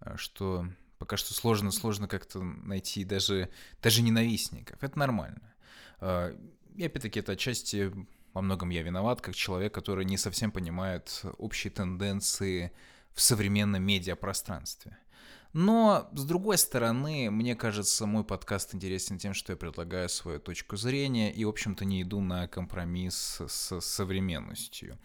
э, 0.01 0.16
что 0.16 0.66
Пока 0.99 1.16
что 1.16 1.33
сложно-сложно 1.33 2.09
как-то 2.09 2.43
найти 2.43 3.05
даже, 3.05 3.51
даже 3.83 4.03
ненавистников. 4.03 4.83
Это 4.83 4.99
нормально. 4.99 5.55
А, 6.01 6.37
и 6.75 6.85
опять-таки 6.85 7.21
это 7.21 7.33
отчасти 7.33 7.93
во 8.35 8.43
многом 8.43 8.71
я 8.71 8.83
виноват, 8.83 9.21
как 9.21 9.35
человек, 9.35 9.73
который 9.73 10.05
не 10.05 10.19
совсем 10.19 10.51
понимает 10.51 11.23
общие 11.39 11.71
тенденции 11.71 12.73
в 13.14 13.21
современном 13.21 13.83
медиапространстве. 13.85 14.99
Но, 15.53 16.11
с 16.12 16.25
другой 16.25 16.59
стороны, 16.59 17.31
мне 17.31 17.57
кажется, 17.57 18.05
мой 18.05 18.23
подкаст 18.23 18.75
интересен 18.75 19.19
тем, 19.19 19.35
что 19.35 19.53
я 19.53 19.57
предлагаю 19.57 20.09
свою 20.09 20.41
точку 20.41 20.77
зрения 20.77 21.33
и, 21.33 21.45
в 21.45 21.49
общем-то, 21.49 21.85
не 21.85 22.03
иду 22.03 22.21
на 22.21 22.49
компромисс 22.49 23.41
с 23.47 23.81
современностью 23.81 24.99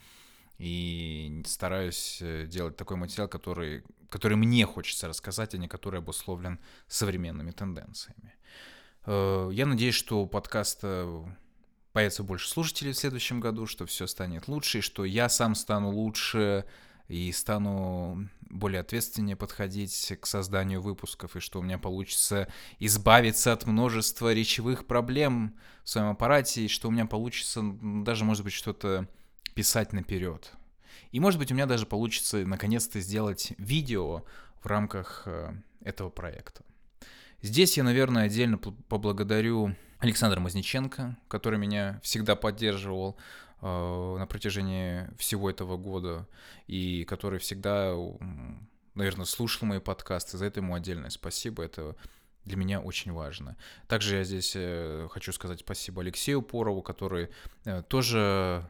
и 0.64 1.44
стараюсь 1.46 2.20
э, 2.22 2.46
делать 2.48 2.78
такой 2.78 2.96
материал, 2.96 3.28
который, 3.28 3.84
который 4.10 4.38
мне 4.38 4.66
хочется 4.66 5.10
рассказать, 5.10 5.54
а 5.54 5.58
не 5.58 5.68
который 5.68 6.00
обусловлен 6.00 6.58
современными 6.88 7.52
тенденциями. 7.52 8.34
Э, 9.06 9.50
я 9.52 9.66
надеюсь, 9.66 9.96
что 9.96 10.22
у 10.22 10.26
подкаста 10.26 11.26
появится 11.92 12.24
больше 12.24 12.48
слушателей 12.48 12.94
в 12.94 12.98
следующем 12.98 13.42
году, 13.42 13.68
что 13.68 13.86
все 13.86 14.08
станет 14.08 14.48
лучше, 14.48 14.78
и 14.78 14.82
что 14.82 15.04
я 15.04 15.28
сам 15.28 15.54
стану 15.54 15.90
лучше 15.90 16.64
и 17.10 17.30
стану 17.34 18.30
более 18.50 18.80
ответственнее 18.80 19.36
подходить 19.36 20.14
к 20.22 20.26
созданию 20.26 20.82
выпусков, 20.82 21.36
и 21.36 21.42
что 21.42 21.60
у 21.60 21.62
меня 21.62 21.78
получится 21.78 22.48
избавиться 22.80 23.52
от 23.52 23.66
множества 23.66 24.34
речевых 24.34 24.88
проблем 24.88 25.58
в 25.84 25.90
своем 25.90 26.08
аппарате, 26.08 26.64
и 26.64 26.70
что 26.70 26.88
у 26.88 26.92
меня 26.92 27.06
получится 27.06 27.62
даже, 27.62 28.24
может 28.24 28.46
быть, 28.46 28.54
что-то 28.54 29.10
писать 29.54 29.94
наперед. 29.94 30.54
И, 31.12 31.20
может 31.20 31.40
быть, 31.40 31.52
у 31.52 31.56
меня 31.56 31.66
даже 31.66 31.86
получится 31.86 32.46
наконец-то 32.46 33.00
сделать 33.00 33.54
видео 33.58 34.26
в 34.62 34.66
рамках 34.66 35.24
э, 35.26 35.54
этого 35.82 36.10
проекта. 36.10 36.64
Здесь 37.42 37.78
я, 37.78 37.84
наверное, 37.84 38.26
отдельно 38.26 38.58
поблагодарю 38.58 39.76
Александра 40.00 40.40
Мазниченко, 40.40 41.18
который 41.28 41.60
меня 41.60 42.00
всегда 42.02 42.36
поддерживал 42.36 43.18
э, 43.62 44.16
на 44.18 44.26
протяжении 44.26 45.08
всего 45.18 45.50
этого 45.50 45.78
года 45.78 46.28
и 46.68 47.04
который 47.04 47.40
всегда, 47.40 47.94
наверное, 48.96 49.26
слушал 49.26 49.68
мои 49.68 49.80
подкасты. 49.80 50.38
За 50.38 50.46
это 50.46 50.62
ему 50.62 50.74
отдельное 50.74 51.10
спасибо. 51.10 51.64
Это 51.64 51.96
для 52.46 52.58
меня 52.58 52.80
очень 52.80 53.12
важно. 53.12 53.58
Также 53.88 54.16
я 54.16 54.24
здесь 54.24 54.54
э, 54.56 55.08
хочу 55.12 55.32
сказать 55.34 55.60
спасибо 55.60 56.02
Алексею 56.02 56.42
Порову, 56.42 56.82
который 56.82 57.30
тоже 57.88 58.70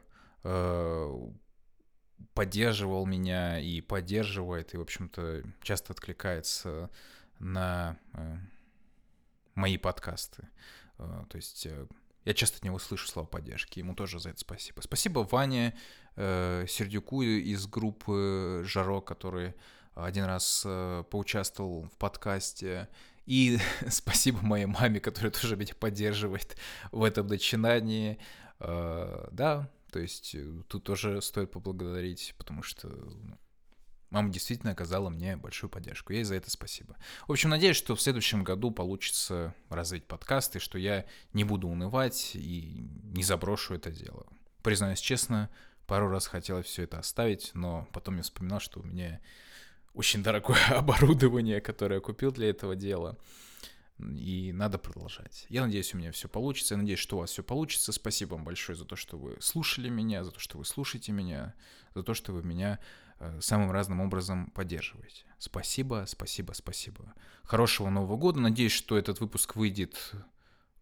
поддерживал 2.34 3.06
меня 3.06 3.60
и 3.60 3.82
поддерживает, 3.82 4.74
и, 4.74 4.78
в 4.78 4.82
общем-то, 4.82 5.44
часто 5.62 5.94
откликается 5.94 6.90
на 7.40 7.98
э, 8.14 8.38
мои 9.56 9.78
подкасты. 9.78 10.48
Э, 10.98 11.24
то 11.30 11.36
есть 11.36 11.66
э, 11.66 11.88
я 12.26 12.34
часто 12.34 12.58
от 12.58 12.64
него 12.64 12.80
слышу 12.80 13.08
слова 13.08 13.28
поддержки, 13.28 13.80
ему 13.80 13.96
тоже 13.96 14.20
за 14.20 14.30
это 14.30 14.40
спасибо. 14.40 14.82
Спасибо 14.82 15.28
Ване 15.30 15.78
э, 16.16 16.66
Сердюку 16.68 17.22
из 17.22 17.68
группы 17.68 18.64
Жаро, 18.66 19.02
который 19.02 19.54
один 19.94 20.26
раз 20.26 20.64
э, 20.66 21.04
поучаствовал 21.10 21.84
в 21.84 21.98
подкасте. 21.98 22.90
И 23.26 23.60
спасибо 23.90 24.40
моей 24.42 24.66
маме, 24.66 25.00
которая 25.00 25.32
тоже 25.32 25.56
меня 25.56 25.74
поддерживает 25.76 26.56
в 26.92 27.04
этом 27.04 27.28
начинании. 27.28 28.18
Э, 28.60 29.28
да, 29.32 29.70
то 29.94 30.00
есть 30.00 30.34
э, 30.34 30.44
тут 30.68 30.84
тоже 30.84 31.22
стоит 31.22 31.52
поблагодарить, 31.52 32.34
потому 32.40 32.64
что 32.64 32.88
ну, 32.88 33.38
мама 34.10 34.30
действительно 34.30 34.72
оказала 34.72 35.10
мне 35.10 35.38
большую 35.38 35.70
поддержку. 35.70 36.14
Ей 36.14 36.24
за 36.24 36.34
это 36.34 36.50
спасибо. 36.50 36.98
В 37.28 37.32
общем, 37.32 37.52
надеюсь, 37.52 37.78
что 37.78 37.96
в 37.96 38.02
следующем 38.02 38.44
году 38.44 38.72
получится 38.72 39.54
развить 39.70 40.08
подкасты, 40.08 40.58
что 40.58 40.80
я 40.80 41.06
не 41.34 41.44
буду 41.44 41.68
унывать 41.68 42.32
и 42.34 42.90
не 43.04 43.22
заброшу 43.22 43.76
это 43.76 43.92
дело. 43.92 44.26
Признаюсь 44.64 45.00
честно, 45.00 45.52
пару 45.86 46.10
раз 46.10 46.26
хотелось 46.26 46.66
все 46.66 46.84
это 46.84 46.98
оставить, 46.98 47.52
но 47.54 47.88
потом 47.94 48.18
я 48.18 48.24
вспоминал, 48.24 48.60
что 48.60 48.80
у 48.80 48.84
меня 48.84 49.22
очень 49.94 50.24
дорогое 50.24 50.58
оборудование, 50.70 51.62
которое 51.62 51.96
я 51.96 52.02
купил 52.02 52.32
для 52.32 52.50
этого 52.50 52.76
дела. 52.76 53.16
И 54.12 54.52
надо 54.52 54.78
продолжать. 54.78 55.46
Я 55.50 55.66
надеюсь, 55.66 55.94
у 55.94 55.98
меня 55.98 56.12
все 56.12 56.28
получится. 56.28 56.76
Я 56.76 56.80
надеюсь, 56.80 57.00
что 57.00 57.18
у 57.18 57.20
вас 57.20 57.32
все 57.32 57.44
получится. 57.44 57.92
Спасибо 57.92 58.36
вам 58.36 58.44
большое 58.44 58.78
за 58.78 58.86
то, 58.86 58.96
что 58.96 59.18
вы 59.18 59.38
слушали 59.40 59.90
меня, 59.90 60.24
за 60.24 60.32
то, 60.32 60.40
что 60.40 60.58
вы 60.58 60.66
слушаете 60.66 61.12
меня, 61.12 61.54
за 61.96 62.04
то, 62.04 62.14
что 62.14 62.34
вы 62.34 62.44
меня 62.44 62.80
э, 63.20 63.40
самым 63.42 63.72
разным 63.72 64.02
образом 64.02 64.48
поддерживаете. 64.52 65.26
Спасибо, 65.38 66.06
спасибо, 66.08 66.54
спасибо. 66.54 67.14
Хорошего 67.44 67.90
Нового 67.90 68.18
года. 68.18 68.40
Надеюсь, 68.40 68.72
что 68.72 68.98
этот 68.98 69.20
выпуск 69.20 69.56
выйдет 69.56 70.14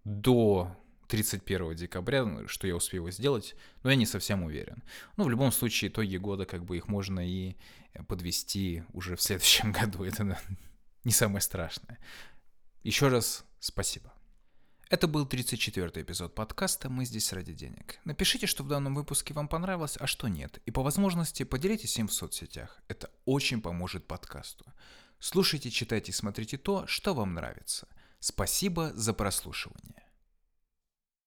до 0.03 0.75
31 1.11 1.75
декабря, 1.75 2.47
что 2.47 2.67
я 2.67 2.75
успею 2.75 3.01
его 3.01 3.11
сделать, 3.11 3.55
но 3.83 3.89
я 3.89 3.97
не 3.97 4.05
совсем 4.05 4.43
уверен. 4.43 4.81
Ну, 5.17 5.25
в 5.25 5.29
любом 5.29 5.51
случае, 5.51 5.91
итоги 5.91 6.15
года, 6.15 6.45
как 6.45 6.63
бы 6.63 6.77
их 6.77 6.87
можно 6.87 7.19
и 7.19 7.55
подвести 8.07 8.83
уже 8.93 9.17
в 9.17 9.21
следующем 9.21 9.71
году. 9.73 10.05
Это 10.05 10.37
не 11.03 11.11
самое 11.11 11.41
страшное. 11.41 11.99
Еще 12.83 13.09
раз 13.09 13.45
спасибо. 13.59 14.11
Это 14.89 15.07
был 15.07 15.27
34-й 15.27 16.01
эпизод 16.01 16.33
подкаста 16.33 16.89
«Мы 16.89 17.05
здесь 17.05 17.31
ради 17.31 17.53
денег». 17.53 17.99
Напишите, 18.05 18.47
что 18.47 18.63
в 18.63 18.67
данном 18.67 18.95
выпуске 18.95 19.35
вам 19.35 19.47
понравилось, 19.47 19.97
а 19.99 20.07
что 20.07 20.27
нет. 20.27 20.59
И 20.65 20.71
по 20.71 20.81
возможности 20.81 21.43
поделитесь 21.43 21.99
им 21.99 22.07
в 22.07 22.13
соцсетях. 22.13 22.81
Это 22.87 23.11
очень 23.25 23.61
поможет 23.61 24.07
подкасту. 24.07 24.65
Слушайте, 25.19 25.69
читайте, 25.69 26.11
смотрите 26.11 26.57
то, 26.57 26.87
что 26.87 27.13
вам 27.13 27.35
нравится. 27.35 27.87
Спасибо 28.19 28.91
за 28.95 29.13
прослушивание. 29.13 30.03